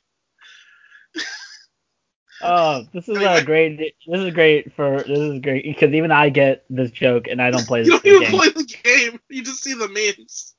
Oh, 2.41 2.87
this 2.93 3.09
is 3.09 3.19
a 3.19 3.31
uh, 3.31 3.43
great. 3.43 3.79
This 3.79 4.21
is 4.21 4.33
great 4.33 4.73
for 4.75 4.99
this 5.03 5.19
is 5.19 5.41
great 5.41 5.65
because 5.65 5.93
even 5.93 6.13
I 6.13 6.29
get 6.29 6.65
this 6.71 6.91
joke 6.91 7.27
and 7.29 7.43
I 7.43 7.51
don't 7.51 7.67
play 7.67 7.83
You 7.83 7.91
don't 7.91 8.07
even 8.07 8.21
game. 8.23 8.31
play 8.31 8.49
the 8.51 8.65
game. 8.85 9.21
You 9.29 9.43
just 9.43 9.63
see 9.63 9.75
the 9.75 9.89
memes. 9.89 10.55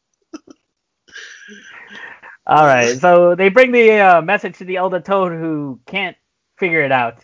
All 2.46 2.66
right, 2.66 2.98
so 2.98 3.36
they 3.36 3.50
bring 3.50 3.72
the 3.72 3.92
uh, 4.00 4.22
message 4.22 4.58
to 4.58 4.66
the 4.66 4.78
Elder 4.78 5.00
Toad 5.00 5.32
who 5.32 5.80
can't 5.86 6.18
figure 6.58 6.82
it 6.82 6.92
out. 6.92 7.24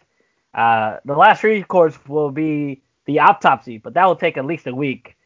Uh, 0.54 0.98
the 1.04 1.16
last 1.16 1.44
recourse 1.44 1.98
will 2.08 2.30
be 2.32 2.84
the 3.06 3.20
autopsy, 3.20 3.80
but 3.80 3.96
that 3.96 4.06
will 4.06 4.16
take 4.16 4.38
at 4.38 4.46
least 4.46 4.68
a 4.68 4.76
week. 4.76 5.18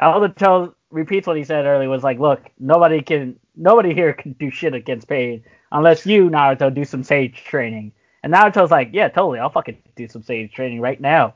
Elder 0.00 0.30
Toad 0.30 0.74
repeats 0.90 1.26
what 1.26 1.36
he 1.36 1.44
said 1.44 1.66
earlier. 1.66 1.88
Was 1.88 2.02
like, 2.02 2.18
look, 2.18 2.50
nobody 2.58 3.02
can, 3.02 3.38
nobody 3.54 3.92
here 3.92 4.14
can 4.14 4.32
do 4.32 4.50
shit 4.50 4.74
against 4.74 5.06
pain 5.06 5.44
unless 5.70 6.06
you, 6.06 6.30
Naruto, 6.30 6.74
do 6.74 6.84
some 6.84 7.04
sage 7.04 7.44
training. 7.44 7.92
And 8.22 8.32
Naruto's 8.32 8.70
like, 8.70 8.90
yeah, 8.92 9.08
totally, 9.08 9.40
I'll 9.40 9.50
fucking 9.50 9.78
do 9.96 10.08
some 10.08 10.22
sage 10.22 10.52
training 10.52 10.80
right 10.80 11.00
now. 11.00 11.34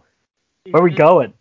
Where 0.70 0.82
we 0.82 0.92
going? 0.92 1.32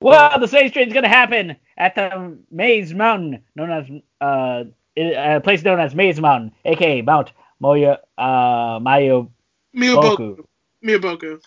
Well, 0.00 0.38
the 0.38 0.48
sage 0.48 0.72
training's 0.72 0.94
gonna 0.94 1.08
happen 1.08 1.56
at 1.78 1.94
the 1.94 2.36
Maze 2.50 2.92
Mountain, 2.92 3.42
known 3.54 3.70
as 3.70 3.86
uh, 4.20 4.64
a 4.96 5.40
place 5.40 5.62
known 5.62 5.80
as 5.80 5.94
Maze 5.94 6.20
Mountain, 6.20 6.52
aka 6.64 7.02
Mount 7.02 7.32
Moya 7.60 8.00
uh 8.18 8.80
Mayo 8.82 9.30
Miyaboku. 9.76 10.44
Miyaboku. 10.84 11.40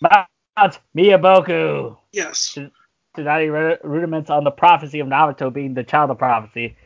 Mount 0.00 0.78
Miyaboku. 0.96 1.96
Yes. 2.12 2.58
Tsunade 3.16 3.52
ru- 3.52 3.88
rudiments 3.88 4.30
on 4.30 4.44
the 4.44 4.50
prophecy 4.50 5.00
of 5.00 5.06
Naruto 5.06 5.52
being 5.52 5.74
the 5.74 5.84
child 5.84 6.10
of 6.10 6.18
prophecy, 6.18 6.76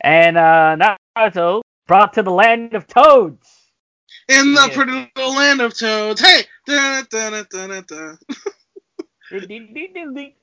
and 0.00 0.36
uh, 0.36 0.76
Naruto 1.16 1.62
brought 1.86 2.12
to 2.12 2.22
the 2.22 2.30
land 2.30 2.74
of 2.74 2.86
toads 2.86 3.55
in 4.28 4.54
the 4.54 4.66
yeah. 4.68 4.74
pretty 4.74 5.12
little 5.16 5.34
land 5.34 5.60
of 5.60 5.76
toads. 5.76 6.20
Hey, 6.20 6.42
da 6.66 7.02
da 7.10 7.42
da 7.42 7.42
da 7.66 7.80
da. 7.80 8.14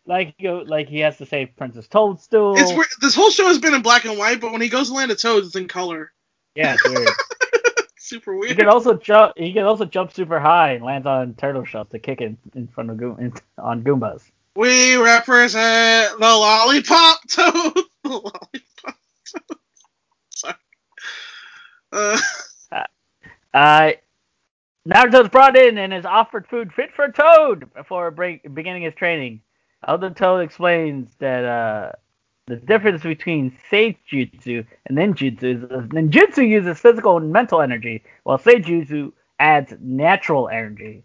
like 0.06 0.36
you 0.38 0.50
know, 0.50 0.58
like 0.60 0.90
he 0.90 1.00
has 1.00 1.18
to 1.18 1.26
say 1.26 1.46
Princess 1.46 1.88
Toadstool. 1.88 2.58
It's 2.58 2.74
weird. 2.74 2.88
this 3.02 3.16
whole 3.16 3.30
show 3.30 3.48
has 3.48 3.60
been 3.60 3.74
in 3.74 3.82
black 3.82 4.06
and 4.06 4.18
white, 4.18 4.42
but 4.42 4.52
when 4.52 4.62
he 4.62 4.70
goes 4.70 4.90
to 4.90 4.94
Land 4.94 5.12
of 5.12 5.22
Toads, 5.22 5.48
it's 5.48 5.56
in 5.56 5.68
color. 5.68 6.12
Yeah, 6.56 6.74
it's 6.76 6.88
weird. 6.88 7.08
super 7.98 8.36
weird. 8.38 8.52
He 8.52 8.56
can 8.56 8.68
also 8.68 8.96
jump. 8.96 9.34
He 9.38 9.54
can 9.54 9.64
also 9.64 9.86
jump 9.86 10.12
super 10.12 10.40
high 10.40 10.74
and 10.74 10.84
lands 10.84 11.08
on 11.08 11.34
turtle 11.36 11.66
shells 11.66 11.88
to 11.92 12.00
kick 12.00 12.22
in, 12.22 12.38
in 12.56 12.68
front 12.68 12.90
of 12.90 13.02
in, 13.02 13.34
on 13.58 13.84
Goombas. 13.84 14.24
We 14.56 14.98
represent 14.98 16.20
the 16.20 16.26
lollipop 16.26 17.28
toad. 17.28 17.74
the 18.04 18.10
lollipop. 18.10 18.98
Sorry. 20.30 20.56
Uh, 21.92 22.20
Uh, 23.54 23.92
Naruto's 24.88 25.30
brought 25.30 25.56
in 25.56 25.78
and 25.78 25.94
is 25.94 26.06
offered 26.06 26.48
food 26.48 26.74
fit 26.74 26.94
for 26.94 27.06
a 27.06 27.12
Toad 27.12 27.74
before 27.74 28.12
break, 28.12 28.54
beginning 28.54 28.84
his 28.84 28.96
training. 28.96 29.42
Elder 29.88 30.10
Toad 30.10 30.44
explains 30.44 31.10
that 31.20 31.46
uh, 31.46 31.92
the 32.48 32.58
difference 32.58 33.04
between 33.04 33.58
Senjutsu 33.72 34.66
and 34.86 34.98
Ninjutsu 34.98 35.44
is 35.44 35.62
that 35.62 35.90
Ninjutsu 35.90 36.48
uses 36.48 36.80
physical 36.80 37.18
and 37.18 37.32
mental 37.32 37.62
energy, 37.62 38.04
while 38.24 38.38
Senjutsu 38.38 39.14
adds 39.40 39.74
natural 39.80 40.50
energy. 40.50 41.04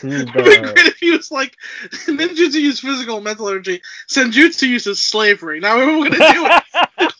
to 0.00 0.08
it'd 0.08 0.32
be 0.32 0.42
great 0.42 0.86
if 0.86 0.96
he 0.96 1.10
was 1.10 1.30
like, 1.30 1.56
ninjutsu 1.90 2.54
use 2.54 2.80
physical 2.80 3.16
and 3.16 3.24
mental 3.24 3.48
energy, 3.48 3.82
senjutsu 4.08 4.68
uses 4.68 5.02
slavery. 5.02 5.60
Now 5.60 5.76
we're 5.76 6.10
gonna 6.10 6.32
do 6.32 7.06
is 7.06 7.14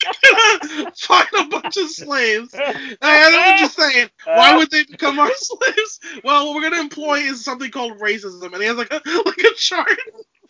find 0.97 1.29
a 1.39 1.45
bunch 1.49 1.77
of 1.77 1.91
slaves. 1.91 2.53
And 2.55 2.99
I'm 3.03 3.59
just 3.59 3.77
saying, 3.77 4.09
why 4.25 4.57
would 4.57 4.71
they 4.71 4.85
become 4.85 5.19
our 5.19 5.31
slaves? 5.35 6.01
Well, 6.25 6.47
what 6.47 6.55
we're 6.57 6.69
gonna 6.71 6.83
employ 6.83 7.19
is 7.21 7.45
something 7.45 7.71
called 7.71 7.99
racism, 7.99 8.53
and 8.53 8.57
he 8.63 8.65
has 8.69 8.77
like 8.77 8.93
a 8.93 9.01
like 9.27 9.39
a 9.39 9.55
chart. 9.57 9.89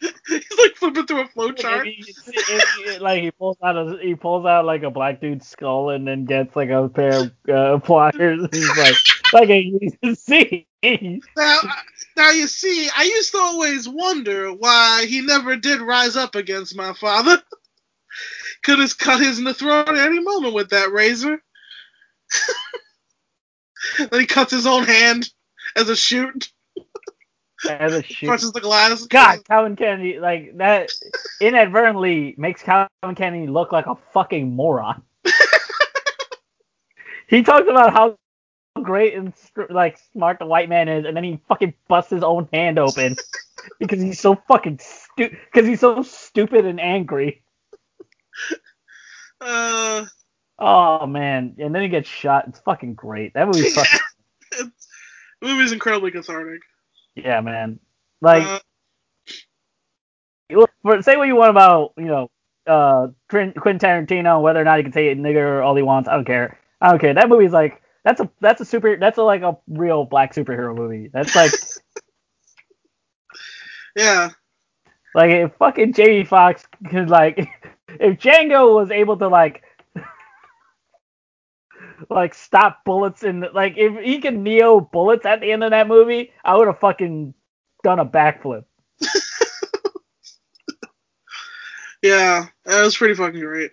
He's 0.01 0.45
like 0.59 0.77
flipping 0.77 1.07
through 1.07 1.21
a 1.23 1.27
flow 1.29 1.53
chart. 1.53 1.87
If 1.87 2.07
he- 2.25 2.93
he- 2.93 2.99
like 3.01 3.23
he 3.23 3.31
pulls 3.31 3.59
out 3.63 3.77
a, 3.77 3.99
he 4.01 4.15
pulls 4.15 4.47
out 4.47 4.65
like 4.65 4.83
a 4.83 4.91
black 4.91 5.21
dude's 5.21 5.47
skull 5.47 5.91
and 5.91 6.07
then 6.09 6.25
gets 6.25 6.57
like 6.57 6.71
a 6.71 6.89
pair 6.89 7.13
of 7.25 7.33
uh, 7.53 7.79
pliers. 7.81 8.49
He's 8.51 8.77
like 8.79 8.95
like 9.35 9.51
a 9.51 10.15
see. 10.15 10.67
Now, 11.37 11.59
now 12.17 12.31
you 12.31 12.47
see, 12.47 12.89
I 12.97 13.03
used 13.05 13.33
to 13.33 13.39
always 13.39 13.87
wonder 13.87 14.51
why 14.55 15.05
he 15.07 15.21
never 15.21 15.57
did 15.57 15.83
rise 15.83 16.17
up 16.17 16.35
against 16.35 16.75
my 16.75 16.95
father. 16.95 17.43
Could 18.63 18.79
have 18.79 18.99
cut 18.99 19.21
his 19.21 19.39
in 19.39 19.45
the 19.45 19.55
throat 19.55 19.89
at 19.89 19.97
any 19.97 20.21
moment 20.21 20.55
with 20.55 20.71
that 20.71 20.93
razor. 20.93 21.43
then 23.99 24.21
he 24.21 24.27
cuts 24.27 24.53
his 24.53 24.67
own 24.67 24.85
hand 24.85 25.31
as 25.77 25.89
a 25.89 25.97
shoot, 25.97 26.51
As 27.69 27.95
a 27.95 28.03
shoot. 28.05 28.29
punches 28.29 28.53
the 28.53 28.61
glass. 28.61 29.07
God, 29.07 29.45
Calvin 29.45 29.77
Candie, 29.77 30.19
like 30.19 30.57
that 30.59 30.91
inadvertently 31.41 32.35
makes 32.37 32.63
Calvin 32.63 33.15
Candie 33.17 33.47
look 33.47 33.73
like 33.73 33.87
a 33.87 33.97
fucking 34.13 34.55
moron. 34.55 35.03
he 37.29 37.43
talks 37.43 37.69
about 37.69 37.93
how 37.93 38.17
great 38.83 39.15
and 39.15 39.33
like 39.71 39.99
smart 40.13 40.39
the 40.39 40.47
white 40.47 40.69
man 40.69 40.89
is, 40.89 41.05
and 41.07 41.17
then 41.17 41.25
he 41.25 41.41
fucking 41.49 41.75
busts 41.89 42.11
his 42.11 42.23
own 42.23 42.49
hand 42.53 42.79
open 42.79 43.17
because 43.79 44.01
he's 44.03 44.21
so 44.21 44.37
fucking 44.49 44.79
stupid. 44.83 45.39
Because 45.53 45.67
he's 45.67 45.81
so 45.81 46.03
stupid 46.03 46.67
and 46.67 46.81
angry. 46.81 47.43
Uh, 49.41 50.07
Oh 50.63 51.07
man, 51.07 51.57
and 51.59 51.75
then 51.75 51.81
he 51.81 51.89
gets 51.89 52.09
shot. 52.09 52.47
It's 52.47 52.61
fucking 52.61 52.95
great. 52.95 53.33
That 53.33 53.47
movie's 53.47 53.75
fucking 53.75 54.01
the 55.41 55.49
movie's 55.49 55.73
incredibly 55.73 56.11
cathartic. 56.11 56.61
yeah, 57.15 57.41
man. 57.41 57.81
Like. 58.21 58.45
Uh, 58.45 58.59
for, 60.83 61.03
say 61.03 61.17
what 61.17 61.29
you 61.29 61.37
want 61.37 61.51
about 61.51 61.93
you 61.97 62.07
know 62.07 62.31
uh 62.67 63.09
Quentin 63.29 63.61
Quentin 63.61 63.89
Tarantino, 63.89 64.43
whether 64.43 64.61
or 64.61 64.65
not 64.65 64.79
he 64.79 64.83
can 64.83 64.93
say 64.93 65.15
nigger 65.15 65.65
all 65.65 65.77
he 65.77 65.83
wants. 65.83 66.09
I 66.09 66.15
don't 66.15 66.25
care. 66.25 66.59
I 66.81 66.91
don't 66.91 66.99
care. 66.99 67.15
That 67.15 67.29
movie's 67.29 67.53
like 67.53 67.81
that's 68.05 68.21
a 68.21 68.29
that's 68.41 68.61
a 68.61 68.65
super 68.65 68.97
that's 68.97 69.19
a 69.19 69.23
like 69.23 69.43
a 69.43 69.57
real 69.69 70.05
black 70.05 70.35
superhero 70.35 70.75
movie. 70.75 71.09
That's 71.13 71.37
like 71.37 71.53
yeah, 73.97 74.31
like 75.15 75.31
if 75.31 75.55
fucking 75.55 75.93
Jamie 75.93 76.25
Foxx 76.25 76.67
could 76.91 77.09
like 77.09 77.49
if 77.99 78.19
Django 78.19 78.75
was 78.75 78.91
able 78.91 79.17
to 79.19 79.29
like 79.29 79.63
like 82.11 82.35
stop 82.35 82.85
bullets 82.85 83.23
and 83.23 83.47
like 83.55 83.75
if 83.77 84.05
he 84.05 84.21
could 84.21 84.37
neo 84.37 84.81
bullets 84.81 85.27
at 85.27 85.41
the 85.41 85.51
end 85.51 85.65
of 85.65 85.71
that 85.71 85.89
movie, 85.89 86.33
I 86.45 86.57
would 86.57 86.67
have 86.67 86.79
fucking 86.79 87.35
done 87.83 87.99
a 87.99 88.07
backflip. 88.07 88.65
yeah, 92.03 92.47
that 92.65 92.83
was 92.83 92.97
pretty 92.97 93.15
fucking 93.15 93.41
great. 93.41 93.73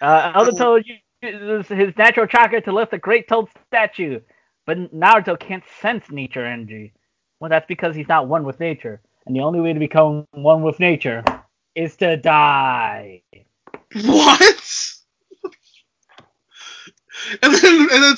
Uh, 0.00 0.32
Elder 0.34 0.52
Toad 0.52 0.84
uses 1.22 1.66
his 1.68 1.96
natural 1.96 2.26
chakra 2.26 2.60
to 2.62 2.72
lift 2.72 2.92
a 2.92 2.98
great 2.98 3.28
toad 3.28 3.48
statue, 3.66 4.20
but 4.64 4.94
Naruto 4.94 5.38
can't 5.38 5.64
sense 5.80 6.10
nature 6.10 6.46
energy. 6.46 6.92
Well, 7.40 7.50
that's 7.50 7.66
because 7.66 7.94
he's 7.94 8.08
not 8.08 8.28
one 8.28 8.44
with 8.44 8.60
nature, 8.60 9.00
and 9.26 9.34
the 9.34 9.40
only 9.40 9.60
way 9.60 9.72
to 9.72 9.78
become 9.78 10.26
one 10.32 10.62
with 10.62 10.80
nature 10.80 11.22
is 11.78 11.96
to 11.96 12.16
die. 12.16 13.22
What? 13.94 14.94
and 17.42 17.54
then 17.54 17.88
and 17.90 17.90
then 17.90 18.16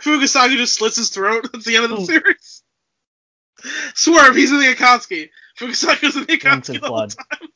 Fugasaki 0.00 0.56
just 0.56 0.74
slits 0.74 0.96
his 0.96 1.10
throat. 1.10 1.48
That's 1.52 1.64
the 1.64 1.76
end 1.76 1.84
of 1.84 1.90
the 1.90 1.96
Oh. 1.98 2.04
series. 2.04 2.62
Swerve, 3.94 4.34
he's 4.36 4.50
in 4.52 4.58
the 4.58 4.74
Akatsuki. 4.74 5.30
Fugasaki 5.58 6.06
in 6.06 6.26
the 6.26 6.36
Akatsuki 6.36 6.80
the 6.80 6.88
whole 6.88 7.06
time. 7.08 7.48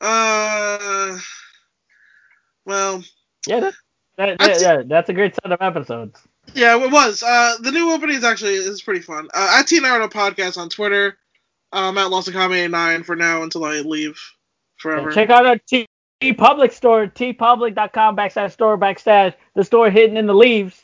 Uh, 0.00 1.18
well, 2.64 3.02
Yeah, 3.46 3.70
that, 4.16 4.38
that, 4.38 4.60
yeah, 4.60 4.82
that's 4.86 5.08
a 5.08 5.12
great 5.12 5.34
set 5.34 5.50
of 5.52 5.60
episodes. 5.60 6.20
yeah, 6.54 6.76
it 6.82 6.90
was. 6.90 7.22
Uh, 7.22 7.56
the 7.60 7.72
new 7.72 7.90
opening 7.92 8.16
is 8.16 8.24
actually 8.24 8.54
is 8.54 8.80
pretty 8.82 9.00
fun. 9.00 9.28
Uh, 9.34 9.56
at 9.58 9.66
T 9.66 9.80
Naruto 9.80 10.10
Podcast 10.10 10.56
on 10.56 10.68
Twitter. 10.68 11.18
Um, 11.72 11.98
at 11.98 12.10
Lost 12.10 12.28
Akame 12.28 12.70
9 12.70 13.02
for 13.02 13.14
now 13.14 13.42
until 13.42 13.64
I 13.64 13.80
leave 13.80 14.18
forever. 14.78 15.10
Check 15.12 15.30
out 15.30 15.46
our 15.46 15.58
T 15.58 15.86
Public 16.36 16.72
store, 16.72 17.06
teepublic.com 17.06 18.16
backslash 18.16 18.52
store 18.52 18.76
backslash 18.76 19.34
the 19.54 19.62
store 19.62 19.90
hidden 19.90 20.16
in 20.16 20.26
the 20.26 20.34
leaves. 20.34 20.82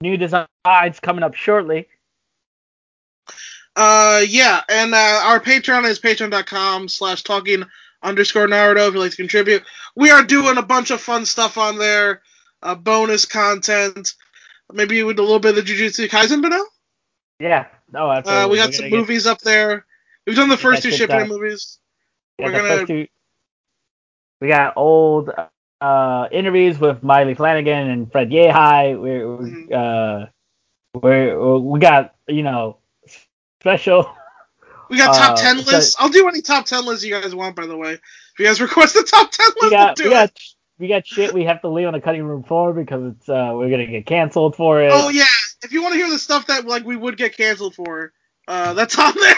New 0.00 0.16
designs 0.16 1.00
coming 1.00 1.22
up 1.22 1.34
shortly. 1.34 1.88
Uh, 3.74 4.22
yeah, 4.28 4.60
and 4.68 4.92
uh, 4.92 5.20
our 5.24 5.40
Patreon 5.40 5.84
is 5.84 6.00
patreon.com 6.00 6.88
slash 6.88 7.22
talking 7.22 7.62
underscore 8.02 8.46
Naruto 8.46 8.88
if 8.88 8.94
you'd 8.94 9.00
like 9.00 9.10
to 9.12 9.16
contribute. 9.16 9.62
We 9.96 10.10
are 10.10 10.22
doing 10.22 10.58
a 10.58 10.62
bunch 10.62 10.90
of 10.90 11.00
fun 11.00 11.24
stuff 11.24 11.56
on 11.56 11.78
there, 11.78 12.22
uh, 12.62 12.74
bonus 12.74 13.24
content, 13.24 14.14
maybe 14.72 15.02
with 15.04 15.18
a 15.18 15.22
little 15.22 15.38
bit 15.38 15.56
of 15.56 15.64
the 15.64 15.72
Jujutsu 15.72 16.08
Kaisen 16.08 16.42
Bano. 16.42 16.64
Yeah. 17.40 17.66
Oh, 17.94 18.10
absolutely. 18.10 18.44
Uh, 18.44 18.48
we 18.48 18.56
got 18.56 18.74
some 18.74 18.82
gonna 18.84 18.90
get- 18.90 18.96
movies 18.98 19.26
up 19.26 19.40
there. 19.40 19.84
We've 20.26 20.36
done 20.36 20.48
the 20.48 20.56
first 20.56 20.82
two 20.82 21.06
done. 21.06 21.28
movies. 21.28 21.78
Yeah, 22.38 22.46
We're 22.46 22.52
gonna 22.52 22.86
two- 22.86 23.06
we 24.40 24.48
got 24.48 24.74
old 24.76 25.30
uh, 25.80 26.28
interviews 26.32 26.78
with 26.78 27.02
Miley 27.02 27.34
Flanagan 27.34 27.88
and 27.90 28.10
Fred 28.12 28.30
Yehai. 28.30 29.00
We're, 29.00 29.26
Mhm. 29.26 29.72
uh, 29.72 30.26
we're, 31.00 31.58
we 31.58 31.80
got 31.80 32.14
you 32.26 32.42
know 32.42 32.78
special. 33.60 34.10
we 34.90 34.96
got 34.98 35.14
top 35.16 35.38
Uh, 35.38 35.40
ten 35.40 35.58
so- 35.60 35.70
lists. 35.70 35.96
I'll 35.98 36.08
do 36.08 36.28
any 36.28 36.42
top 36.42 36.66
ten 36.66 36.84
lists 36.84 37.04
you 37.04 37.18
guys 37.18 37.34
want, 37.34 37.56
by 37.56 37.66
the 37.66 37.76
way. 37.76 37.92
If 37.94 38.00
you 38.38 38.44
guys 38.46 38.60
request 38.60 38.94
the 38.94 39.02
top 39.04 39.30
ten 39.32 39.46
list, 39.46 39.56
We 39.62 39.68
we'll 39.68 39.70
got 39.70 39.96
do 39.96 40.04
we 40.04 40.10
got 40.10 40.32
we 40.78 40.88
got 40.88 41.06
shit 41.06 41.32
we 41.32 41.44
have 41.44 41.60
to 41.62 41.68
leave 41.68 41.86
on 41.86 41.92
the 41.94 42.00
cutting 42.00 42.22
room 42.24 42.42
floor 42.44 42.72
because 42.72 43.14
it's 43.14 43.28
uh 43.28 43.52
we're 43.54 43.70
gonna 43.70 43.86
get 43.86 44.06
canceled 44.06 44.54
for 44.56 44.80
it. 44.82 44.90
Oh 44.92 45.08
yeah, 45.08 45.24
if 45.64 45.72
you 45.72 45.82
want 45.82 45.92
to 45.94 45.98
hear 45.98 46.10
the 46.10 46.18
stuff 46.18 46.46
that 46.46 46.66
like 46.66 46.84
we 46.84 46.96
would 46.96 47.16
get 47.16 47.36
canceled 47.36 47.74
for, 47.74 48.12
uh, 48.46 48.72
that's 48.74 48.98
on 48.98 49.14
there. 49.14 49.36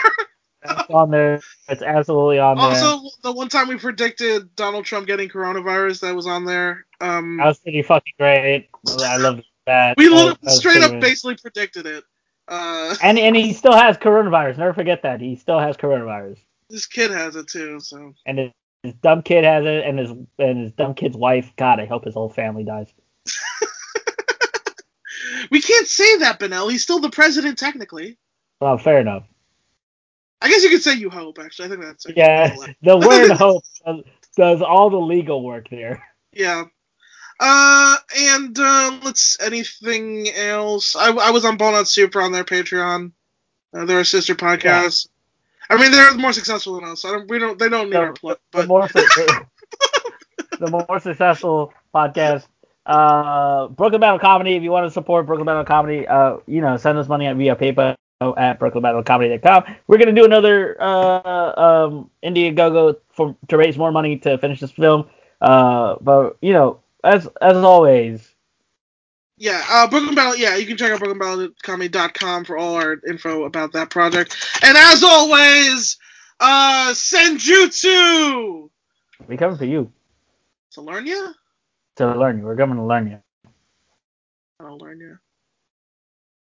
It's 0.63 0.89
on 0.91 1.09
there. 1.09 1.41
It's 1.69 1.81
absolutely 1.81 2.37
on 2.37 2.55
there. 2.57 2.65
Also, 2.67 3.09
the 3.23 3.31
one 3.31 3.49
time 3.49 3.67
we 3.67 3.77
predicted 3.77 4.55
Donald 4.55 4.85
Trump 4.85 5.07
getting 5.07 5.27
coronavirus, 5.27 6.01
that 6.01 6.15
was 6.15 6.27
on 6.27 6.45
there. 6.45 6.85
Um, 6.99 7.37
that 7.37 7.47
was 7.47 7.57
pretty 7.59 7.81
fucking 7.81 8.13
great. 8.19 8.69
I 8.99 9.17
love 9.17 9.41
that. 9.65 9.97
we 9.97 10.07
That 10.09 10.37
was- 10.43 10.57
straight 10.57 10.83
up 10.83 10.99
basically 11.01 11.35
predicted 11.35 11.87
it. 11.87 12.03
Uh, 12.47 12.93
And 13.01 13.17
and 13.17 13.35
he 13.35 13.53
still 13.53 13.73
has 13.73 13.97
coronavirus. 13.97 14.57
Never 14.59 14.73
forget 14.73 15.01
that. 15.03 15.19
He 15.21 15.35
still 15.35 15.57
has 15.59 15.77
coronavirus. 15.77 16.37
this 16.69 16.85
kid 16.85 17.09
has 17.11 17.35
it 17.35 17.47
too, 17.47 17.79
so 17.79 18.13
And 18.27 18.37
his, 18.37 18.51
his 18.83 18.93
dumb 19.01 19.21
kid 19.23 19.43
has 19.43 19.65
it, 19.65 19.83
and 19.85 19.97
his 19.97 20.11
and 20.37 20.59
his 20.65 20.71
dumb 20.73 20.93
kid's 20.93 21.17
wife. 21.17 21.51
God, 21.55 21.79
I 21.79 21.85
hope 21.85 22.05
his 22.05 22.13
whole 22.13 22.29
family 22.29 22.63
dies. 22.63 22.87
we 25.49 25.61
can't 25.61 25.87
say 25.87 26.17
that, 26.17 26.39
Benel. 26.39 26.71
He's 26.71 26.83
still 26.83 26.99
the 26.99 27.09
president 27.09 27.57
technically. 27.57 28.17
Well, 28.59 28.77
fair 28.77 28.99
enough. 28.99 29.23
I 30.41 30.49
guess 30.49 30.63
you 30.63 30.69
could 30.69 30.81
say 30.81 30.95
you 30.95 31.09
hope. 31.09 31.39
Actually, 31.39 31.65
I 31.65 31.69
think 31.69 31.81
that's 31.81 32.05
Yeah, 32.15 32.55
the 32.81 32.97
word 32.97 33.31
hope 33.37 33.63
does, 34.35 34.61
all 34.61 34.89
the 34.89 34.97
legal 34.97 35.43
work 35.43 35.69
there. 35.69 36.03
Yeah. 36.31 36.65
Uh, 37.39 37.95
and 38.17 38.57
uh, 38.59 38.99
let's 39.03 39.37
anything 39.41 40.29
else. 40.29 40.95
I, 40.95 41.11
I 41.11 41.31
was 41.31 41.43
on 41.45 41.57
Ballnut 41.57 41.87
Super 41.87 42.21
on 42.21 42.31
their 42.31 42.43
Patreon. 42.43 43.11
Uh, 43.73 43.85
they're 43.85 44.01
a 44.01 44.05
sister 44.05 44.35
podcast. 44.35 45.07
I 45.69 45.77
mean, 45.77 45.91
they're 45.91 46.13
more 46.15 46.33
successful 46.33 46.75
than 46.75 46.89
us. 46.89 47.05
I 47.05 47.11
don't. 47.11 47.29
We 47.29 47.39
don't. 47.39 47.57
They 47.57 47.69
don't 47.69 47.85
need 47.89 47.93
The- 47.93 47.99
our 47.99 48.13
plug. 48.13 48.37
The 48.51 48.67
more 48.67 48.87
su- 48.89 49.01
the 50.59 50.69
more 50.87 50.99
successful 50.99 51.73
podcast. 51.95 52.45
Uh, 52.85 53.67
Brooklyn 53.67 54.01
Battle 54.01 54.19
Comedy. 54.19 54.55
If 54.55 54.63
you 54.63 54.71
want 54.71 54.87
to 54.87 54.91
support 54.91 55.25
Brooklyn 55.25 55.45
Battle 55.45 55.63
Comedy, 55.63 56.07
uh, 56.07 56.37
you 56.47 56.61
know, 56.61 56.77
send 56.77 56.97
us 56.97 57.07
money 57.07 57.27
at 57.27 57.35
via 57.35 57.55
PayPal 57.55 57.95
at 58.37 58.59
brooklynbattlecomedy.com. 58.59 59.63
We're 59.87 59.97
gonna 59.97 60.13
do 60.13 60.25
another 60.25 60.77
uh, 60.79 61.87
um, 61.87 62.09
Indiegogo 62.23 62.97
for 63.13 63.35
to 63.47 63.57
raise 63.57 63.77
more 63.77 63.91
money 63.91 64.17
to 64.19 64.37
finish 64.37 64.59
this 64.59 64.71
film. 64.71 65.07
Uh, 65.39 65.95
but 66.01 66.37
you 66.41 66.53
know, 66.53 66.79
as 67.03 67.27
as 67.41 67.57
always. 67.57 68.27
Yeah, 69.37 69.63
uh, 69.69 69.87
Brooklyn 69.87 70.13
Battle. 70.13 70.35
Yeah, 70.35 70.55
you 70.55 70.67
can 70.67 70.77
check 70.77 70.91
out 70.91 70.99
brooklynbattlecomedy.com 70.99 72.45
for 72.45 72.57
all 72.57 72.75
our 72.75 72.97
info 73.07 73.45
about 73.45 73.73
that 73.73 73.89
project. 73.89 74.35
And 74.61 74.77
as 74.77 75.03
always, 75.03 75.97
uh, 76.39 76.91
Senjutsu. 76.91 78.69
We 79.27 79.37
come 79.37 79.57
for 79.57 79.65
you. 79.65 79.91
Salernia 80.71 81.33
to 81.97 82.15
learn 82.17 82.39
you. 82.39 82.45
We're 82.45 82.55
going 82.55 82.75
to 82.75 82.83
learn 82.83 83.07
you. 83.09 83.19
I'll 84.59 84.77
learn 84.77 84.99
you. 84.99 85.17